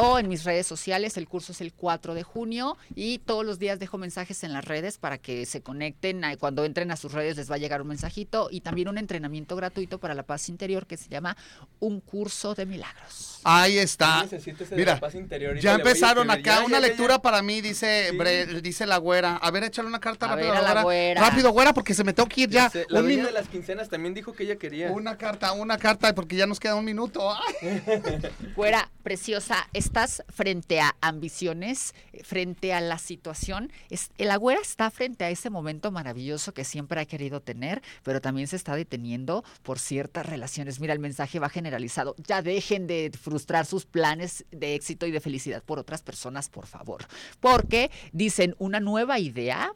o 0.00 0.18
en 0.18 0.28
mis 0.28 0.44
redes 0.44 0.66
sociales. 0.66 1.16
El 1.16 1.28
curso 1.28 1.52
es 1.52 1.60
el 1.60 1.72
4 1.72 2.14
de 2.14 2.22
junio 2.22 2.76
y 2.94 3.18
todos 3.18 3.44
los 3.44 3.58
días 3.58 3.78
dejo 3.78 3.98
mensajes 3.98 4.42
en 4.44 4.52
las 4.52 4.64
redes 4.64 4.98
para 4.98 5.18
que 5.18 5.46
se 5.46 5.60
conecten. 5.62 6.22
Cuando 6.38 6.64
entren 6.64 6.90
a 6.90 6.96
sus 6.96 7.12
redes 7.12 7.36
les 7.36 7.50
va 7.50 7.54
a 7.56 7.58
llegar 7.58 7.82
un 7.82 7.88
mensajito 7.88 8.48
y 8.50 8.60
también 8.62 8.88
un 8.88 8.98
entrenamiento 8.98 9.56
gratuito 9.56 9.98
para 9.98 10.14
la 10.14 10.22
paz 10.22 10.48
interior 10.48 10.86
que 10.86 10.96
se 10.96 11.08
llama 11.08 11.36
Un 11.78 12.00
Curso 12.00 12.54
de 12.54 12.66
Milagros. 12.66 13.40
Ahí 13.44 13.78
está. 13.78 14.26
Mira, 14.72 14.94
la 14.94 15.00
paz 15.00 15.14
interior, 15.14 15.50
ahorita 15.50 15.62
ya 15.62 15.74
empezaron 15.74 16.30
acá 16.30 16.56
Ya, 16.60 16.64
una 16.64 16.78
ya, 16.80 16.86
lectura 16.86 17.14
ya. 17.14 17.22
para 17.22 17.42
mí, 17.42 17.60
dice 17.60 18.08
Sí. 18.10 18.16
Bre- 18.16 18.60
dice 18.60 18.86
la 18.86 18.98
güera. 18.98 19.36
A 19.36 19.50
ver, 19.50 19.64
échale 19.64 19.88
una 19.88 20.00
carta 20.00 20.26
A 20.26 20.36
rápido 20.36 20.52
ver, 20.52 20.64
a 20.64 20.74
la 20.74 20.82
güera. 20.82 21.20
Rápido, 21.20 21.50
güera, 21.50 21.72
porque 21.72 21.94
se 21.94 22.04
me 22.04 22.12
tengo 22.12 22.28
que 22.28 22.42
ir 22.42 22.50
ya. 22.50 22.68
Sé, 22.70 22.86
La 22.88 23.00
Un 23.00 23.08
de 23.08 23.32
las 23.32 23.48
quincenas 23.48 23.88
también 23.88 24.14
dijo 24.14 24.32
que 24.32 24.44
ella 24.44 24.56
quería. 24.56 24.90
Una 24.90 25.16
carta, 25.16 25.52
una 25.52 25.78
carta, 25.78 26.14
porque 26.14 26.36
ya 26.36 26.46
nos 26.46 26.60
queda 26.60 26.74
un 26.74 26.84
minuto. 26.84 27.34
Fuera, 28.54 28.90
preciosa, 29.02 29.68
estás 29.90 30.22
frente 30.28 30.80
a 30.80 30.94
ambiciones, 31.00 31.96
eh, 32.12 32.22
frente 32.22 32.72
a 32.72 32.80
la 32.80 32.96
situación. 32.96 33.72
El 34.18 34.30
agüera 34.30 34.60
está 34.60 34.88
frente 34.92 35.24
a 35.24 35.30
ese 35.30 35.50
momento 35.50 35.90
maravilloso 35.90 36.54
que 36.54 36.62
siempre 36.62 37.00
ha 37.00 37.06
querido 37.06 37.40
tener, 37.40 37.82
pero 38.04 38.20
también 38.20 38.46
se 38.46 38.54
está 38.54 38.76
deteniendo 38.76 39.42
por 39.64 39.80
ciertas 39.80 40.26
relaciones. 40.26 40.78
Mira, 40.78 40.92
el 40.92 41.00
mensaje 41.00 41.40
va 41.40 41.48
generalizado. 41.48 42.14
Ya 42.24 42.40
dejen 42.40 42.86
de 42.86 43.10
frustrar 43.20 43.66
sus 43.66 43.84
planes 43.84 44.44
de 44.52 44.76
éxito 44.76 45.06
y 45.06 45.10
de 45.10 45.18
felicidad 45.18 45.64
por 45.64 45.80
otras 45.80 46.02
personas, 46.02 46.48
por 46.48 46.66
favor. 46.66 47.06
Porque 47.40 47.90
dicen 48.12 48.54
una 48.58 48.78
nueva 48.78 49.18
idea 49.18 49.72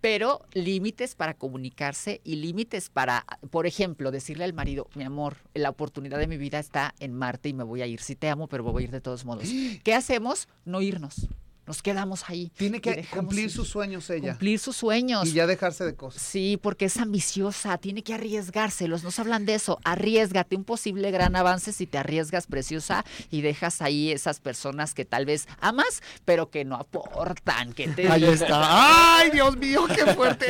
pero 0.00 0.40
límites 0.52 1.14
para 1.14 1.34
comunicarse 1.34 2.20
y 2.24 2.36
límites 2.36 2.88
para, 2.88 3.24
por 3.50 3.66
ejemplo, 3.66 4.10
decirle 4.10 4.44
al 4.44 4.52
marido, 4.52 4.88
mi 4.94 5.04
amor, 5.04 5.38
la 5.54 5.70
oportunidad 5.70 6.18
de 6.18 6.26
mi 6.26 6.36
vida 6.36 6.58
está 6.58 6.94
en 7.00 7.14
Marte 7.14 7.48
y 7.48 7.54
me 7.54 7.64
voy 7.64 7.82
a 7.82 7.86
ir. 7.86 8.00
Sí 8.00 8.14
te 8.14 8.28
amo, 8.28 8.46
pero 8.48 8.64
me 8.64 8.70
voy 8.70 8.82
a 8.82 8.84
ir 8.84 8.90
de 8.90 9.00
todos 9.00 9.24
modos. 9.24 9.48
¿Qué 9.82 9.94
hacemos? 9.94 10.48
No 10.64 10.80
irnos. 10.80 11.28
Nos 11.68 11.82
quedamos 11.82 12.28
ahí. 12.28 12.50
Tiene 12.56 12.80
que 12.80 13.04
cumplir 13.04 13.44
ir. 13.44 13.50
sus 13.50 13.68
sueños 13.68 14.08
ella. 14.10 14.30
Cumplir 14.30 14.58
sus 14.58 14.74
sueños. 14.76 15.28
Y 15.28 15.32
ya 15.34 15.46
dejarse 15.46 15.84
de 15.84 15.94
cosas. 15.94 16.20
Sí, 16.20 16.58
porque 16.60 16.86
es 16.86 16.96
ambiciosa, 16.96 17.78
tiene 17.78 18.02
que 18.02 18.14
arriesgarse. 18.14 18.88
Los 18.88 19.04
nos 19.04 19.18
hablan 19.18 19.44
de 19.46 19.54
eso. 19.54 19.78
Arriesgate 19.84 20.56
un 20.56 20.64
posible 20.64 21.10
gran 21.10 21.36
avance 21.36 21.72
si 21.72 21.86
te 21.86 21.98
arriesgas, 21.98 22.46
preciosa, 22.46 23.04
y 23.30 23.42
dejas 23.42 23.82
ahí 23.82 24.10
esas 24.10 24.40
personas 24.40 24.94
que 24.94 25.04
tal 25.04 25.26
vez 25.26 25.46
amas, 25.60 26.02
pero 26.24 26.50
que 26.50 26.64
no 26.64 26.76
aportan, 26.76 27.72
que 27.74 27.88
te 27.88 28.08
Ahí 28.08 28.24
está. 28.24 29.18
¡Ay, 29.18 29.30
Dios 29.30 29.56
mío, 29.56 29.86
qué 29.94 30.06
fuerte! 30.14 30.46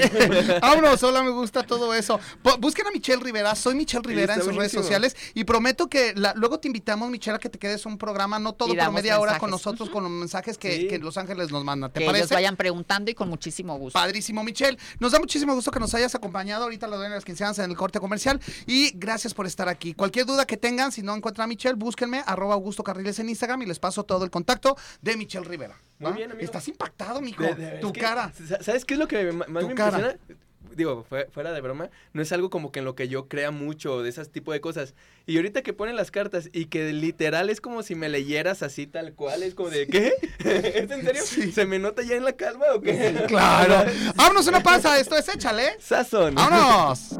Vámonos, 0.62 1.02
hola, 1.02 1.22
me 1.22 1.31
gusta 1.31 1.62
todo 1.64 1.92
eso. 1.94 2.20
Busquen 2.61 2.87
a 2.87 2.90
Michelle 2.90 3.22
Rivera, 3.22 3.54
soy 3.57 3.74
Michelle 3.74 4.02
Rivera 4.04 4.35
en 4.35 4.42
sus 4.42 4.54
redes 4.54 4.72
sociales 4.72 5.16
y 5.35 5.44
prometo 5.44 5.88
que 5.88 6.14
la- 6.14 6.35
luego 6.35 6.61
te 6.61 6.68
invitamos, 6.68 7.11
Michelle, 7.11 7.37
a 7.37 7.38
que 7.38 7.48
te 7.48 7.59
quedes 7.59 7.85
un 7.87 7.98
programa, 7.98 8.38
no 8.38 8.52
todo 8.52 8.74
por 8.74 8.92
media 8.92 9.18
hora 9.18 9.38
con 9.38 9.50
nosotros, 9.50 9.90
con 9.90 10.04
los 10.04 10.12
mensajes 10.12 10.57
que, 10.59 10.76
Sí. 10.78 10.87
que 10.88 10.98
Los 11.09 11.16
Ángeles 11.18 11.51
nos 11.51 11.64
mandan. 11.64 11.90
¿Te 11.90 11.99
que 12.01 12.05
ellos 12.05 12.12
parece? 12.14 12.35
vayan 12.35 12.57
preguntando 12.57 13.11
y 13.11 13.14
con 13.14 13.29
muchísimo 13.29 13.77
gusto. 13.79 13.99
Padrísimo, 13.99 14.44
Michelle. 14.44 14.79
Nos 15.01 15.12
da 15.12 15.18
muchísimo 15.18 15.55
gusto 15.55 15.71
que 15.71 15.81
nos 15.81 15.94
hayas 15.94 16.14
acompañado. 16.14 16.64
Ahorita 16.64 16.87
lo 16.87 16.97
doy 16.99 17.07
en 17.07 17.12
las 17.12 17.25
quinceañeras 17.25 17.59
en 17.61 17.71
el 17.71 17.77
corte 17.77 17.99
comercial. 18.01 18.40
Y 18.66 18.90
gracias 18.94 19.33
por 19.35 19.47
estar 19.47 19.68
aquí. 19.68 19.94
Cualquier 19.94 20.27
duda 20.27 20.47
que 20.47 20.57
tengan, 20.57 20.92
si 20.92 21.03
no 21.03 21.14
encuentran 21.14 21.44
a 21.44 21.49
Michelle, 21.49 21.75
búsquenme, 21.77 22.23
arroba 22.27 22.55
Augusto 22.55 22.83
Carriles 22.85 23.18
en 23.18 23.29
Instagram 23.29 23.62
y 23.62 23.66
les 23.66 23.79
paso 23.79 24.05
todo 24.05 24.25
el 24.25 24.31
contacto 24.31 24.77
de 25.01 25.16
Michelle 25.16 25.44
Rivera. 25.47 25.81
Muy 25.99 26.12
bien, 26.12 26.31
amigo. 26.31 26.44
Estás 26.44 26.68
impactado, 26.68 27.21
mijo. 27.21 27.42
De- 27.42 27.55
de- 27.55 27.79
tu 27.79 27.92
que, 27.92 28.01
cara. 28.01 28.33
sa- 28.49 28.62
¿Sabes 28.62 28.85
qué 28.85 28.94
es 28.94 29.01
lo 29.01 29.09
que 29.09 29.33
más 29.33 29.47
Tu 29.47 29.68
me 29.68 29.75
cara. 29.75 29.99
impresiona? 29.99 30.38
Digo, 30.78 31.04
fue- 31.08 31.26
fuera 31.32 31.50
de 31.52 31.60
broma, 31.60 31.90
no 32.12 32.22
es 32.22 32.30
algo 32.30 32.50
como 32.50 32.70
que 32.70 32.78
en 32.78 32.84
lo 32.84 32.94
que 32.94 33.08
yo 33.08 33.26
crea 33.26 33.50
mucho 33.50 34.00
de 34.04 34.08
esas 34.08 34.30
tipo 34.30 34.52
de 34.52 34.60
cosas. 34.60 34.94
Y 35.26 35.36
ahorita 35.36 35.62
que 35.62 35.72
ponen 35.72 35.96
las 35.96 36.12
cartas 36.12 36.48
y 36.52 36.66
que 36.66 36.92
literal 36.92 37.50
es 37.50 37.60
como 37.60 37.82
si 37.82 37.96
me 37.96 38.08
leyeras 38.08 38.62
así 38.62 38.86
tal 38.86 39.12
cual, 39.14 39.42
es 39.42 39.56
como 39.56 39.70
de 39.70 39.88
¿qué? 39.88 40.12
¿Es 40.38 40.88
en 40.90 41.02
serio? 41.04 41.22
Sí. 41.24 41.50
¿Se 41.50 41.66
me 41.66 41.80
nota 41.80 42.02
ya 42.02 42.14
en 42.14 42.24
la 42.24 42.32
calma 42.34 42.66
o 42.76 42.80
qué? 42.80 43.12
Claro. 43.26 43.90
Vámonos 44.14 44.46
una 44.46 44.62
pausa. 44.62 44.98
Esto 45.00 45.16
es 45.18 45.28
Échale. 45.28 45.76
Sazón. 45.80 46.36
¡Vámonos! 46.36 47.18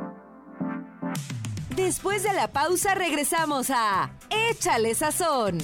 Después 1.75 2.23
de 2.23 2.33
la 2.35 2.53
pausa 2.53 2.95
regresamos 2.95 3.71
a 3.71 4.13
Échale 4.51 4.95
Sazón. 4.95 5.59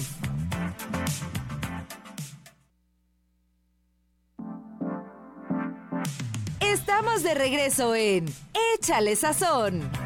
Estamos 6.97 7.25
de 7.25 7.35
regreso 7.35 7.93
en 7.97 8.25
Échale 8.79 9.17
Sazón. 9.17 10.04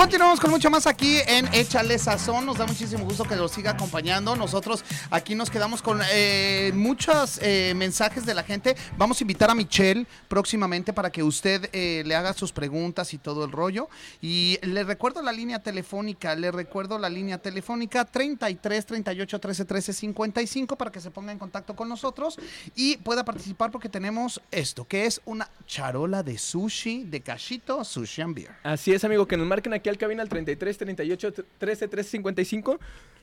Continuamos 0.00 0.40
con 0.40 0.50
mucho 0.50 0.70
más 0.70 0.86
aquí 0.86 1.18
en 1.26 1.46
Échale 1.52 1.98
Sazón. 1.98 2.46
Nos 2.46 2.56
da 2.56 2.64
muchísimo 2.64 3.04
gusto 3.04 3.24
que 3.24 3.36
nos 3.36 3.50
siga 3.52 3.72
acompañando. 3.72 4.34
Nosotros 4.34 4.82
aquí 5.10 5.34
nos 5.34 5.50
quedamos 5.50 5.82
con 5.82 6.00
eh, 6.10 6.72
muchos 6.74 7.38
eh, 7.42 7.74
mensajes 7.76 8.24
de 8.24 8.32
la 8.32 8.42
gente. 8.42 8.76
Vamos 8.96 9.20
a 9.20 9.24
invitar 9.24 9.50
a 9.50 9.54
Michelle 9.54 10.06
próximamente 10.26 10.94
para 10.94 11.10
que 11.10 11.22
usted 11.22 11.68
eh, 11.74 12.02
le 12.06 12.14
haga 12.14 12.32
sus 12.32 12.50
preguntas 12.50 13.12
y 13.12 13.18
todo 13.18 13.44
el 13.44 13.52
rollo. 13.52 13.90
Y 14.22 14.58
le 14.62 14.84
recuerdo 14.84 15.20
la 15.20 15.32
línea 15.32 15.58
telefónica. 15.58 16.34
Le 16.34 16.50
recuerdo 16.50 16.98
la 16.98 17.10
línea 17.10 17.36
telefónica 17.36 18.06
33 18.06 18.86
38 18.86 19.38
13 19.38 19.64
13 19.66 19.92
55 19.92 20.76
para 20.76 20.90
que 20.90 21.02
se 21.02 21.10
ponga 21.10 21.30
en 21.30 21.38
contacto 21.38 21.76
con 21.76 21.90
nosotros 21.90 22.38
y 22.74 22.96
pueda 22.96 23.22
participar 23.22 23.70
porque 23.70 23.90
tenemos 23.90 24.40
esto, 24.50 24.88
que 24.88 25.04
es 25.04 25.20
una 25.26 25.50
charola 25.66 26.22
de 26.22 26.38
sushi 26.38 27.04
de 27.04 27.20
Cachito 27.20 27.84
Sushi 27.84 28.22
and 28.22 28.34
Beer. 28.34 28.52
Así 28.62 28.92
es, 28.92 29.04
amigo, 29.04 29.28
que 29.28 29.36
nos 29.36 29.46
marquen 29.46 29.74
aquí 29.74 29.89
al 29.90 29.98
cabina 29.98 30.22
al 30.22 30.28
33 30.28 30.78
38 30.78 31.32
13 31.58 31.88
13 31.88 32.10
55 32.10 32.80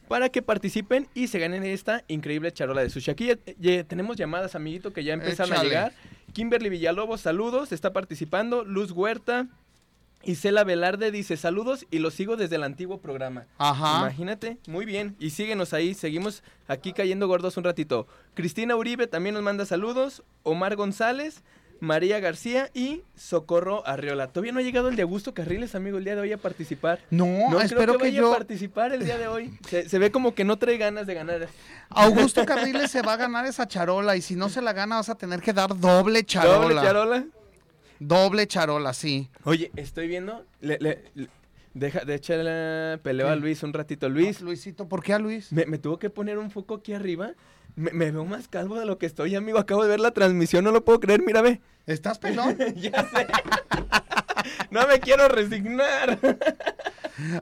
para 0.07 0.29
que 0.29 0.41
participen 0.41 1.07
y 1.13 1.27
se 1.27 1.39
ganen 1.39 1.63
esta 1.65 2.03
increíble 2.07 2.51
charola 2.51 2.81
de 2.81 2.89
sushi. 2.89 3.11
Aquí 3.11 3.27
ya, 3.27 3.37
ya 3.59 3.83
tenemos 3.83 4.15
llamadas, 4.15 4.55
amiguito, 4.55 4.93
que 4.93 5.03
ya 5.03 5.13
empiezan 5.13 5.51
a 5.51 5.55
Échale. 5.55 5.69
llegar. 5.69 5.93
Kimberly 6.33 6.69
Villalobos, 6.69 7.21
saludos, 7.21 7.71
está 7.71 7.91
participando. 7.93 8.63
Luz 8.63 8.91
Huerta. 8.91 9.47
Isela 10.23 10.63
Velarde 10.63 11.11
dice 11.11 11.37
saludos 11.37 11.85
y 11.91 11.99
los 11.99 12.13
sigo 12.15 12.35
desde 12.37 12.55
el 12.55 12.63
antiguo 12.63 12.99
programa. 12.99 13.45
Ajá. 13.57 13.99
Imagínate, 13.99 14.57
muy 14.67 14.85
bien. 14.85 15.15
Y 15.19 15.29
síguenos 15.29 15.73
ahí, 15.73 15.93
seguimos 15.93 16.43
aquí 16.67 16.91
cayendo 16.91 17.27
gordos 17.27 17.55
un 17.55 17.63
ratito. 17.63 18.07
Cristina 18.33 18.75
Uribe 18.75 19.07
también 19.07 19.35
nos 19.35 19.43
manda 19.43 19.65
saludos. 19.65 20.23
Omar 20.43 20.75
González, 20.75 21.43
María 21.79 22.19
García 22.19 22.69
y 22.73 23.01
Socorro 23.15 23.85
Arriola. 23.87 24.27
Todavía 24.27 24.51
no 24.51 24.59
ha 24.59 24.63
llegado 24.63 24.89
el 24.89 24.95
de 24.95 25.01
Augusto 25.03 25.33
Carriles, 25.33 25.75
amigo, 25.75 25.97
el 25.97 26.03
día 26.03 26.15
de 26.15 26.21
hoy 26.21 26.31
a 26.33 26.37
participar. 26.37 26.99
No, 27.09 27.25
No 27.49 27.61
espero 27.61 27.81
creo 27.83 27.93
que, 27.93 27.97
que, 27.99 28.03
vaya 28.09 28.17
yo. 28.19 28.33
a 28.33 28.37
participar 28.37 28.93
el 28.93 29.03
día 29.05 29.17
de 29.17 29.27
hoy. 29.27 29.57
Se, 29.69 29.87
se 29.87 29.99
ve 29.99 30.11
como 30.11 30.33
que 30.35 30.43
no 30.43 30.57
trae 30.57 30.77
ganas 30.77 31.07
de 31.07 31.13
ganar. 31.13 31.47
Augusto 31.89 32.45
Carriles 32.47 32.91
se 32.91 33.01
va 33.01 33.13
a 33.13 33.17
ganar 33.17 33.45
esa 33.45 33.67
charola 33.67 34.15
y 34.15 34.21
si 34.21 34.35
no 34.35 34.49
se 34.49 34.61
la 34.61 34.73
gana 34.73 34.97
vas 34.97 35.09
a 35.09 35.15
tener 35.15 35.41
que 35.41 35.53
dar 35.53 35.77
doble 35.79 36.23
charola. 36.23 36.57
Doble 36.59 36.75
charola. 36.81 37.25
Doble 37.99 38.47
charola, 38.47 38.93
sí. 38.93 39.29
Oye, 39.43 39.71
estoy 39.75 40.07
viendo. 40.07 40.45
Le, 40.61 40.77
le- 40.79 41.03
le- 41.15 41.29
deja 41.73 42.05
de 42.05 42.15
echarle 42.15 42.97
peleo 42.99 43.27
a. 43.27 43.35
Luis 43.35 43.63
un 43.63 43.73
ratito. 43.73 44.07
Luis, 44.09 44.41
Luisito, 44.41 44.87
¿por 44.87 45.03
qué 45.03 45.13
a 45.13 45.19
Luis? 45.19 45.51
me, 45.51 45.65
me 45.65 45.77
tuvo 45.77 45.97
que 45.97 46.09
poner 46.09 46.37
un 46.37 46.51
foco 46.51 46.75
aquí 46.75 46.93
arriba. 46.93 47.31
Me, 47.77 47.91
me 47.91 48.09
veo 48.09 48.25
más 48.25 48.47
calvo 48.47 48.79
de 48.79 48.87
lo 48.87 48.97
que 48.97 49.05
estoy, 49.05 49.35
amigo. 49.35 49.59
Acabo 49.59 49.83
de 49.83 49.89
ver 49.89 49.99
la 49.99 50.09
transmisión, 50.09 50.63
no 50.63 50.71
lo 50.71 50.83
puedo 50.83 50.99
creer. 50.99 51.21
Mira, 51.21 51.41
ve. 51.41 51.61
¿Estás 51.85 52.17
pelón? 52.19 52.57
ya 52.75 53.07
sé. 53.07 53.27
no 54.71 54.87
me 54.87 54.99
quiero 54.99 55.27
resignar. 55.27 56.17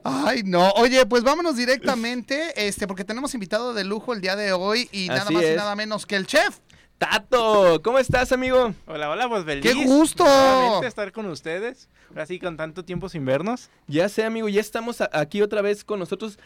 Ay, 0.04 0.42
no. 0.44 0.72
Oye, 0.72 1.06
pues 1.06 1.24
vámonos 1.24 1.56
directamente, 1.56 2.68
este, 2.68 2.86
porque 2.86 3.04
tenemos 3.04 3.32
invitado 3.32 3.72
de 3.72 3.84
lujo 3.84 4.12
el 4.12 4.20
día 4.20 4.36
de 4.36 4.52
hoy 4.52 4.90
y 4.92 5.08
nada 5.08 5.22
Así 5.22 5.32
más 5.32 5.42
y 5.42 5.56
nada 5.56 5.74
menos 5.74 6.04
que 6.04 6.16
el 6.16 6.26
chef. 6.26 6.58
Tato, 6.98 7.82
¿cómo 7.82 7.98
estás, 7.98 8.32
amigo? 8.32 8.74
Hola, 8.86 9.10
hola, 9.10 9.28
pues 9.30 9.44
feliz. 9.44 9.62
¡Qué 9.62 9.84
gusto! 9.84 10.24
nuevamente 10.24 10.86
estar 10.86 11.12
con 11.12 11.26
ustedes. 11.26 11.88
Ahora 12.10 12.26
sí, 12.26 12.38
con 12.38 12.56
tanto 12.58 12.84
tiempo 12.84 13.08
sin 13.08 13.24
vernos. 13.24 13.70
Ya 13.86 14.08
sé, 14.10 14.24
amigo, 14.24 14.48
ya 14.48 14.60
estamos 14.60 15.02
aquí 15.12 15.42
otra 15.42 15.60
vez 15.62 15.84
con 15.84 15.98
nosotros. 15.98 16.38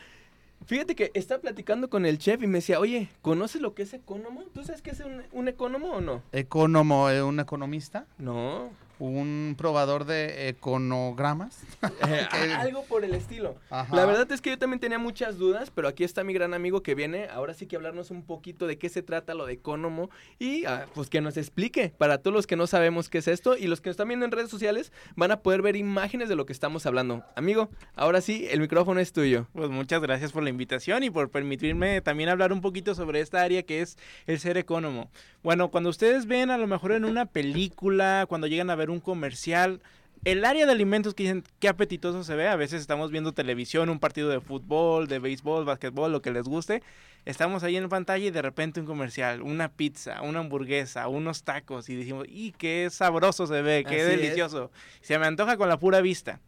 Fíjate 0.66 0.94
que 0.94 1.10
estaba 1.14 1.40
platicando 1.40 1.88
con 1.90 2.06
el 2.06 2.18
chef 2.18 2.42
y 2.42 2.46
me 2.46 2.58
decía, 2.58 2.78
oye, 2.78 3.08
¿conoces 3.22 3.60
lo 3.60 3.74
que 3.74 3.82
es 3.82 3.92
ecónomo? 3.94 4.42
¿Tú 4.54 4.62
sabes 4.62 4.82
qué 4.82 4.90
es 4.90 5.00
un, 5.00 5.22
un 5.32 5.48
ecónomo 5.48 5.88
o 5.92 6.00
no? 6.00 6.22
Economo, 6.32 7.10
eh, 7.10 7.22
un 7.22 7.40
economista, 7.40 8.06
No. 8.18 8.70
Un 9.08 9.54
probador 9.58 10.04
de 10.04 10.48
econogramas. 10.48 11.58
Eh, 12.06 12.26
Que- 12.30 12.52
algo 12.52 12.84
por 12.84 13.04
el 13.04 13.14
estilo. 13.14 13.56
Ajá. 13.70 13.94
La 13.94 14.04
verdad 14.06 14.30
es 14.32 14.40
que 14.40 14.50
yo 14.50 14.58
también 14.58 14.80
tenía 14.80 14.98
muchas 14.98 15.38
dudas, 15.38 15.70
pero 15.74 15.88
aquí 15.88 16.04
está 16.04 16.24
mi 16.24 16.32
gran 16.32 16.54
amigo 16.54 16.82
que 16.82 16.94
viene 16.94 17.28
ahora 17.28 17.54
sí 17.54 17.66
que 17.66 17.76
hablarnos 17.76 18.10
un 18.10 18.22
poquito 18.22 18.66
de 18.66 18.78
qué 18.78 18.88
se 18.88 19.02
trata 19.02 19.34
lo 19.34 19.46
de 19.46 19.54
Economo 19.54 20.10
y 20.38 20.64
ah, 20.66 20.86
pues 20.94 21.08
que 21.10 21.20
nos 21.20 21.36
explique 21.36 21.92
para 21.96 22.18
todos 22.18 22.34
los 22.34 22.46
que 22.46 22.56
no 22.56 22.66
sabemos 22.66 23.08
qué 23.08 23.18
es 23.18 23.28
esto 23.28 23.56
y 23.56 23.66
los 23.66 23.80
que 23.80 23.88
nos 23.90 23.94
están 23.94 24.08
viendo 24.08 24.24
en 24.26 24.32
redes 24.32 24.50
sociales 24.50 24.92
van 25.16 25.30
a 25.30 25.40
poder 25.40 25.62
ver 25.62 25.76
imágenes 25.76 26.28
de 26.28 26.36
lo 26.36 26.46
que 26.46 26.52
estamos 26.52 26.86
hablando. 26.86 27.24
Amigo, 27.34 27.70
ahora 27.94 28.20
sí, 28.20 28.46
el 28.50 28.60
micrófono 28.60 29.00
es 29.00 29.12
tuyo. 29.12 29.46
Pues 29.52 29.70
muchas 29.70 30.00
gracias 30.02 30.32
por 30.32 30.42
la 30.42 30.50
invitación 30.50 31.02
y 31.02 31.10
por 31.10 31.30
permitirme 31.30 32.00
también 32.00 32.28
hablar 32.28 32.52
un 32.52 32.60
poquito 32.60 32.94
sobre 32.94 33.20
esta 33.20 33.42
área 33.42 33.62
que 33.62 33.80
es 33.82 33.96
el 34.26 34.38
ser 34.38 34.56
ecónomo. 34.58 35.10
Bueno, 35.42 35.70
cuando 35.70 35.90
ustedes 35.90 36.26
ven 36.26 36.50
a 36.50 36.58
lo 36.58 36.66
mejor 36.66 36.92
en 36.92 37.04
una 37.04 37.26
película, 37.26 38.26
cuando 38.28 38.46
llegan 38.46 38.70
a 38.70 38.74
ver 38.74 38.89
un 38.90 39.00
comercial, 39.00 39.80
el 40.24 40.44
área 40.44 40.66
de 40.66 40.72
alimentos 40.72 41.14
que 41.14 41.22
dicen 41.22 41.44
qué 41.58 41.68
apetitoso 41.68 42.24
se 42.24 42.34
ve, 42.34 42.48
a 42.48 42.56
veces 42.56 42.80
estamos 42.80 43.10
viendo 43.10 43.32
televisión, 43.32 43.88
un 43.88 43.98
partido 43.98 44.28
de 44.28 44.40
fútbol, 44.40 45.08
de 45.08 45.18
béisbol, 45.18 45.64
básquetbol, 45.64 46.12
lo 46.12 46.20
que 46.20 46.30
les 46.30 46.44
guste. 46.44 46.82
Estamos 47.24 47.62
ahí 47.62 47.76
en 47.76 47.88
pantalla 47.88 48.26
y 48.26 48.30
de 48.30 48.42
repente 48.42 48.80
un 48.80 48.86
comercial, 48.86 49.42
una 49.42 49.70
pizza, 49.70 50.22
una 50.22 50.40
hamburguesa, 50.40 51.08
unos 51.08 51.42
tacos 51.42 51.88
y 51.88 51.96
decimos, 51.96 52.26
¡y 52.28 52.52
qué 52.52 52.88
sabroso 52.90 53.46
se 53.46 53.62
ve, 53.62 53.84
qué 53.88 54.00
Así 54.00 54.10
es. 54.12 54.20
delicioso! 54.20 54.70
Se 55.00 55.18
me 55.18 55.26
antoja 55.26 55.56
con 55.56 55.68
la 55.68 55.78
pura 55.78 56.00
vista. 56.00 56.40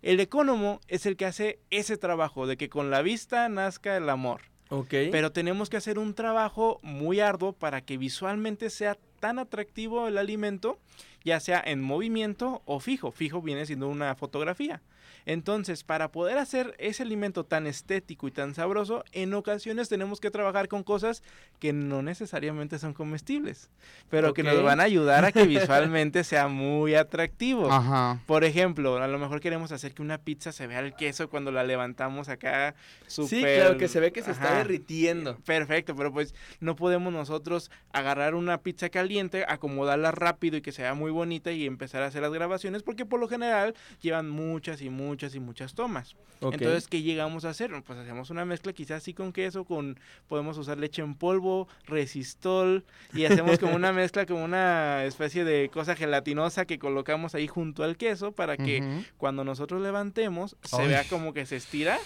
El 0.00 0.18
ecónomo 0.18 0.80
es 0.88 1.06
el 1.06 1.16
que 1.16 1.26
hace 1.26 1.60
ese 1.70 1.96
trabajo 1.96 2.48
de 2.48 2.56
que 2.56 2.68
con 2.68 2.90
la 2.90 3.02
vista 3.02 3.48
nazca 3.48 3.96
el 3.96 4.08
amor. 4.10 4.40
Ok. 4.68 4.88
Pero 5.12 5.30
tenemos 5.32 5.70
que 5.70 5.76
hacer 5.76 5.98
un 5.98 6.14
trabajo 6.14 6.80
muy 6.82 7.20
arduo 7.20 7.52
para 7.52 7.82
que 7.82 7.98
visualmente 7.98 8.70
sea 8.70 8.96
tan 9.20 9.38
atractivo 9.38 10.08
el 10.08 10.18
alimento, 10.18 10.78
ya 11.24 11.40
sea 11.40 11.62
en 11.64 11.80
movimiento 11.80 12.62
o 12.64 12.80
fijo. 12.80 13.12
Fijo 13.12 13.42
viene 13.42 13.66
siendo 13.66 13.88
una 13.88 14.14
fotografía. 14.14 14.80
Entonces, 15.24 15.84
para 15.84 16.10
poder 16.10 16.38
hacer 16.38 16.74
ese 16.78 17.04
alimento 17.04 17.44
tan 17.44 17.66
estético 17.68 18.26
y 18.26 18.32
tan 18.32 18.54
sabroso, 18.54 19.04
en 19.12 19.34
ocasiones 19.34 19.88
tenemos 19.88 20.20
que 20.20 20.32
trabajar 20.32 20.66
con 20.66 20.82
cosas 20.82 21.22
que 21.60 21.72
no 21.72 22.02
necesariamente 22.02 22.78
son 22.80 22.92
comestibles, 22.92 23.70
pero 24.10 24.34
que 24.34 24.42
nos 24.42 24.60
van 24.64 24.80
a 24.80 24.84
ayudar 24.84 25.24
a 25.24 25.30
que 25.30 25.44
visualmente 25.46 26.24
sea 26.24 26.48
muy 26.48 26.96
atractivo. 26.96 27.70
Ajá. 27.70 28.20
Por 28.26 28.42
ejemplo, 28.42 28.98
a 29.00 29.06
lo 29.06 29.18
mejor 29.18 29.40
queremos 29.40 29.70
hacer 29.70 29.94
que 29.94 30.02
una 30.02 30.18
pizza 30.18 30.50
se 30.50 30.66
vea 30.66 30.80
el 30.80 30.94
queso 30.94 31.30
cuando 31.30 31.52
la 31.52 31.62
levantamos 31.62 32.28
acá. 32.28 32.74
sí, 33.06 33.22
súper- 33.22 33.58
claro, 33.60 33.78
que 33.78 33.86
se 33.86 34.00
ve 34.00 34.12
que 34.12 34.22
se 34.22 34.32
está 34.32 34.56
derritiendo. 34.56 35.36
Perfecto, 35.46 35.94
pero 35.94 36.12
pues 36.12 36.34
no 36.58 36.74
podemos 36.74 37.12
nosotros 37.12 37.70
agarrar 37.92 38.34
una 38.34 38.58
pizza 38.58 38.88
caliente, 38.88 39.44
acomodarla 39.46 40.10
rápido 40.10 40.56
y 40.56 40.62
que 40.62 40.72
sea 40.72 40.91
muy 40.94 41.10
bonita 41.10 41.52
y 41.52 41.66
empezar 41.66 42.02
a 42.02 42.06
hacer 42.06 42.22
las 42.22 42.32
grabaciones 42.32 42.82
porque 42.82 43.06
por 43.06 43.20
lo 43.20 43.28
general 43.28 43.74
llevan 44.00 44.28
muchas 44.30 44.82
y 44.82 44.90
muchas 44.90 45.34
y 45.34 45.40
muchas 45.40 45.74
tomas. 45.74 46.16
Entonces, 46.40 46.88
¿qué 46.88 47.02
llegamos 47.02 47.44
a 47.44 47.50
hacer? 47.50 47.70
Pues 47.86 47.98
hacemos 47.98 48.30
una 48.30 48.44
mezcla 48.44 48.72
quizás 48.72 49.02
así 49.02 49.14
con 49.14 49.32
queso, 49.32 49.64
con 49.64 49.98
podemos 50.28 50.58
usar 50.58 50.78
leche 50.78 51.02
en 51.02 51.14
polvo, 51.14 51.68
resistol 51.86 52.84
y 53.14 53.24
hacemos 53.26 53.58
como 53.58 53.76
una 53.76 53.92
mezcla, 53.92 54.26
como 54.26 54.44
una 54.44 55.04
especie 55.04 55.44
de 55.44 55.70
cosa 55.72 55.94
gelatinosa 55.94 56.64
que 56.64 56.78
colocamos 56.78 57.34
ahí 57.34 57.46
junto 57.46 57.84
al 57.84 57.96
queso 57.96 58.32
para 58.32 58.56
que 58.56 59.04
cuando 59.18 59.44
nosotros 59.44 59.82
levantemos 59.82 60.56
se 60.62 60.86
vea 60.86 61.04
como 61.04 61.32
que 61.32 61.46
se 61.46 61.56
estira. 61.56 61.98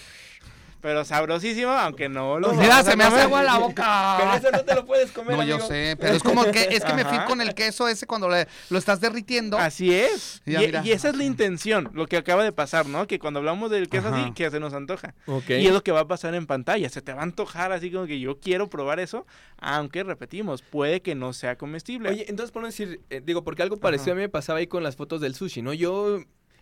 Pero 0.87 1.03
sabrosísimo, 1.03 1.69
aunque 1.71 2.07
no 2.07 2.39
lo 2.39 2.53
Mira, 2.53 2.81
se 2.81 2.95
me 2.95 3.03
hace 3.03 3.19
agua 3.19 3.43
la 3.43 3.55
Pero 3.55 3.65
boca. 3.67 4.37
eso 4.37 4.51
no 4.51 4.63
te 4.63 4.73
lo 4.73 4.85
puedes 4.85 5.11
comer, 5.11 5.35
No, 5.35 5.43
yo 5.43 5.55
amigo. 5.55 5.67
sé, 5.67 5.97
pero 5.99 6.13
es 6.15 6.23
como 6.23 6.45
que 6.45 6.69
es 6.71 6.85
que 6.85 6.93
me 6.93 7.03
fui 7.03 7.17
con 7.27 7.41
el 7.41 7.53
queso 7.53 7.89
ese 7.89 8.07
cuando 8.07 8.29
le- 8.29 8.47
lo 8.69 8.77
estás 8.79 9.01
derritiendo. 9.01 9.57
Así 9.57 9.93
es. 9.93 10.41
Y, 10.45 10.55
esa 10.91 11.09
es 11.09 11.17
la 11.17 11.25
intención, 11.25 11.89
lo 11.91 12.07
que 12.07 12.15
acaba 12.15 12.41
de 12.45 12.53
pasar, 12.53 12.85
¿no? 12.85 13.05
Que 13.05 13.19
cuando 13.19 13.39
hablamos 13.39 13.69
del 13.69 13.89
queso 13.89 14.07
Ajá. 14.07 14.21
así, 14.23 14.31
que 14.31 14.49
se 14.49 14.61
nos 14.61 14.73
antoja. 14.73 15.13
Ok. 15.25 15.49
Y 15.49 15.67
es 15.67 15.73
lo 15.73 15.83
que 15.83 15.91
va 15.91 15.99
a 15.99 16.07
pasar 16.07 16.33
en 16.35 16.47
pantalla. 16.47 16.87
Se 16.87 17.01
te 17.01 17.11
va 17.11 17.19
a 17.19 17.23
antojar 17.23 17.73
así 17.73 17.91
como 17.91 18.05
que 18.05 18.21
yo 18.21 18.39
quiero 18.39 18.69
probar 18.69 19.01
eso, 19.01 19.25
aunque 19.57 20.05
repetimos, 20.05 20.61
puede 20.61 21.01
que 21.01 21.15
no 21.15 21.33
sea 21.33 21.57
comestible. 21.57 22.11
Oye, 22.11 22.25
entonces 22.29 22.51
por 22.53 22.61
no 22.61 22.69
decir, 22.69 23.01
eh, 23.09 23.21
digo, 23.21 23.43
porque 23.43 23.61
algo 23.61 23.75
parecido 23.75 24.13
a 24.13 24.15
mí 24.15 24.21
me 24.21 24.29
pasaba 24.29 24.59
ahí 24.59 24.67
con 24.67 24.83
las 24.83 24.95
fotos 24.95 25.19
del 25.19 25.35
sushi, 25.35 25.61
¿no? 25.61 25.73
Yo 25.73 26.21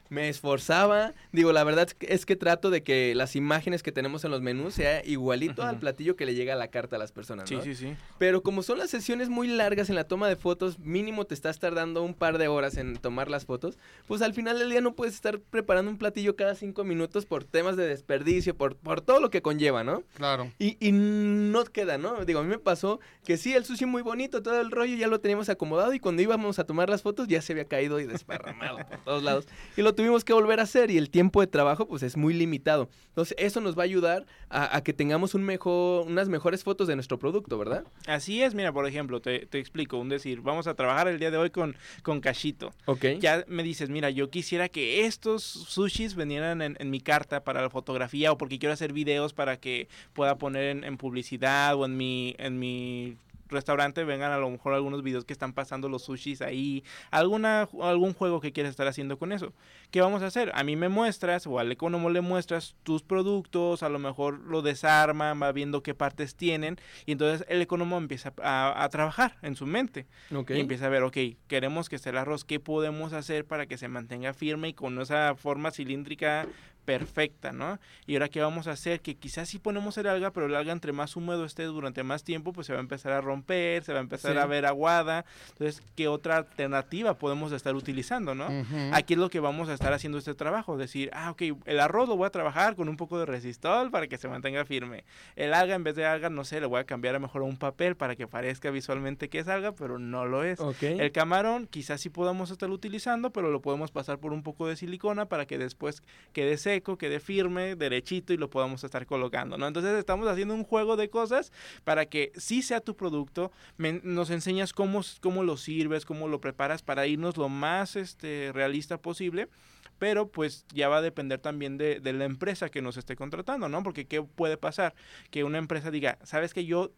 me 0.09 0.29
esforzaba, 0.29 1.13
digo, 1.31 1.51
la 1.51 1.63
verdad 1.63 1.89
es 2.01 2.25
que, 2.25 2.35
trato 2.35 2.69
de 2.69 2.83
que 2.83 3.15
las 3.15 3.35
imágenes 3.35 3.81
que 3.81 3.91
tenemos 3.91 4.23
en 4.25 4.31
los 4.31 4.41
menús 4.41 4.75
sea 4.75 5.03
igualito 5.05 5.63
al 5.63 5.79
platillo 5.79 6.15
que 6.15 6.25
le 6.25 6.35
llega 6.35 6.53
a 6.53 6.57
la 6.57 6.67
carta 6.67 6.97
a 6.97 6.99
las 6.99 7.11
personas, 7.11 7.49
sí, 7.49 7.55
¿no? 7.55 7.61
sí, 7.61 7.75
sí. 7.75 7.95
Pero 8.17 8.43
como 8.43 8.61
son 8.61 8.77
las 8.77 8.89
sesiones 8.89 9.29
muy 9.29 9.47
largas 9.47 9.89
en 9.89 9.95
la 9.95 10.03
toma 10.03 10.27
de 10.27 10.35
fotos, 10.35 10.79
mínimo 10.79 11.25
te 11.25 11.33
estás 11.33 11.59
tardando 11.59 12.03
un 12.03 12.13
par 12.13 12.37
de 12.37 12.47
horas 12.47 12.77
en 12.77 12.97
tomar 12.97 13.29
las 13.29 13.45
fotos, 13.45 13.77
pues 14.07 14.21
al 14.21 14.33
final 14.33 14.59
del 14.59 14.69
día 14.69 14.81
no 14.81 14.95
puedes 14.95 15.15
estar 15.15 15.39
preparando 15.39 15.89
un 15.89 15.97
platillo 15.97 16.35
cada 16.35 16.55
cinco 16.55 16.83
minutos 16.83 17.25
por 17.25 17.43
temas 17.43 17.77
de 17.77 17.87
desperdicio, 17.87 18.55
por, 18.55 18.75
por 18.75 19.01
todo 19.01 19.19
lo 19.19 19.29
que 19.29 19.41
conlleva, 19.41 19.83
¿no? 19.83 20.03
Claro. 20.15 20.51
Y, 20.59 20.77
y 20.85 20.91
no 20.91 21.63
queda, 21.65 21.97
¿no? 21.97 22.25
Digo, 22.25 22.39
a 22.39 22.43
mí 22.43 22.49
me 22.49 22.59
pasó 22.59 22.99
que 23.23 23.37
sí, 23.37 23.53
el 23.53 23.65
sushi 23.65 23.85
muy 23.85 24.01
bonito, 24.01 24.43
todo 24.43 24.59
el 24.61 24.71
rollo 24.71 24.95
ya 24.95 25.07
lo 25.07 25.19
teníamos 25.19 25.49
acomodado 25.49 25.93
y 25.93 25.99
cuando 25.99 26.21
íbamos 26.21 26.59
a 26.59 26.65
tomar 26.65 26.89
las 26.89 27.01
fotos 27.01 27.27
ya 27.27 27.41
se 27.41 27.53
había 27.53 27.65
caído 27.65 27.99
y 27.99 28.05
desparramado 28.05 28.77
por 28.77 28.97
todos 28.99 29.23
lados. 29.23 29.45
Y 29.75 29.81
lo 29.81 29.94
tuvimos 29.95 30.23
que 30.23 30.33
volver 30.33 30.59
a 30.59 30.63
hacer 30.63 30.91
y 30.91 30.97
el 30.97 31.09
tiempo 31.09 31.41
de 31.41 31.47
trabajo 31.47 31.87
pues 31.87 32.03
es 32.03 32.17
muy 32.17 32.33
limitado. 32.33 32.89
Entonces 33.07 33.35
eso 33.39 33.61
nos 33.61 33.77
va 33.77 33.81
a 33.81 33.85
ayudar 33.85 34.25
a, 34.49 34.75
a 34.75 34.83
que 34.83 34.93
tengamos 34.93 35.33
un 35.33 35.43
mejor, 35.43 36.05
unas 36.07 36.29
mejores 36.29 36.63
fotos 36.63 36.87
de 36.87 36.95
nuestro 36.95 37.17
producto, 37.17 37.57
¿verdad? 37.57 37.85
Así 38.07 38.43
es, 38.43 38.53
mira, 38.53 38.71
por 38.71 38.87
ejemplo, 38.87 39.21
te, 39.21 39.45
te 39.45 39.59
explico, 39.59 39.97
un 39.97 40.09
decir, 40.09 40.41
vamos 40.41 40.67
a 40.67 40.75
trabajar 40.75 41.07
el 41.07 41.19
día 41.19 41.31
de 41.31 41.37
hoy 41.37 41.49
con, 41.49 41.75
con 42.03 42.21
Cachito. 42.21 42.73
Ok. 42.85 43.05
Ya 43.19 43.43
me 43.47 43.63
dices, 43.63 43.89
mira, 43.89 44.09
yo 44.09 44.29
quisiera 44.29 44.69
que 44.69 45.05
estos 45.05 45.43
sushis 45.43 46.15
vinieran 46.15 46.61
en, 46.61 46.75
en 46.79 46.89
mi 46.89 46.99
carta 46.99 47.43
para 47.43 47.61
la 47.61 47.69
fotografía 47.69 48.31
o 48.31 48.37
porque 48.37 48.59
quiero 48.59 48.73
hacer 48.73 48.93
videos 48.93 49.33
para 49.33 49.57
que 49.57 49.87
pueda 50.13 50.37
poner 50.37 50.65
en, 50.65 50.83
en 50.83 50.97
publicidad 50.97 51.75
o 51.75 51.85
en 51.85 51.97
mi, 51.97 52.35
en 52.37 52.59
mi 52.59 53.17
restaurante 53.55 54.03
vengan 54.03 54.31
a 54.31 54.37
lo 54.37 54.49
mejor 54.49 54.73
algunos 54.73 55.01
videos 55.01 55.25
que 55.25 55.33
están 55.33 55.53
pasando 55.53 55.89
los 55.89 56.03
sushis 56.03 56.41
ahí, 56.41 56.83
alguna, 57.09 57.67
algún 57.81 58.13
juego 58.13 58.39
que 58.39 58.51
quieras 58.51 58.71
estar 58.71 58.87
haciendo 58.87 59.17
con 59.17 59.31
eso. 59.31 59.53
¿Qué 59.89 60.01
vamos 60.01 60.21
a 60.21 60.27
hacer? 60.27 60.51
A 60.53 60.63
mí 60.63 60.75
me 60.75 60.89
muestras 60.89 61.47
o 61.47 61.59
al 61.59 61.71
economo 61.71 62.09
le 62.09 62.21
muestras 62.21 62.75
tus 62.83 63.01
productos, 63.01 63.81
a 63.81 63.89
lo 63.89 63.99
mejor 63.99 64.39
lo 64.39 64.61
desarma, 64.61 65.33
va 65.33 65.51
viendo 65.51 65.81
qué 65.81 65.93
partes 65.95 66.35
tienen 66.35 66.77
y 67.05 67.13
entonces 67.13 67.45
el 67.49 67.61
economo 67.61 67.97
empieza 67.97 68.33
a, 68.43 68.83
a 68.83 68.89
trabajar 68.89 69.37
en 69.41 69.55
su 69.55 69.65
mente. 69.65 70.05
Ok. 70.33 70.51
Y 70.51 70.59
empieza 70.59 70.85
a 70.85 70.89
ver, 70.89 71.03
ok, 71.03 71.17
queremos 71.47 71.89
que 71.89 71.95
esté 71.95 72.09
el 72.11 72.17
arroz, 72.17 72.45
¿qué 72.45 72.59
podemos 72.59 73.13
hacer 73.13 73.45
para 73.45 73.65
que 73.65 73.77
se 73.77 73.87
mantenga 73.87 74.33
firme 74.33 74.69
y 74.69 74.73
con 74.73 74.99
esa 75.01 75.35
forma 75.35 75.71
cilíndrica 75.71 76.47
perfecta, 76.85 77.51
¿no? 77.51 77.79
Y 78.05 78.13
ahora 78.15 78.29
qué 78.29 78.39
vamos 78.41 78.67
a 78.67 78.71
hacer, 78.71 79.01
que 79.01 79.15
quizás 79.15 79.49
sí 79.49 79.59
ponemos 79.59 79.97
el 79.97 80.07
alga, 80.07 80.31
pero 80.31 80.45
el 80.45 80.55
alga 80.55 80.71
entre 80.71 80.91
más 80.93 81.15
húmedo 81.15 81.43
esté 81.45 81.63
durante 81.63 82.03
más 82.03 82.23
tiempo, 82.23 82.53
pues 82.53 82.67
se 82.67 82.73
va 82.73 82.79
a 82.79 82.81
empezar 82.81 83.11
a 83.11 83.21
romper, 83.21 83.83
se 83.83 83.91
va 83.91 83.99
a 83.99 84.01
empezar 84.01 84.33
Sí. 84.33 84.37
a 84.37 84.45
ver 84.45 84.65
aguada. 84.65 85.25
Entonces, 85.49 85.81
¿qué 85.95 86.07
otra 86.07 86.37
alternativa 86.37 87.15
podemos 87.17 87.51
estar 87.51 87.75
utilizando, 87.75 88.35
no? 88.35 88.47
Aquí 88.93 89.13
es 89.13 89.19
lo 89.19 89.29
que 89.29 89.39
vamos 89.39 89.69
a 89.69 89.73
estar 89.73 89.93
haciendo 89.93 90.17
este 90.17 90.33
trabajo, 90.35 90.77
decir, 90.77 91.09
ah, 91.13 91.31
ok, 91.31 91.41
el 91.65 91.79
arroz 91.79 92.07
lo 92.07 92.15
voy 92.15 92.27
a 92.27 92.29
trabajar 92.29 92.75
con 92.75 92.87
un 92.89 92.97
poco 92.97 93.17
de 93.19 93.25
resistol 93.25 93.91
para 93.91 94.07
que 94.07 94.17
se 94.17 94.27
mantenga 94.27 94.65
firme. 94.65 95.03
El 95.35 95.53
alga, 95.53 95.75
en 95.75 95.83
vez 95.83 95.95
de 95.95 96.05
alga, 96.05 96.29
no 96.29 96.43
sé, 96.43 96.59
le 96.59 96.67
voy 96.67 96.79
a 96.79 96.83
cambiar 96.85 97.15
a 97.15 97.19
mejor 97.19 97.41
a 97.41 97.45
un 97.45 97.57
papel 97.57 97.95
para 97.95 98.15
que 98.15 98.27
parezca 98.27 98.69
visualmente 98.71 99.29
que 99.29 99.39
es 99.39 99.47
alga, 99.47 99.71
pero 99.73 99.99
no 99.99 100.25
lo 100.25 100.43
es. 100.43 100.59
Ok. 100.59 100.83
El 100.83 101.11
camarón 101.11 101.67
quizás 101.67 102.01
sí 102.01 102.09
podamos 102.09 102.51
estar 102.51 102.69
utilizando, 102.69 103.31
pero 103.31 103.49
lo 103.51 103.61
podemos 103.61 103.91
pasar 103.91 104.19
por 104.19 104.33
un 104.33 104.43
poco 104.43 104.67
de 104.67 104.75
silicona 104.75 105.25
para 105.25 105.45
que 105.45 105.57
después 105.57 106.03
quede 106.33 106.57
seco, 106.57 106.74
quede 106.81 107.19
firme, 107.19 107.75
derechito 107.75 108.33
y 108.33 108.37
lo 108.37 108.49
podamos 108.49 108.83
estar 108.83 109.05
colocando, 109.05 109.57
¿no? 109.57 109.67
Entonces 109.67 109.97
estamos 109.97 110.27
haciendo 110.27 110.53
un 110.53 110.63
juego 110.63 110.95
de 110.95 111.09
cosas 111.09 111.51
para 111.83 112.05
que 112.05 112.31
sí 112.35 112.61
sea 112.61 112.81
tu 112.81 112.95
producto, 112.95 113.51
nos 113.77 114.29
enseñas 114.29 114.73
cómo, 114.73 115.01
cómo 115.21 115.43
lo 115.43 115.57
sirves, 115.57 116.05
cómo 116.05 116.27
lo 116.27 116.41
preparas 116.41 116.81
para 116.81 117.07
irnos 117.07 117.37
lo 117.37 117.49
más 117.49 117.95
este, 117.95 118.51
realista 118.53 118.97
posible. 119.01 119.49
Pero 119.97 120.27
pues 120.27 120.65
ya 120.73 120.89
va 120.89 120.97
a 120.97 121.01
depender 121.01 121.39
también 121.39 121.77
de, 121.77 122.01
de 122.01 122.11
la 122.11 122.25
empresa 122.25 122.67
que 122.67 122.81
nos 122.81 122.97
esté 122.97 123.15
contratando, 123.15 123.69
¿no? 123.69 123.81
Porque 123.81 124.05
¿qué 124.05 124.21
puede 124.21 124.57
pasar? 124.57 124.93
Que 125.31 125.45
una 125.45 125.57
empresa 125.57 125.89
diga, 125.89 126.17
sabes 126.23 126.53
que 126.53 126.65
yo 126.65 126.91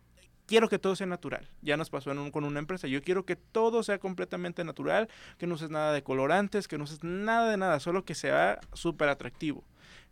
quiero 0.47 0.69
que 0.69 0.79
todo 0.79 0.95
sea 0.95 1.05
natural. 1.07 1.47
Ya 1.61 1.77
nos 1.77 1.89
pasó 1.91 2.11
en 2.11 2.17
un- 2.19 2.31
con 2.31 2.43
una 2.43 2.59
empresa. 2.59 2.87
Yo 2.87 3.01
quiero 3.03 3.25
que 3.25 3.35
todo 3.35 3.83
sea 3.83 3.99
completamente 3.99 4.63
natural, 4.63 5.07
que 5.37 5.45
no 5.45 5.53
uses 5.55 5.69
nada 5.69 5.93
de 5.93 6.01
colorantes, 6.03 6.67
que 6.67 6.77
no 6.77 6.85
uses 6.85 7.03
nada 7.03 7.51
de 7.51 7.57
nada, 7.57 7.79
solo 7.79 8.03
que 8.05 8.15
sea 8.15 8.59
súper 8.73 9.09
atractivo. 9.09 9.63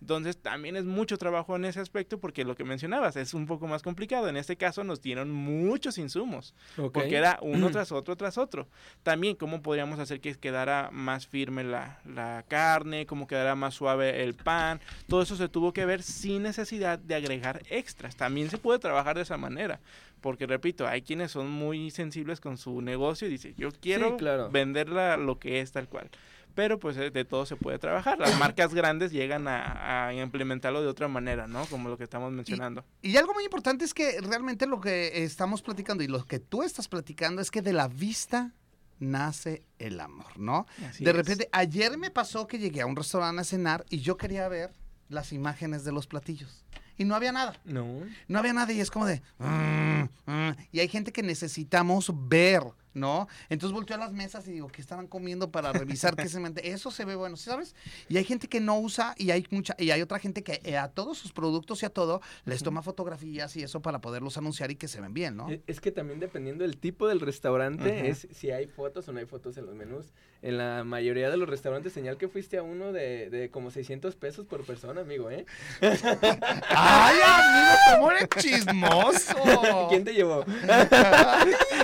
Entonces 0.02 0.38
también 0.38 0.76
es 0.76 0.84
mucho 0.84 1.18
trabajo 1.18 1.56
en 1.56 1.64
ese 1.66 1.80
aspecto 1.80 2.20
porque 2.20 2.44
lo 2.44 2.56
que 2.56 2.66
mencionabas 2.66 3.16
es 3.16 3.34
un 3.34 3.46
poco 3.46 3.66
más 3.66 3.82
complicado. 3.82 4.28
En 4.28 4.36
este 4.36 4.58
caso 4.58 4.84
nos 4.84 5.02
dieron 5.02 5.32
muchos 5.32 5.98
insumos 5.98 6.54
porque 6.92 7.16
era 7.16 7.40
uno 7.42 7.68
tras 7.72 7.92
otro 7.94 8.16
tras 8.18 8.38
otro. 8.38 8.68
También 9.04 9.36
cómo 9.38 9.62
podríamos 9.62 9.98
hacer 10.00 10.20
que 10.20 10.36
quedara 10.36 10.90
más 10.92 11.26
firme 11.28 11.64
la, 11.64 12.00
la 12.06 12.44
carne, 12.48 13.06
cómo 13.06 13.26
quedara 13.26 13.56
más 13.56 13.74
suave 13.74 14.24
el 14.24 14.34
pan. 14.36 14.82
Todo 15.08 15.22
eso 15.22 15.38
se 15.38 15.48
tuvo 15.48 15.72
que 15.72 15.86
ver 15.86 16.04
sin 16.04 16.44
necesidad 16.44 17.00
de 17.00 17.16
agregar 17.16 17.62
extras. 17.70 18.16
También 18.18 18.50
se 18.50 18.58
puede 18.58 18.80
trabajar 18.80 19.16
de 19.16 19.22
esa 19.24 19.38
manera. 19.38 19.80
Porque 20.26 20.48
repito, 20.48 20.88
hay 20.88 21.04
quienes 21.04 21.30
son 21.30 21.52
muy 21.52 21.92
sensibles 21.92 22.40
con 22.40 22.58
su 22.58 22.82
negocio 22.82 23.28
y 23.28 23.30
dicen, 23.30 23.54
yo 23.60 23.70
quiero 23.72 24.18
claro. 24.18 24.50
venderla 24.50 25.18
lo 25.18 25.38
que 25.38 25.62
es 25.62 25.72
tal 25.72 25.88
cual. 25.88 26.10
Pero 26.56 26.80
pues 26.80 26.98
eh, 26.98 27.12
de 27.12 27.26
todo 27.26 27.46
se 27.46 27.56
puede 27.56 27.78
trabajar. 27.78 28.18
Las 28.18 28.36
marcas 28.40 28.74
grandes 28.74 29.12
llegan 29.12 29.48
a, 29.48 30.08
a 30.08 30.16
implementarlo 30.16 30.82
de 30.82 30.88
otra 30.88 31.08
manera, 31.08 31.46
¿no? 31.46 31.68
Como 31.68 31.90
lo 31.90 31.98
que 32.00 32.06
estamos 32.06 32.32
mencionando. 32.32 32.84
Y 33.04 33.18
algo 33.18 33.36
muy 33.36 33.44
importante 33.44 33.86
es 33.86 33.94
que 33.94 34.20
realmente 34.20 34.66
lo 34.66 34.82
que 34.82 35.24
estamos 35.24 35.62
platicando 35.62 36.04
y 36.04 36.08
lo 36.08 36.26
que 36.26 36.40
tú 36.40 36.64
estás 36.64 36.88
platicando 36.88 37.40
es 37.40 37.52
que 37.52 37.62
de 37.62 37.74
la 37.74 37.88
vista 37.88 38.52
nace 38.98 39.64
el 39.78 40.00
amor, 40.00 40.40
¿no? 40.40 40.66
Así 40.90 41.04
de 41.04 41.12
es. 41.12 41.16
repente, 41.16 41.50
ayer 41.52 42.00
me 42.00 42.10
pasó 42.10 42.48
que 42.48 42.58
llegué 42.58 42.82
a 42.82 42.88
un 42.88 42.96
restaurante 42.96 43.42
a 43.42 43.44
cenar 43.44 43.86
y 43.92 44.00
yo 44.00 44.18
quería 44.18 44.48
ver 44.48 44.74
las 45.08 45.34
imágenes 45.34 45.84
de 45.84 45.92
los 45.92 46.08
platillos. 46.08 46.65
Y 46.98 47.06
no 47.06 47.16
había 47.16 47.32
nada. 47.32 47.54
No. 47.66 47.86
No 48.28 48.40
había 48.40 48.54
nada 48.54 48.72
y 48.72 48.80
es 48.80 48.90
como 48.92 49.06
de... 49.06 49.22
"Mm, 49.40 50.04
mm". 50.26 50.56
Y 50.72 50.80
hay 50.80 50.88
gente 50.88 51.12
que 51.12 51.24
necesitamos 51.24 52.12
ver, 52.28 52.64
¿no? 52.96 53.28
Entonces 53.50 53.74
volteo 53.74 53.98
a 53.98 54.00
las 54.00 54.12
mesas 54.14 54.48
y 54.48 54.54
digo, 54.54 54.68
¿qué 54.70 54.82
estaban 54.82 55.06
comiendo 55.08 55.52
para 55.52 55.72
revisar 55.72 56.16
qué 56.16 56.28
se 56.28 56.40
mete? 56.40 56.70
Eso 56.72 56.90
se 56.90 57.06
ve 57.06 57.16
bueno, 57.16 57.38
¿sí 57.38 57.44
¿sabes? 57.46 57.76
Y 58.10 58.18
hay 58.18 58.24
gente 58.24 58.48
que 58.48 58.60
no 58.60 58.80
usa 58.80 59.14
y 59.18 59.30
hay 59.32 59.46
mucha 59.52 59.76
y 59.78 59.92
hay 59.92 60.02
otra 60.02 60.18
gente 60.18 60.44
que 60.44 60.62
eh, 60.64 60.78
a 60.78 60.88
todos 60.88 61.18
sus 61.20 61.32
productos 61.32 61.84
y 61.84 61.86
a 61.86 61.90
todo 61.90 62.22
les 62.46 62.64
toma 62.64 62.82
fotografías 62.82 63.56
y 63.56 63.62
eso 63.64 63.82
para 63.82 64.00
poderlos 64.02 64.38
anunciar 64.38 64.72
y 64.72 64.76
que 64.76 64.88
se 64.88 65.00
ven 65.02 65.14
bien, 65.14 65.36
¿no? 65.36 65.50
E- 65.52 65.62
Es 65.68 65.80
que 65.80 65.92
también 65.92 66.20
dependiendo 66.20 66.64
del 66.64 66.78
tipo 66.78 67.08
del 67.08 67.20
restaurante, 67.20 68.10
es 68.10 68.28
si 68.32 68.50
hay 68.52 68.66
fotos 68.68 69.08
o 69.10 69.12
no 69.14 69.20
hay 69.20 69.26
fotos 69.26 69.58
en 69.58 69.66
los 69.68 69.76
menús. 69.76 70.06
En 70.42 70.58
la 70.58 70.84
mayoría 70.84 71.30
de 71.32 71.38
los 71.38 71.50
restaurantes, 71.50 71.92
señal 71.92 72.18
que 72.18 72.28
fuiste 72.28 72.58
a 72.58 72.64
uno 72.64 72.92
de, 72.92 73.30
de 73.32 73.50
como 73.50 73.72
600 73.72 74.16
pesos 74.16 74.46
por 74.46 74.64
persona, 74.64 75.02
amigo, 75.02 75.30
¿eh? 75.32 75.46
¡Ay, 75.82 77.18
amigo, 77.26 77.76
cómo 77.96 78.12
eres 78.12 78.28
chismoso! 78.38 79.88
¿Quién 79.90 80.04
te 80.04 80.14
llevó? 80.14 80.46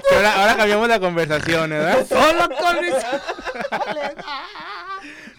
Que 0.09 0.15
ahora, 0.15 0.41
ahora 0.41 0.57
cambiamos 0.57 0.87
la 0.87 0.99
conversación, 0.99 1.69
¿verdad? 1.69 2.05
Solo 2.09 2.49
con 2.57 2.81
mis... 2.81 2.93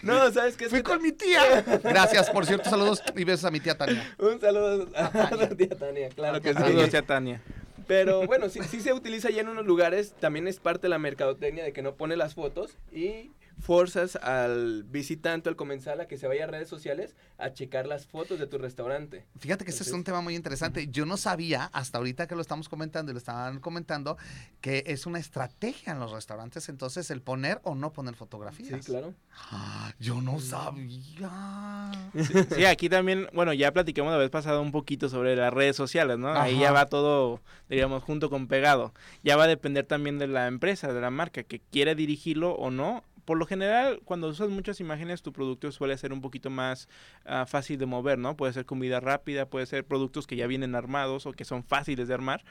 No, 0.03 0.29
¿sabes 0.33 0.57
qué? 0.57 0.65
Es 0.65 0.69
Fui 0.69 0.83
con 0.83 1.01
mi 1.01 1.13
tía. 1.13 1.63
Gracias, 1.81 2.29
por 2.29 2.45
cierto, 2.45 2.69
saludos 2.69 3.01
y 3.15 3.23
besos 3.23 3.45
a 3.45 3.51
mi 3.51 3.61
tía 3.61 3.77
Tania. 3.77 4.13
Un 4.19 4.39
saludo 4.39 4.89
a 4.95 5.31
la 5.35 5.49
tía 5.49 5.69
Tania, 5.69 6.09
claro 6.09 6.41
que 6.41 6.53
sí. 6.53 6.59
Saludos, 6.59 6.89
tía 6.89 7.01
Tania. 7.03 7.41
Pero 7.87 8.25
bueno, 8.25 8.49
sí, 8.49 8.59
sí 8.69 8.81
se 8.81 8.91
utiliza 8.91 9.29
ya 9.29 9.41
en 9.41 9.47
unos 9.47 9.65
lugares, 9.65 10.13
también 10.19 10.47
es 10.49 10.59
parte 10.59 10.83
de 10.83 10.89
la 10.89 10.99
mercadotecnia 10.99 11.63
de 11.63 11.71
que 11.71 11.81
no 11.81 11.95
pone 11.95 12.17
las 12.17 12.33
fotos 12.33 12.77
y 12.91 13.31
forzas 13.59 14.15
al 14.17 14.83
visitante, 14.83 15.49
al 15.49 15.55
comensal, 15.55 16.01
a 16.01 16.07
que 16.07 16.17
se 16.17 16.27
vaya 16.27 16.43
a 16.43 16.47
redes 16.47 16.67
sociales 16.67 17.15
a 17.37 17.53
checar 17.53 17.87
las 17.87 18.07
fotos 18.07 18.39
de 18.39 18.47
tu 18.47 18.57
restaurante. 18.57 19.25
Fíjate 19.37 19.65
que 19.65 19.71
este 19.71 19.83
es 19.83 19.91
un 19.91 20.03
tema 20.03 20.21
muy 20.21 20.35
interesante. 20.35 20.87
Yo 20.87 21.05
no 21.05 21.17
sabía, 21.17 21.65
hasta 21.73 21.97
ahorita 21.97 22.27
que 22.27 22.35
lo 22.35 22.41
estamos 22.41 22.69
comentando 22.69 23.11
y 23.11 23.13
lo 23.13 23.17
estaban 23.17 23.59
comentando, 23.59 24.17
que 24.61 24.83
es 24.87 25.05
una 25.05 25.19
estrategia 25.19 25.93
en 25.93 25.99
los 25.99 26.11
restaurantes, 26.11 26.69
entonces 26.69 27.09
el 27.11 27.21
poner 27.21 27.59
o 27.63 27.75
no 27.75 27.93
poner 27.93 28.15
fotografías. 28.15 28.83
Sí, 28.83 28.91
claro. 28.91 29.13
Ah, 29.51 29.93
yo 29.99 30.21
no 30.21 30.39
sabía. 30.39 31.91
Sí, 32.55 32.65
aquí 32.65 32.89
también, 32.89 33.27
bueno, 33.33 33.53
ya 33.53 33.71
platicamos 33.71 34.11
la 34.11 34.17
vez 34.17 34.29
pasada 34.29 34.59
un 34.59 34.71
poquito 34.71 35.09
sobre 35.09 35.35
las 35.35 35.53
redes 35.53 35.75
sociales, 35.75 36.17
¿no? 36.17 36.33
Ahí 36.33 36.59
ya 36.59 36.71
va 36.71 36.85
todo, 36.87 37.41
diríamos, 37.69 38.03
junto 38.03 38.29
con 38.29 38.47
pegado. 38.47 38.93
Ya 39.23 39.37
va 39.37 39.45
a 39.45 39.47
depender 39.47 39.85
también 39.85 40.19
de 40.19 40.27
la 40.27 40.47
empresa, 40.47 40.91
de 40.91 41.01
la 41.01 41.09
marca, 41.09 41.43
que 41.43 41.59
quiere 41.59 41.95
dirigirlo 41.95 42.53
o 42.53 42.71
no. 42.71 43.03
Por 43.25 43.37
lo 43.37 43.45
general, 43.45 44.01
cuando 44.03 44.27
usas 44.27 44.49
muchas 44.49 44.79
imágenes, 44.79 45.21
tu 45.21 45.31
producto 45.31 45.71
suele 45.71 45.97
ser 45.97 46.13
un 46.13 46.21
poquito 46.21 46.49
más 46.49 46.87
ah, 47.25 47.45
fácil 47.45 47.77
de 47.77 47.85
mover, 47.85 48.17
¿no? 48.17 48.35
Puede 48.35 48.53
ser 48.53 48.65
comida 48.65 48.99
rápida, 48.99 49.45
puede 49.45 49.65
ser 49.65 49.85
productos 49.85 50.27
que 50.27 50.35
ya 50.35 50.47
vienen 50.47 50.75
armados 50.75 51.25
o 51.25 51.31
que 51.31 51.45
son 51.45 51.63
fáciles 51.63 52.07
de 52.07 52.13
armar. 52.13 52.43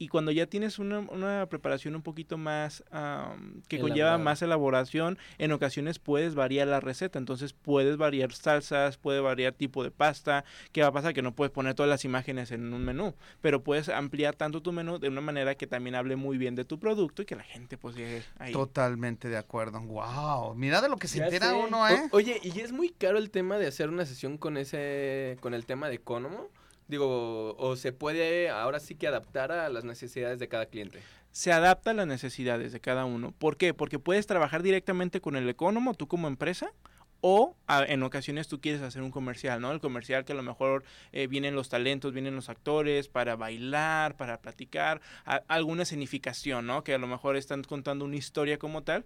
Y 0.00 0.08
cuando 0.08 0.30
ya 0.30 0.46
tienes 0.46 0.78
una, 0.78 1.00
una 1.00 1.46
preparación 1.50 1.94
un 1.94 2.00
poquito 2.00 2.38
más 2.38 2.82
am, 2.90 3.60
que 3.68 3.78
conlleva 3.78 4.16
más 4.16 4.40
elaboración, 4.40 5.18
en 5.36 5.52
ocasiones 5.52 5.98
puedes 5.98 6.34
variar 6.34 6.68
la 6.68 6.80
receta. 6.80 7.18
Entonces 7.18 7.52
puedes 7.52 7.98
variar 7.98 8.32
salsas, 8.32 8.96
puede 8.96 9.20
variar 9.20 9.52
tipo 9.52 9.84
de 9.84 9.90
pasta. 9.90 10.46
¿Qué 10.72 10.80
va 10.80 10.88
a 10.88 10.92
pasar? 10.92 11.12
Que 11.12 11.20
no 11.20 11.34
puedes 11.34 11.52
poner 11.52 11.74
todas 11.74 11.90
las 11.90 12.06
imágenes 12.06 12.50
en 12.50 12.72
un 12.72 12.82
menú, 12.82 13.14
pero 13.42 13.62
puedes 13.62 13.90
ampliar 13.90 14.34
tanto 14.36 14.62
tu 14.62 14.72
menú 14.72 14.98
de 14.98 15.08
una 15.08 15.20
manera 15.20 15.54
que 15.54 15.66
también 15.66 15.94
hable 15.94 16.16
muy 16.16 16.38
bien 16.38 16.54
de 16.54 16.64
tu 16.64 16.78
producto 16.78 17.20
y 17.20 17.26
que 17.26 17.36
la 17.36 17.44
gente 17.44 17.76
pues 17.76 17.94
llegue 17.94 18.22
ahí. 18.38 18.54
Totalmente 18.54 19.28
de 19.28 19.36
acuerdo. 19.36 19.82
Wow. 19.82 20.09
Mira 20.56 20.80
de 20.80 20.88
lo 20.88 20.96
que 20.96 21.08
se 21.08 21.18
Ya 21.18 21.24
entera 21.24 21.50
sé. 21.50 21.54
uno, 21.54 21.82
O- 21.82 21.88
¿eh? 21.88 22.08
oye, 22.12 22.40
¿y 22.42 22.60
es 22.60 22.72
muy 22.72 22.90
caro 22.90 23.18
el 23.18 23.30
tema 23.30 23.58
de 23.58 23.66
hacer 23.66 23.88
una 23.88 24.04
sesión 24.06 24.38
con 24.38 24.56
ese, 24.56 25.36
con 25.40 25.54
el 25.54 25.66
tema 25.66 25.88
de 25.88 25.96
Economo? 25.96 26.48
Digo, 26.88 27.54
o 27.56 27.76
se 27.76 27.92
puede 27.92 28.50
ahora 28.50 28.80
sí 28.80 28.94
que 28.96 29.06
adaptar 29.06 29.52
a 29.52 29.68
las 29.68 29.84
necesidades 29.84 30.38
de 30.38 30.48
cada 30.48 30.66
cliente. 30.66 31.00
se 31.32 31.52
adapta 31.52 31.92
a 31.92 31.94
las 31.94 32.08
necesidades 32.08 32.72
de 32.72 32.80
cada 32.80 33.04
uno. 33.04 33.32
¿Por 33.38 33.56
qué? 33.56 33.72
Porque 33.72 34.00
puedes 34.00 34.26
trabajar 34.26 34.64
directamente 34.64 35.20
con 35.20 35.36
el 35.36 35.48
economo, 35.48 35.94
tú 35.94 36.08
como 36.08 36.26
empresa, 36.26 36.72
o 37.20 37.54
a- 37.68 37.84
en 37.84 38.02
ocasiones 38.02 38.48
tú 38.48 38.60
quieres 38.60 38.82
hacer 38.82 39.02
un 39.02 39.12
comercial, 39.12 39.60
¿no? 39.60 39.70
El 39.70 39.78
comercial 39.78 40.24
que 40.24 40.32
a 40.32 40.34
lo 40.34 40.42
mejor 40.42 40.82
eh, 41.12 41.28
vienen 41.28 41.54
los 41.54 41.68
talentos, 41.68 42.12
vienen 42.14 42.34
los 42.34 42.48
actores 42.48 43.06
para 43.08 43.36
bailar, 43.36 44.16
para 44.16 44.38
platicar, 44.40 45.00
a- 45.24 45.42
alguna 45.46 45.84
significación, 45.84 46.66
¿no? 46.66 46.82
Que 46.82 46.94
a 46.94 46.98
lo 46.98 47.06
mejor 47.06 47.36
están 47.36 47.62
contando 47.62 48.04
una 48.06 48.16
historia 48.16 48.58
como 48.58 48.82
tal. 48.82 49.04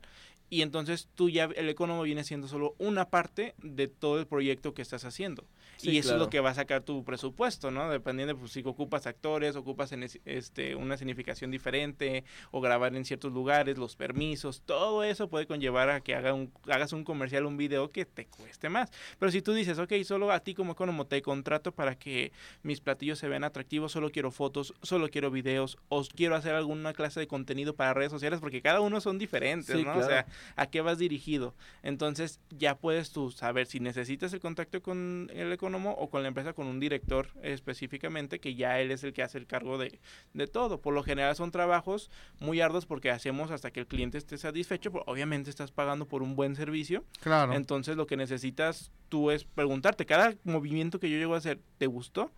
Y 0.54 0.62
entonces 0.62 1.08
tú 1.16 1.30
ya, 1.30 1.46
el 1.56 1.68
economo 1.68 2.04
viene 2.04 2.22
siendo 2.22 2.46
solo 2.46 2.76
una 2.78 3.10
parte 3.10 3.56
de 3.60 3.88
todo 3.88 4.20
el 4.20 4.28
proyecto 4.28 4.72
que 4.72 4.82
estás 4.82 5.04
haciendo. 5.04 5.42
Sí, 5.76 5.90
y 5.90 5.98
eso 5.98 6.12
es 6.14 6.18
lo 6.18 6.30
que 6.30 6.40
va 6.40 6.50
a 6.50 6.54
sacar 6.54 6.82
tu 6.82 7.04
presupuesto, 7.04 7.70
¿no? 7.70 7.90
Dependiendo, 7.90 8.36
pues 8.36 8.52
si 8.52 8.62
ocupas 8.64 9.06
actores, 9.06 9.56
ocupas 9.56 9.92
en 9.92 10.02
es- 10.04 10.20
este, 10.24 10.74
una 10.76 10.96
significación 10.96 11.50
diferente, 11.50 12.24
o 12.50 12.60
grabar 12.60 12.94
en 12.94 13.04
ciertos 13.04 13.32
lugares, 13.32 13.76
los 13.78 13.96
permisos, 13.96 14.62
todo 14.64 15.02
eso 15.04 15.28
puede 15.28 15.46
conllevar 15.46 15.90
a 15.90 16.00
que 16.00 16.14
haga 16.14 16.32
un, 16.32 16.52
hagas 16.68 16.92
un 16.92 17.04
comercial, 17.04 17.46
un 17.46 17.56
video 17.56 17.90
que 17.90 18.04
te 18.04 18.26
cueste 18.26 18.68
más. 18.68 18.90
Pero 19.18 19.32
si 19.32 19.42
tú 19.42 19.52
dices, 19.52 19.78
ok, 19.78 19.92
solo 20.04 20.30
a 20.30 20.40
ti 20.40 20.54
como 20.54 20.72
economo 20.72 21.06
te 21.06 21.20
contrato 21.22 21.72
para 21.72 21.98
que 21.98 22.32
mis 22.62 22.80
platillos 22.80 23.18
se 23.18 23.28
vean 23.28 23.44
atractivos, 23.44 23.92
solo 23.92 24.10
quiero 24.10 24.30
fotos, 24.30 24.74
solo 24.82 25.08
quiero 25.08 25.30
videos, 25.30 25.76
o 25.88 26.04
quiero 26.14 26.36
hacer 26.36 26.54
alguna 26.54 26.92
clase 26.92 27.20
de 27.20 27.26
contenido 27.26 27.74
para 27.74 27.94
redes 27.94 28.12
sociales, 28.12 28.40
porque 28.40 28.62
cada 28.62 28.80
uno 28.80 29.00
son 29.00 29.18
diferentes, 29.18 29.76
Sí, 29.76 29.84
¿no? 29.84 29.98
O 29.98 30.02
sea, 30.02 30.26
a 30.56 30.66
qué 30.66 30.80
vas 30.80 30.98
dirigido. 30.98 31.54
Entonces 31.82 32.40
ya 32.50 32.76
puedes 32.76 33.10
tú 33.10 33.30
saber 33.30 33.66
si 33.66 33.80
necesitas 33.80 34.32
el 34.32 34.40
contacto 34.40 34.82
con 34.82 35.30
el 35.32 35.52
economo 35.52 35.63
o 35.66 36.10
con 36.10 36.22
la 36.22 36.28
empresa, 36.28 36.52
con 36.52 36.66
un 36.66 36.80
director 36.80 37.28
específicamente, 37.42 38.40
que 38.40 38.54
ya 38.54 38.80
él 38.80 38.90
es 38.90 39.04
el 39.04 39.12
que 39.12 39.22
hace 39.22 39.38
el 39.38 39.46
cargo 39.46 39.78
de, 39.78 40.00
de 40.32 40.46
todo. 40.46 40.80
Por 40.80 40.94
lo 40.94 41.02
general 41.02 41.34
son 41.36 41.50
trabajos 41.50 42.10
muy 42.40 42.60
arduos 42.60 42.86
porque 42.86 43.10
hacemos 43.10 43.50
hasta 43.50 43.70
que 43.70 43.80
el 43.80 43.86
cliente 43.86 44.18
esté 44.18 44.36
satisfecho, 44.36 44.92
pero 44.92 45.04
obviamente 45.06 45.50
estás 45.50 45.70
pagando 45.70 46.06
por 46.06 46.22
un 46.22 46.36
buen 46.36 46.56
servicio. 46.56 47.04
Claro. 47.20 47.54
Entonces 47.54 47.96
lo 47.96 48.06
que 48.06 48.16
necesitas 48.16 48.90
tú 49.08 49.30
es 49.30 49.44
preguntarte, 49.44 50.06
cada 50.06 50.34
movimiento 50.44 51.00
que 51.00 51.10
yo 51.10 51.18
llego 51.18 51.34
a 51.34 51.38
hacer, 51.38 51.60
¿te 51.78 51.86
gustó? 51.86 52.30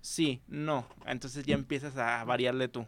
Sí, 0.00 0.42
no. 0.48 0.86
Entonces 1.06 1.46
ya 1.46 1.54
empiezas 1.54 1.96
a 1.96 2.22
variarle 2.24 2.68
tú. 2.68 2.86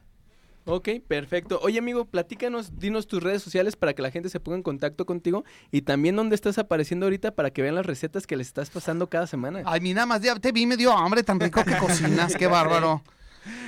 Ok, 0.68 0.88
perfecto. 1.06 1.60
Oye, 1.62 1.78
amigo, 1.78 2.06
platícanos, 2.06 2.76
dinos 2.80 3.06
tus 3.06 3.22
redes 3.22 3.40
sociales 3.40 3.76
para 3.76 3.94
que 3.94 4.02
la 4.02 4.10
gente 4.10 4.28
se 4.28 4.40
ponga 4.40 4.56
en 4.56 4.64
contacto 4.64 5.06
contigo 5.06 5.44
y 5.70 5.82
también 5.82 6.16
dónde 6.16 6.34
estás 6.34 6.58
apareciendo 6.58 7.06
ahorita 7.06 7.36
para 7.36 7.52
que 7.52 7.62
vean 7.62 7.76
las 7.76 7.86
recetas 7.86 8.26
que 8.26 8.36
les 8.36 8.48
estás 8.48 8.70
pasando 8.70 9.08
cada 9.08 9.28
semana. 9.28 9.62
Ay, 9.64 9.80
mi 9.80 9.94
nada 9.94 10.06
más, 10.06 10.22
ya 10.22 10.34
te 10.34 10.50
vi, 10.50 10.66
me 10.66 10.76
dio 10.76 10.92
hambre, 10.92 11.22
tan 11.22 11.38
rico 11.38 11.62
que 11.62 11.76
cocinas, 11.78 12.34
qué 12.34 12.48
bárbaro. 12.48 13.00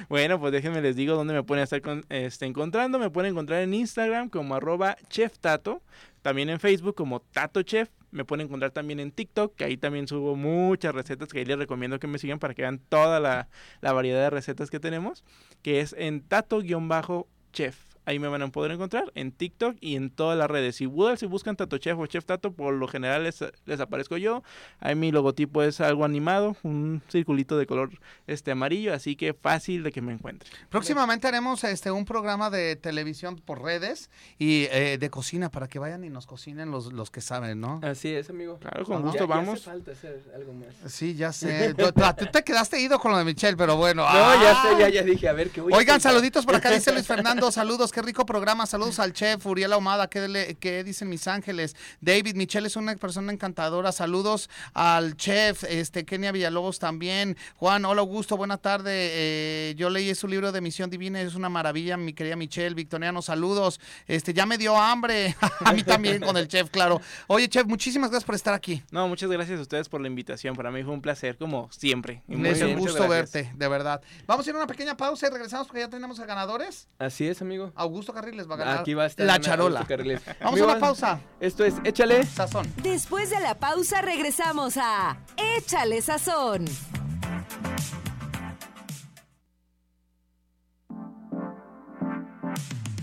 Bueno, 0.08 0.38
pues 0.40 0.52
déjenme 0.52 0.80
les 0.80 0.96
digo 0.96 1.14
dónde 1.14 1.34
me 1.34 1.42
pueden 1.42 1.62
estar 1.64 1.80
con- 1.80 2.04
este, 2.08 2.46
encontrando. 2.46 2.98
Me 2.98 3.10
pueden 3.10 3.32
encontrar 3.32 3.62
en 3.62 3.74
Instagram 3.74 4.28
como 4.28 4.54
arroba 4.54 4.96
cheftato, 5.08 5.82
también 6.22 6.48
en 6.50 6.60
Facebook 6.60 6.94
como 6.94 7.20
Tato 7.20 7.62
Chef. 7.62 7.88
Me 8.10 8.24
pueden 8.24 8.46
encontrar 8.46 8.70
también 8.70 9.00
en 9.00 9.10
TikTok, 9.12 9.54
que 9.54 9.64
ahí 9.64 9.76
también 9.76 10.08
subo 10.08 10.34
muchas 10.34 10.94
recetas 10.94 11.28
que 11.28 11.40
ahí 11.40 11.44
les 11.44 11.58
recomiendo 11.58 11.98
que 11.98 12.06
me 12.06 12.18
sigan 12.18 12.38
para 12.38 12.54
que 12.54 12.62
vean 12.62 12.80
toda 12.88 13.20
la, 13.20 13.48
la 13.82 13.92
variedad 13.92 14.22
de 14.22 14.30
recetas 14.30 14.70
que 14.70 14.80
tenemos, 14.80 15.24
que 15.62 15.80
es 15.80 15.94
en 15.98 16.22
tato-chef. 16.22 17.88
Ahí 18.09 18.18
me 18.18 18.28
van 18.28 18.40
a 18.40 18.48
poder 18.48 18.72
encontrar 18.72 19.12
en 19.14 19.32
TikTok 19.32 19.76
y 19.82 19.94
en 19.94 20.09
todas 20.09 20.38
las 20.38 20.48
redes. 20.50 20.76
Si, 20.76 20.88
si 21.18 21.26
buscan 21.26 21.56
Tato 21.56 21.76
Chef 21.76 21.98
o 21.98 22.06
Chef 22.06 22.24
Tato, 22.24 22.52
por 22.52 22.72
lo 22.72 22.88
general 22.88 23.24
les, 23.24 23.44
les 23.66 23.80
aparezco 23.80 24.16
yo. 24.16 24.42
Ahí 24.80 24.94
mi 24.94 25.12
logotipo 25.12 25.62
es 25.62 25.82
algo 25.82 26.06
animado, 26.06 26.56
un 26.62 27.02
circulito 27.11 27.59
de 27.59 27.66
color 27.66 27.90
este 28.26 28.50
amarillo, 28.50 28.94
así 28.94 29.14
que 29.14 29.34
fácil 29.34 29.82
de 29.82 29.92
que 29.92 30.00
me 30.00 30.14
encuentren. 30.14 30.50
Próximamente 30.70 31.28
haremos 31.28 31.64
este 31.64 31.90
un 31.90 32.06
programa 32.06 32.48
de 32.48 32.76
televisión 32.76 33.36
por 33.36 33.62
redes 33.62 34.09
y 34.38 34.68
eh, 34.70 34.96
de 34.98 35.11
cocina 35.11 35.50
para 35.50 35.68
que 35.68 35.78
vayan 35.78 36.02
y 36.02 36.09
nos 36.09 36.24
cocinen 36.26 36.70
los, 36.70 36.94
los 36.94 37.11
que 37.11 37.20
saben, 37.20 37.61
¿no? 37.61 37.78
Así 37.82 38.09
es, 38.09 38.30
amigo. 38.30 38.59
Claro, 38.59 38.86
con 38.86 39.02
gusto 39.02 39.18
Ya- 39.18 39.26
ya 39.26 39.26
vamos. 39.26 39.54
hace 39.61 39.64
falta 39.70 39.92
hacer 39.92 40.22
algo 40.34 40.54
más. 40.54 40.68
Sí, 40.90 41.14
ya 41.14 41.30
sé. 41.30 41.74
Tú, 41.74 41.92
te 42.32 42.42
quedaste 42.42 42.80
ido 42.80 42.98
con 42.98 43.12
lo 43.12 43.18
de 43.18 43.24
Michelle, 43.24 43.59
pero 43.59 43.76
bueno. 43.76 44.02
No, 44.11 44.42
ya 44.42 44.62
sé, 44.62 44.78
ya, 44.78 44.88
ya 44.88 45.02
dije, 45.02 45.28
a 45.28 45.34
ver 45.34 45.50
qué 45.50 45.61
voy 45.61 45.74
Oigan, 45.74 46.00
saluditos 46.00 46.46
por 46.46 46.56
acá, 46.56 46.70
dice 46.70 46.90
Luis 46.90 47.06
Fernando, 47.06 47.52
saludos, 47.52 47.92
qué 47.99 48.03
rico 48.03 48.24
programa, 48.24 48.64
saludos 48.64 49.01
al 49.01 49.12
chef 49.12 49.44
Uriel 49.44 49.72
Ahumada, 49.72 50.09
¿qué, 50.09 50.28
le- 50.28 50.55
qué 50.55 50.84
dicen 50.84 51.09
mis 51.09 51.26
ángeles? 51.26 51.74
David 52.01 52.36
Michelle 52.36 52.68
es 52.68 52.76
una 52.76 52.94
persona 52.94 53.32
encantadora, 53.32 53.90
saludos 53.90 54.49
al 54.72 55.16
chef, 55.16 55.64
este 55.64 56.05
Kenia 56.05 56.30
Villalobos 56.30 56.78
también, 56.78 57.36
Juan, 57.57 57.84
hola 57.84 58.03
Augusto, 58.03 58.36
buena 58.36 58.57
tarde, 58.57 58.90
eh, 58.92 59.74
yo 59.76 59.90
leí 59.90 60.14
su 60.14 60.28
libro 60.28 60.53
de 60.53 60.61
Misión 60.61 60.90
Divina, 60.90 61.20
es 61.20 61.34
una 61.34 61.49
maravilla, 61.49 61.96
mi 61.96 62.12
querida 62.12 62.36
Michelle, 62.36 62.76
Victoriano, 62.76 63.20
saludos, 63.20 63.80
este 64.07 64.32
ya 64.32 64.46
me 64.46 64.59
dio 64.59 64.76
hambre, 64.78 65.34
a 65.64 65.72
mí 65.72 65.82
también 65.82 66.20
con 66.20 66.36
el 66.36 66.46
chef, 66.46 66.70
claro. 66.70 67.01
Oye, 67.26 67.49
chef, 67.49 67.66
muchísimas 67.66 68.11
gracias 68.11 68.24
por 68.26 68.36
estar 68.36 68.55
aquí. 68.55 68.80
No, 68.92 69.09
muchas 69.09 69.28
gracias 69.28 69.59
a 69.59 69.62
ustedes 69.62 69.88
por 69.88 70.01
la 70.01 70.07
invitación. 70.07 70.55
Para 70.55 70.70
mí 70.70 70.84
fue 70.84 70.92
un 70.94 71.03
placer, 71.03 71.36
como 71.36 71.68
siempre. 71.72 72.22
Y 72.28 72.46
Es 72.46 72.62
un 72.62 72.76
gusto 72.76 73.09
verte, 73.09 73.51
de 73.57 73.68
verdad. 73.68 74.01
Vamos 74.28 74.46
a 74.46 74.51
ir 74.51 74.55
a 74.55 74.59
una 74.61 74.68
pequeña 74.68 74.96
pausa 74.96 75.26
y 75.26 75.30
regresamos 75.30 75.66
porque 75.66 75.80
ya 75.80 75.88
tenemos 75.90 76.20
a 76.20 76.26
ganadores. 76.26 76.86
Así 77.01 77.26
es, 77.26 77.42
amigo. 77.42 77.72
Augusto 77.89 78.12
Carriles 78.12 78.49
va 78.49 78.55
a 78.55 78.59
ganar 78.59 78.78
Aquí 78.80 78.93
va 78.93 79.05
a 79.05 79.07
estar 79.07 79.26
la 79.26 79.41
charola. 79.41 79.84
Carriles. 79.86 80.20
Vamos 80.43 80.61
a 80.61 80.64
una 80.64 80.78
pausa. 80.78 81.20
Esto 81.41 81.64
es 81.64 81.74
Échale. 81.84 82.24
Sazón. 82.26 82.70
Después 82.82 83.30
de 83.30 83.41
la 83.41 83.55
pausa 83.55 84.03
regresamos 84.03 84.76
a 84.76 85.16
Échale 85.57 86.03
Sazón. 86.03 86.66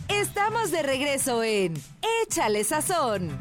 Estamos 0.08 0.72
de 0.72 0.84
regreso 0.84 1.44
en 1.44 1.74
Échale 2.24 2.64
Sazón. 2.64 3.38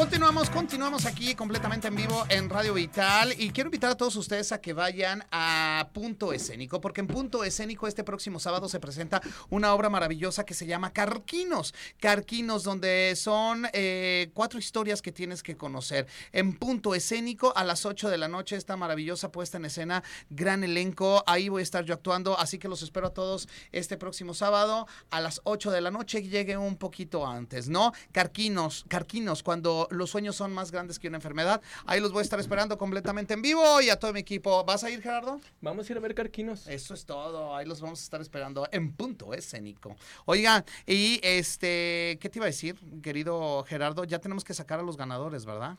Continuamos, 0.00 0.48
continuamos 0.48 1.04
aquí 1.04 1.34
completamente 1.34 1.88
en 1.88 1.94
vivo 1.94 2.24
en 2.30 2.48
Radio 2.48 2.72
Vital 2.72 3.34
y 3.36 3.50
quiero 3.50 3.68
invitar 3.68 3.90
a 3.90 3.96
todos 3.98 4.16
ustedes 4.16 4.50
a 4.50 4.58
que 4.58 4.72
vayan 4.72 5.26
a 5.30 5.90
Punto 5.92 6.32
Escénico, 6.32 6.80
porque 6.80 7.02
en 7.02 7.06
Punto 7.06 7.44
Escénico 7.44 7.86
este 7.86 8.02
próximo 8.02 8.40
sábado 8.40 8.66
se 8.70 8.80
presenta 8.80 9.20
una 9.50 9.74
obra 9.74 9.90
maravillosa 9.90 10.46
que 10.46 10.54
se 10.54 10.64
llama 10.64 10.94
Carquinos. 10.94 11.74
Carquinos, 11.98 12.62
donde 12.62 13.12
son 13.14 13.66
eh, 13.74 14.30
cuatro 14.32 14.58
historias 14.58 15.02
que 15.02 15.12
tienes 15.12 15.42
que 15.42 15.58
conocer. 15.58 16.06
En 16.32 16.54
Punto 16.54 16.94
Escénico 16.94 17.52
a 17.54 17.62
las 17.62 17.84
8 17.84 18.08
de 18.08 18.16
la 18.16 18.28
noche, 18.28 18.56
esta 18.56 18.78
maravillosa 18.78 19.30
puesta 19.30 19.58
en 19.58 19.66
escena, 19.66 20.02
gran 20.30 20.64
elenco, 20.64 21.22
ahí 21.26 21.50
voy 21.50 21.60
a 21.60 21.62
estar 21.62 21.84
yo 21.84 21.92
actuando, 21.92 22.38
así 22.38 22.58
que 22.58 22.68
los 22.68 22.80
espero 22.80 23.08
a 23.08 23.12
todos 23.12 23.50
este 23.70 23.98
próximo 23.98 24.32
sábado 24.32 24.86
a 25.10 25.20
las 25.20 25.42
8 25.44 25.70
de 25.70 25.82
la 25.82 25.90
noche, 25.90 26.22
llegue 26.22 26.56
un 26.56 26.78
poquito 26.78 27.26
antes, 27.26 27.68
¿no? 27.68 27.92
Carquinos, 28.12 28.86
Carquinos, 28.88 29.42
cuando 29.42 29.88
los 29.90 30.10
sueños 30.10 30.36
son 30.36 30.52
más 30.52 30.70
grandes 30.70 30.98
que 30.98 31.08
una 31.08 31.18
enfermedad. 31.18 31.60
Ahí 31.86 32.00
los 32.00 32.12
voy 32.12 32.20
a 32.20 32.22
estar 32.22 32.40
esperando 32.40 32.78
completamente 32.78 33.34
en 33.34 33.42
vivo 33.42 33.80
y 33.80 33.90
a 33.90 33.96
todo 33.98 34.12
mi 34.12 34.20
equipo. 34.20 34.64
¿Vas 34.64 34.84
a 34.84 34.90
ir, 34.90 35.02
Gerardo? 35.02 35.40
Vamos 35.60 35.88
a 35.88 35.92
ir 35.92 35.98
a 35.98 36.00
ver 36.00 36.14
Carquinos. 36.14 36.66
Eso 36.66 36.94
es 36.94 37.04
todo, 37.04 37.54
ahí 37.56 37.66
los 37.66 37.80
vamos 37.80 38.00
a 38.00 38.02
estar 38.04 38.20
esperando 38.20 38.68
en 38.72 38.92
punto 38.92 39.34
escénico. 39.34 39.96
Oigan, 40.24 40.64
y 40.86 41.20
este, 41.22 42.18
¿qué 42.20 42.28
te 42.30 42.38
iba 42.38 42.46
a 42.46 42.48
decir, 42.48 42.76
querido 43.02 43.64
Gerardo? 43.64 44.04
Ya 44.04 44.18
tenemos 44.18 44.44
que 44.44 44.54
sacar 44.54 44.80
a 44.80 44.82
los 44.82 44.96
ganadores, 44.96 45.44
¿verdad? 45.44 45.76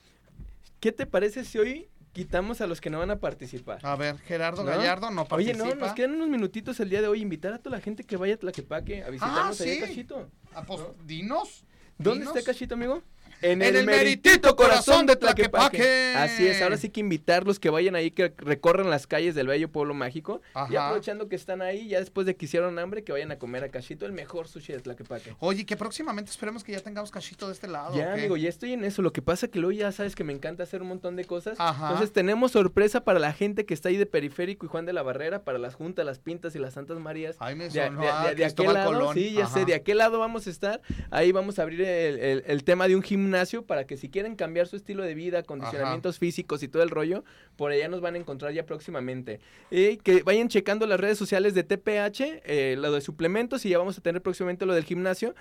¿Qué 0.79 0.91
te 0.91 1.05
parece 1.05 1.45
si 1.45 1.57
hoy 1.59 1.89
quitamos 2.13 2.59
a 2.59 2.67
los 2.67 2.81
que 2.81 2.89
no 2.89 2.99
van 2.99 3.11
a 3.11 3.19
participar? 3.19 3.79
A 3.85 3.95
ver, 3.95 4.17
Gerardo 4.19 4.63
¿No? 4.63 4.71
Gallardo 4.71 5.11
no 5.11 5.21
Oye, 5.29 5.29
participa. 5.53 5.63
no, 5.63 5.75
nos 5.75 5.93
quedan 5.93 6.11
unos 6.15 6.27
minutitos 6.29 6.79
el 6.79 6.89
día 6.89 7.01
de 7.01 7.07
hoy. 7.07 7.21
Invitar 7.21 7.53
a 7.53 7.59
toda 7.59 7.77
la 7.77 7.81
gente 7.81 8.03
que 8.03 8.17
vaya 8.17 8.33
a 8.33 8.37
Tlaquepaque 8.37 9.03
a 9.03 9.09
visitarnos 9.09 9.61
Ah, 9.61 9.63
allá 9.63 9.73
sí. 9.73 9.79
en 9.79 9.87
Cachito. 9.87 10.29
Ah, 10.53 10.63
pues, 10.65 10.81
dinos. 11.05 11.63
¿Dónde 11.97 12.21
dinos. 12.25 12.35
está 12.35 12.51
Cachito, 12.51 12.73
amigo? 12.73 13.03
En 13.41 13.61
el 13.61 13.85
meritito 13.85 14.55
corazón 14.55 15.05
de 15.05 15.15
Tlaquepaque. 15.15 16.13
Así 16.15 16.47
es, 16.47 16.61
ahora 16.61 16.77
sí 16.77 16.89
que 16.89 16.99
invitarlos 16.99 17.59
que 17.59 17.69
vayan 17.69 17.95
ahí, 17.95 18.11
que 18.11 18.33
recorran 18.37 18.89
las 18.89 19.07
calles 19.07 19.35
del 19.35 19.47
bello 19.47 19.69
pueblo 19.69 19.93
mágico. 19.93 20.41
Y 20.69 20.75
aprovechando 20.75 21.27
que 21.27 21.35
están 21.35 21.61
ahí, 21.61 21.87
ya 21.87 21.99
después 21.99 22.25
de 22.27 22.35
que 22.35 22.45
hicieron 22.45 22.77
hambre, 22.79 23.03
que 23.03 23.11
vayan 23.11 23.31
a 23.31 23.37
comer 23.37 23.63
a 23.63 23.69
Cachito, 23.69 24.05
el 24.05 24.11
mejor 24.13 24.47
sushi 24.47 24.73
de 24.73 24.79
Tlaquepaque. 24.79 25.35
Oye, 25.39 25.65
que 25.65 25.75
próximamente 25.77 26.29
esperemos 26.31 26.63
que 26.63 26.71
ya 26.71 26.79
tengamos 26.81 27.11
cachito 27.11 27.47
de 27.47 27.53
este 27.53 27.67
lado. 27.67 27.95
Ya, 27.95 28.13
amigo, 28.13 28.37
ya 28.37 28.49
estoy 28.49 28.73
en 28.73 28.83
eso. 28.83 29.01
Lo 29.01 29.11
que 29.13 29.21
pasa 29.21 29.47
que 29.47 29.59
luego 29.59 29.71
ya 29.71 29.91
sabes 29.91 30.15
que 30.15 30.23
me 30.23 30.33
encanta 30.33 30.63
hacer 30.63 30.81
un 30.81 30.89
montón 30.89 31.15
de 31.15 31.25
cosas. 31.25 31.55
Ajá. 31.59 31.87
Entonces 31.89 32.11
tenemos 32.13 32.51
sorpresa 32.51 33.03
para 33.03 33.19
la 33.19 33.33
gente 33.33 33.65
que 33.65 33.73
está 33.73 33.89
ahí 33.89 33.97
de 33.97 34.05
Periférico 34.05 34.65
y 34.65 34.69
Juan 34.69 34.85
de 34.85 34.93
la 34.93 35.01
Barrera, 35.03 35.43
para 35.43 35.57
las 35.57 35.75
Juntas, 35.75 36.05
las 36.05 36.19
Pintas 36.19 36.55
y 36.55 36.59
las 36.59 36.73
Santas 36.73 36.99
Marías. 36.99 37.35
Ay, 37.39 37.55
me 37.55 37.65
De, 37.69 37.85
sonó 37.85 38.01
de- 38.01 38.29
de- 38.29 38.35
de 38.35 38.45
aquel 38.45 38.73
lado, 38.73 38.91
Colón. 38.93 39.13
sí, 39.15 39.33
ya 39.33 39.47
sé, 39.47 39.65
de 39.65 39.73
aquel 39.75 39.97
lado 39.97 40.19
vamos 40.19 40.47
a 40.47 40.49
estar. 40.49 40.81
Ahí 41.09 41.31
vamos 41.31 41.59
a 41.59 41.63
abrir 41.63 41.81
el, 41.81 42.19
el- 42.19 42.43
el 42.45 42.63
tema 42.63 42.87
de 42.87 42.95
un 42.95 43.01
gimnasio 43.01 43.30
para 43.65 43.85
que 43.85 43.97
si 43.97 44.09
quieren 44.09 44.35
cambiar 44.35 44.67
su 44.67 44.75
estilo 44.75 45.03
de 45.03 45.13
vida, 45.13 45.43
condicionamientos 45.43 46.19
físicos 46.19 46.63
y 46.63 46.67
todo 46.67 46.83
el 46.83 46.89
rollo, 46.89 47.23
por 47.55 47.71
allá 47.71 47.87
nos 47.87 48.01
van 48.01 48.15
a 48.15 48.17
encontrar 48.17 48.53
ya 48.53 48.65
próximamente. 48.65 49.39
Y 49.69 49.97
que 49.97 50.23
vayan 50.23 50.47
checando 50.47 50.85
las 50.85 50.99
redes 50.99 51.17
sociales 51.17 51.53
de 51.53 51.63
TPH, 51.63 52.41
eh, 52.45 52.75
lo 52.77 52.91
de 52.91 53.01
suplementos 53.01 53.65
y 53.65 53.69
ya 53.69 53.77
vamos 53.77 53.97
a 53.97 54.01
tener 54.01 54.21
próximamente 54.21 54.65
lo 54.65 54.73
del 54.73 54.83
gimnasio. 54.83 55.35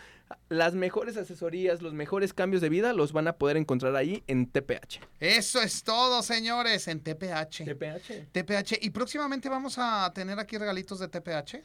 Las 0.49 0.75
mejores 0.75 1.17
asesorías, 1.17 1.83
los 1.83 1.93
mejores 1.93 2.33
cambios 2.33 2.63
de 2.63 2.69
vida 2.69 2.93
los 2.93 3.13
van 3.13 3.29
a 3.29 3.35
poder 3.35 3.57
encontrar 3.57 3.97
ahí 3.97 4.23
en 4.27 4.47
TPH. 4.47 5.01
Eso 5.19 5.61
es 5.61 5.83
todo, 5.83 6.23
señores, 6.23 6.89
en 6.89 7.01
TPH. 7.01 7.65
TPH. 7.65 8.33
TPH. 8.33 8.79
Y 8.81 8.91
próximamente 8.91 9.49
vamos 9.49 9.77
a 9.79 10.11
tener 10.15 10.39
aquí 10.39 10.59
regalitos 10.59 11.01
de 11.01 11.09
TPH. 11.09 11.63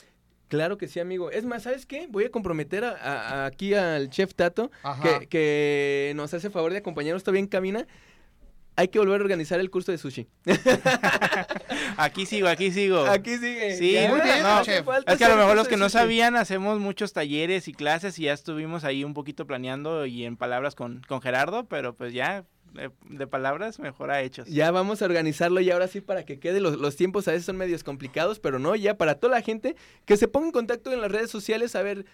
Claro 0.48 0.78
que 0.78 0.88
sí, 0.88 1.00
amigo. 1.00 1.32
Es 1.32 1.44
más, 1.46 1.64
¿sabes 1.64 1.86
qué? 1.86 2.08
Voy 2.10 2.26
a 2.26 2.30
comprometer 2.32 2.84
a- 2.86 2.92
a- 2.92 3.44
a- 3.44 3.46
aquí 3.48 3.74
al 3.74 4.10
chef 4.10 4.34
Tato, 4.36 4.72
que, 5.02 5.28
que 5.28 6.14
nos 6.16 6.34
hace 6.34 6.50
favor 6.50 6.72
de 6.72 6.78
acompañarnos 6.80 7.24
todavía 7.24 7.42
en 7.42 7.48
cabina. 7.48 7.88
Hay 8.78 8.90
que 8.90 9.00
volver 9.00 9.22
a 9.22 9.24
organizar 9.24 9.60
el 9.62 9.70
curso 9.72 9.92
de 9.94 9.98
sushi. 9.98 10.28
Aquí 11.98 12.26
sigo, 12.26 12.48
aquí 12.50 12.72
sigo. 12.72 13.06
Aquí 13.06 13.38
sigue. 13.38 13.76
Sí, 13.78 13.94
Ya, 13.94 14.10
muy 14.10 14.20
bien, 14.22 14.44
no, 14.44 14.62
chef. 14.64 14.86
Es 15.08 15.18
que 15.18 15.26
a 15.26 15.30
lo 15.30 15.38
mejor 15.38 15.56
los 15.56 15.68
que 15.68 15.78
no 15.78 15.88
sabían, 15.90 16.36
hacemos 16.36 16.80
muchos 16.80 17.14
talleres 17.14 17.68
y 17.70 17.74
clases 17.74 18.20
y 18.20 18.24
ya 18.24 18.34
estuvimos 18.34 18.84
ahí 18.84 19.04
un 19.04 19.14
poquito 19.14 19.48
planeando 19.48 20.06
y 20.06 20.26
en 20.26 20.36
palabras 20.36 20.76
con, 20.76 21.02
con 21.08 21.22
Gerardo, 21.22 21.66
pero 21.68 21.96
pues 21.96 22.14
ya 22.14 22.44
de, 22.74 22.92
de 23.10 23.28
palabras 23.28 23.80
mejor 23.80 24.12
a 24.12 24.22
hechos. 24.22 24.48
Ya 24.48 24.72
vamos 24.72 25.02
a 25.02 25.06
organizarlo 25.06 25.62
y 25.62 25.72
ahora 25.72 25.88
sí 25.88 26.02
para 26.02 26.26
que 26.26 26.40
quede. 26.40 26.60
Los, 26.60 26.78
los 26.78 26.96
tiempos 26.96 27.28
a 27.28 27.32
veces 27.32 27.46
son 27.46 27.58
medios 27.58 27.84
complicados, 27.84 28.40
pero 28.40 28.60
no, 28.60 28.76
ya 28.76 28.98
para 28.98 29.16
toda 29.16 29.36
la 29.38 29.42
gente 29.42 29.76
que 30.06 30.18
se 30.18 30.28
ponga 30.28 30.48
en 30.48 30.52
contacto 30.52 30.92
en 30.92 31.02
las 31.02 31.12
redes 31.12 31.30
sociales 31.32 31.76
a 31.76 31.82
ver 31.84 32.06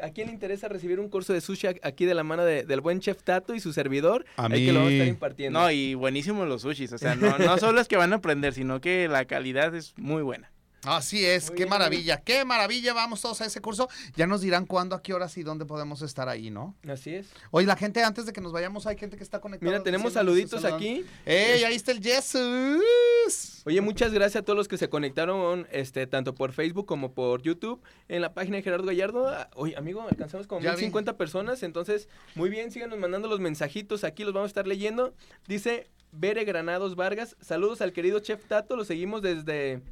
a 0.00 0.10
quién 0.10 0.28
le 0.28 0.32
interesa 0.32 0.68
recibir 0.68 1.00
un 1.00 1.08
curso 1.08 1.32
de 1.32 1.40
sushi 1.40 1.66
aquí 1.82 2.04
de 2.04 2.14
la 2.14 2.22
mano 2.22 2.44
de- 2.44 2.62
del 2.64 2.80
buen 2.80 3.00
chef 3.00 3.22
Tato 3.24 3.54
y 3.54 3.60
su 3.60 3.72
servidor. 3.72 4.24
A 4.36 4.46
ahí 4.46 4.66
que 4.66 4.72
lo 4.72 4.78
vamos 4.78 4.90
a 4.90 4.94
estar 4.94 5.06
mí. 5.06 5.10
impartiendo. 5.10 5.58
No, 5.58 5.70
y 5.72 5.94
buenísimos 5.94 6.46
los 6.48 6.62
sushis, 6.62 6.92
o 6.92 6.98
sea, 6.98 7.16
no, 7.16 7.36
no 7.38 7.58
solo 7.58 7.80
es 7.80 7.88
que 7.88 7.96
van 7.96 8.12
a 8.12 8.16
aprender, 8.16 8.54
sino 8.54 8.80
que 8.80 9.08
la 9.08 9.24
calidad 9.24 9.74
es 9.74 9.94
muy 9.96 10.22
buena. 10.22 10.50
Así 10.84 11.24
es, 11.24 11.48
Muy 11.48 11.56
qué 11.56 11.64
bien, 11.64 11.70
maravilla, 11.70 12.20
qué 12.20 12.44
maravilla. 12.44 12.94
Vamos 12.94 13.20
todos 13.20 13.40
a 13.40 13.46
ese 13.46 13.60
curso. 13.60 13.88
Ya 14.14 14.26
nos 14.26 14.40
dirán 14.40 14.64
cuándo, 14.64 14.94
a 14.94 15.02
qué 15.02 15.12
horas 15.12 15.36
y 15.36 15.42
dónde 15.42 15.64
podemos 15.66 16.02
estar 16.02 16.28
ahí, 16.28 16.50
¿no? 16.50 16.76
Así 16.88 17.14
es. 17.14 17.26
Oye, 17.50 17.66
la 17.66 17.76
gente, 17.76 18.02
antes 18.02 18.26
de 18.26 18.32
que 18.32 18.40
nos 18.40 18.52
vayamos, 18.52 18.86
hay 18.86 18.96
gente 18.96 19.16
que 19.16 19.24
está 19.24 19.40
conectada. 19.40 19.70
Mira, 19.70 19.82
tenemos 19.82 20.12
saluditos 20.12 20.64
aquí. 20.64 21.04
¡Ey, 21.26 21.64
ahí 21.64 21.74
está 21.74 21.92
el 21.92 22.02
Jesús! 22.02 23.62
Oye, 23.64 23.80
muchas 23.80 24.12
gracias 24.12 24.42
a 24.42 24.44
todos 24.44 24.56
los 24.56 24.68
que 24.68 24.78
se 24.78 24.88
conectaron, 24.88 25.66
este, 25.72 26.06
tanto 26.06 26.34
por 26.34 26.52
Facebook 26.52 26.86
como 26.86 27.12
por 27.12 27.42
YouTube, 27.42 27.82
en 28.08 28.22
la 28.22 28.32
página 28.32 28.56
de 28.56 28.62
Gerardo 28.62 28.86
Gallardo. 28.86 29.30
Oye, 29.56 29.76
amigo, 29.76 30.06
alcanzamos 30.08 30.46
como 30.46 30.60
Ya 30.62 30.70
vi. 30.70 30.82
1050 30.82 31.16
personas, 31.16 31.62
entonces, 31.62 32.08
muy 32.34 32.50
bien, 32.50 32.70
síganos 32.70 32.98
mandando 32.98 33.28
los 33.28 33.40
mensajitos, 33.40 34.04
aquí 34.04 34.24
los 34.24 34.32
vamos 34.32 34.46
a 34.46 34.52
estar 34.52 34.66
leyendo. 34.66 35.14
Dice 35.46 35.90
Bere 36.12 36.44
Granados 36.44 36.96
Vargas, 36.96 37.36
saludos 37.40 37.80
al 37.82 37.92
querido 37.92 38.20
Chef 38.20 38.44
Tato, 38.46 38.76
lo 38.76 38.84
seguimos 38.84 39.22
desde... 39.22 39.82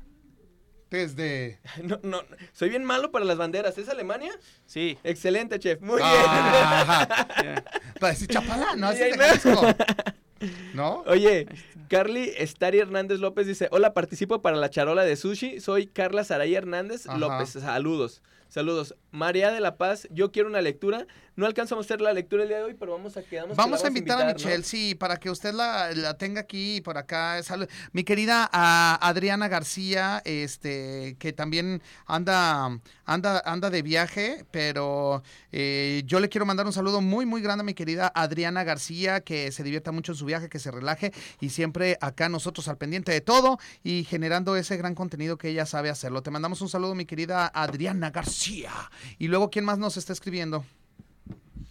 Desde. 0.90 1.58
No, 1.82 1.98
no, 2.02 2.20
soy 2.52 2.68
bien 2.70 2.84
malo 2.84 3.10
para 3.10 3.24
las 3.24 3.36
banderas, 3.38 3.76
¿es 3.78 3.88
Alemania? 3.88 4.32
Sí. 4.66 4.98
Excelente, 5.04 5.58
Chef, 5.58 5.80
muy 5.80 6.00
Ah, 6.02 7.26
ya. 7.42 7.64
para 8.00 8.12
decir 8.12 8.28
Chapala, 8.28 8.76
¿no? 8.76 8.92
Sí, 8.92 9.02
Ese 9.02 9.10
es 9.10 9.42
de 9.44 9.50
no. 10.74 11.02
Bien. 11.04 11.12
Oye, 11.12 11.46
Carly 11.88 12.32
Stari 12.40 12.78
Hernández 12.78 13.20
López 13.20 13.46
dice, 13.46 13.68
hola, 13.70 13.94
participo 13.94 14.42
para 14.42 14.56
la 14.56 14.70
charola 14.70 15.02
de 15.04 15.16
sushi, 15.16 15.60
soy 15.60 15.86
Carla 15.86 16.24
Saray 16.24 16.54
Hernández 16.54 17.06
Ajá. 17.08 17.18
López, 17.18 17.50
saludos. 17.50 18.22
Saludos. 18.48 18.94
María 19.10 19.50
de 19.50 19.60
la 19.60 19.76
Paz, 19.76 20.08
yo 20.10 20.30
quiero 20.30 20.48
una 20.48 20.60
lectura. 20.60 21.06
No 21.36 21.44
alcanzamos 21.44 21.84
a 21.84 21.86
hacer 21.86 22.00
la 22.00 22.14
lectura 22.14 22.44
el 22.44 22.48
día 22.48 22.58
de 22.58 22.64
hoy, 22.64 22.74
pero 22.74 22.92
vamos 22.92 23.16
a 23.18 23.22
quedarnos. 23.22 23.56
que 23.56 23.62
Vamos 23.62 23.80
la 23.80 23.86
a 23.86 23.88
invitar 23.88 24.20
a 24.22 24.24
¿no? 24.24 24.32
Michelle, 24.32 24.62
sí, 24.62 24.94
para 24.94 25.18
que 25.18 25.28
usted 25.28 25.52
la, 25.52 25.92
la 25.92 26.16
tenga 26.16 26.40
aquí 26.40 26.80
por 26.80 26.96
acá. 26.96 27.42
Salud. 27.42 27.68
Mi 27.92 28.04
querida 28.04 28.48
Adriana 28.52 29.48
García, 29.48 30.22
este, 30.24 31.16
que 31.18 31.34
también 31.34 31.82
anda, 32.06 32.80
anda, 33.04 33.42
anda 33.44 33.68
de 33.68 33.82
viaje, 33.82 34.46
pero 34.50 35.22
eh, 35.52 36.02
yo 36.06 36.20
le 36.20 36.30
quiero 36.30 36.46
mandar 36.46 36.64
un 36.64 36.72
saludo 36.72 37.02
muy, 37.02 37.26
muy 37.26 37.42
grande 37.42 37.60
a 37.60 37.64
mi 37.64 37.74
querida 37.74 38.10
Adriana 38.14 38.64
García, 38.64 39.20
que 39.20 39.52
se 39.52 39.62
divierta 39.62 39.92
mucho 39.92 40.12
en 40.12 40.16
su 40.16 40.24
viaje, 40.24 40.48
que 40.48 40.58
se 40.58 40.70
relaje 40.70 41.12
y 41.40 41.50
siempre 41.50 41.98
acá 42.00 42.30
nosotros 42.30 42.68
al 42.68 42.78
pendiente 42.78 43.12
de 43.12 43.20
todo 43.20 43.58
y 43.84 44.04
generando 44.04 44.56
ese 44.56 44.78
gran 44.78 44.94
contenido 44.94 45.36
que 45.36 45.50
ella 45.50 45.66
sabe 45.66 45.90
hacerlo. 45.90 46.22
Te 46.22 46.30
mandamos 46.30 46.62
un 46.62 46.70
saludo, 46.70 46.94
mi 46.94 47.04
querida 47.04 47.46
Adriana 47.46 48.10
García. 48.10 48.35
Y 49.18 49.28
luego, 49.28 49.50
¿quién 49.50 49.64
más 49.64 49.78
nos 49.78 49.96
está 49.96 50.12
escribiendo? 50.12 50.64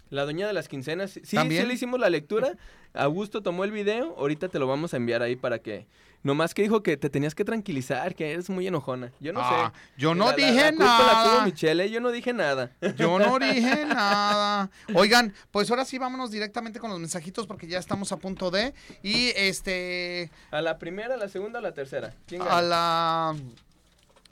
La 0.09 0.23
doña 0.25 0.47
de 0.47 0.53
las 0.53 0.67
quincenas. 0.67 1.11
Sí, 1.11 1.21
sí, 1.23 1.35
¿También? 1.35 1.67
le 1.67 1.73
hicimos 1.73 1.99
la 1.99 2.09
lectura. 2.09 2.53
Augusto 2.93 3.41
tomó 3.41 3.63
el 3.63 3.71
video. 3.71 4.15
Ahorita 4.17 4.47
te 4.49 4.59
lo 4.59 4.67
vamos 4.67 4.93
a 4.93 4.97
enviar 4.97 5.21
ahí 5.21 5.35
para 5.35 5.59
que. 5.59 5.87
Nomás 6.23 6.55
que 6.55 6.63
dijo 6.63 6.81
que 6.81 6.97
te 6.97 7.09
tenías 7.11 7.35
que 7.35 7.43
tranquilizar, 7.45 8.15
que 8.15 8.31
eres 8.31 8.49
muy 8.49 8.65
enojona. 8.65 9.11
Yo 9.19 9.31
no 9.31 9.41
Ah, 9.43 9.71
sé. 9.75 9.81
yo 10.01 10.15
no 10.15 10.29
La- 10.31 10.35
dije 10.35 10.55
la 10.55 10.71
la 10.71 10.71
tuvo 10.71 10.87
nada. 10.87 11.45
Michelle, 11.45 11.83
¿eh? 11.85 11.89
yo 11.91 11.99
no 12.01 12.09
dije 12.11 12.33
nada. 12.33 12.71
Yo 12.97 13.19
no 13.19 13.37
dije 13.39 13.85
nada. 13.85 14.71
Oigan, 14.95 15.33
pues 15.51 15.69
ahora 15.69 15.85
sí 15.85 15.99
vámonos 15.99 16.31
directamente 16.31 16.79
con 16.79 16.89
los 16.89 16.99
mensajitos 16.99 17.45
porque 17.45 17.67
ya 17.67 17.77
estamos 17.77 18.11
a 18.11 18.17
punto 18.17 18.49
de. 18.49 18.73
Y 19.03 19.33
este. 19.35 20.31
¿A 20.49 20.61
la 20.61 20.79
primera, 20.79 21.13
a 21.13 21.17
la 21.17 21.29
segunda 21.29 21.59
o 21.59 21.61
a 21.61 21.63
la 21.63 21.73
tercera? 21.73 22.15
¿Quién 22.25 22.41
gana? 22.41 22.57
A 22.57 22.61
la. 22.63 23.35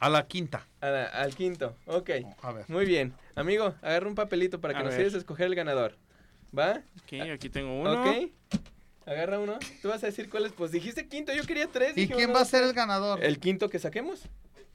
A 0.03 0.09
la 0.09 0.27
quinta. 0.27 0.67
A 0.81 0.87
la- 0.89 1.05
al 1.05 1.33
quinto. 1.33 1.77
Ok. 1.85 2.09
A 2.41 2.51
ver. 2.51 2.65
Muy 2.67 2.85
bien. 2.85 3.13
Amigo, 3.35 3.73
agarra 3.81 4.05
un 4.07 4.15
papelito 4.15 4.59
para 4.59 4.73
que 4.73 4.81
A 4.81 4.83
nos 4.83 4.91
ver. 4.91 4.99
ayudes 4.99 5.15
a 5.15 5.17
escoger 5.19 5.45
el 5.45 5.55
ganador. 5.55 5.97
¿Va? 6.57 6.81
Ok, 7.03 7.21
aquí 7.33 7.49
tengo 7.49 7.79
uno. 7.79 8.01
Ok. 8.03 8.29
Agarra 9.05 9.39
uno. 9.39 9.57
Tú 9.81 9.87
vas 9.87 10.03
a 10.03 10.07
decir 10.07 10.29
cuál 10.29 10.45
es. 10.45 10.51
Pues 10.51 10.71
dijiste 10.71 11.07
quinto, 11.07 11.33
yo 11.33 11.43
quería 11.43 11.67
tres. 11.67 11.91
¿Y 11.95 12.01
dije 12.01 12.15
quién 12.15 12.29
uno, 12.31 12.35
va 12.39 12.41
a 12.41 12.45
ser 12.45 12.63
el 12.63 12.73
ganador? 12.73 13.23
El 13.23 13.39
quinto 13.39 13.69
que 13.69 13.79
saquemos. 13.79 14.23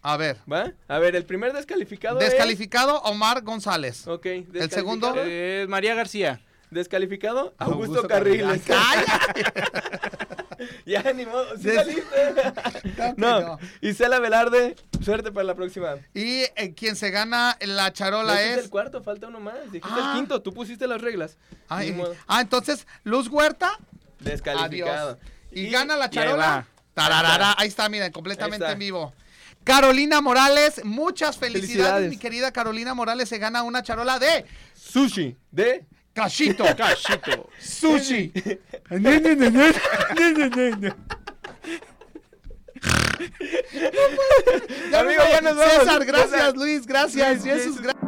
A 0.00 0.16
ver. 0.16 0.38
¿Va? 0.50 0.72
A 0.88 0.98
ver, 0.98 1.14
el 1.14 1.26
primer 1.26 1.52
descalificado 1.52 2.20
es... 2.20 2.30
Descalificado 2.30 2.98
Omar 3.02 3.42
González. 3.42 4.06
Ok. 4.06 4.24
¿El 4.26 4.70
segundo? 4.70 5.12
Eh, 5.16 5.66
María 5.68 5.94
García. 5.94 6.40
Descalificado, 6.70 7.54
Augusto, 7.58 7.84
Augusto 7.98 8.08
Carriles. 8.08 8.62
Carriles. 8.62 9.44
ya, 10.86 11.02
ni 11.12 11.26
modo. 11.26 11.56
¿Sí 11.56 11.70
saliste? 11.70 12.04
No. 13.16 13.40
no. 13.40 13.58
Isela 13.80 14.18
Velarde, 14.18 14.76
suerte 15.02 15.30
para 15.32 15.44
la 15.44 15.54
próxima. 15.54 15.94
Y 16.14 16.42
eh, 16.56 16.74
quien 16.76 16.96
se 16.96 17.10
gana 17.10 17.56
la 17.60 17.88
No, 17.88 17.90
charola 17.90 18.40
ese 18.40 18.52
es 18.52 18.58
es. 18.58 18.64
el 18.64 18.70
cuarto, 18.70 19.02
falta 19.02 19.28
uno 19.28 19.40
más. 19.40 19.54
Dijiste 19.72 19.88
Ah. 20.00 20.12
el 20.12 20.18
quinto, 20.18 20.42
tú 20.42 20.52
pusiste 20.52 20.86
las 20.86 21.00
reglas. 21.00 21.36
Ay, 21.68 21.96
ah, 22.26 22.40
entonces, 22.40 22.86
Luz 23.04 23.28
Huerta. 23.28 23.78
Descalificado. 24.20 25.10
Adiós. 25.12 25.18
Y, 25.52 25.70
gana 25.70 25.96
la 25.96 26.10
charola. 26.10 26.66
Tararara, 26.94 27.54
ahí 27.56 27.68
está, 27.68 27.88
miren, 27.88 28.10
completamente 28.12 28.64
está. 28.64 28.72
en 28.72 28.78
vivo. 28.80 29.12
Carolina 29.64 30.20
Morales, 30.20 30.84
muchas 30.84 31.36
felicidades, 31.36 31.68
Felicidades. 31.76 32.10
mi 32.10 32.16
querida 32.16 32.52
Carolina 32.52 32.94
Morales. 32.94 33.28
Se 33.28 33.38
gana 33.38 33.62
una 33.62 33.82
charola 33.82 34.18
de 34.18 34.44
Sushi 34.74 35.36
de... 35.50 35.84
cachito. 36.18 36.64
Cachito. 36.76 37.48
Sushi. 37.60 38.32
Amigo, 44.94 45.22
ya 45.30 45.40
nos 45.40 45.56
vamos. 45.56 45.78
César, 45.78 46.04
gracias, 46.04 46.54
Luis, 46.54 46.86
gracias. 46.86 47.44
Jesús. 47.44 47.80
gracias. 47.80 48.07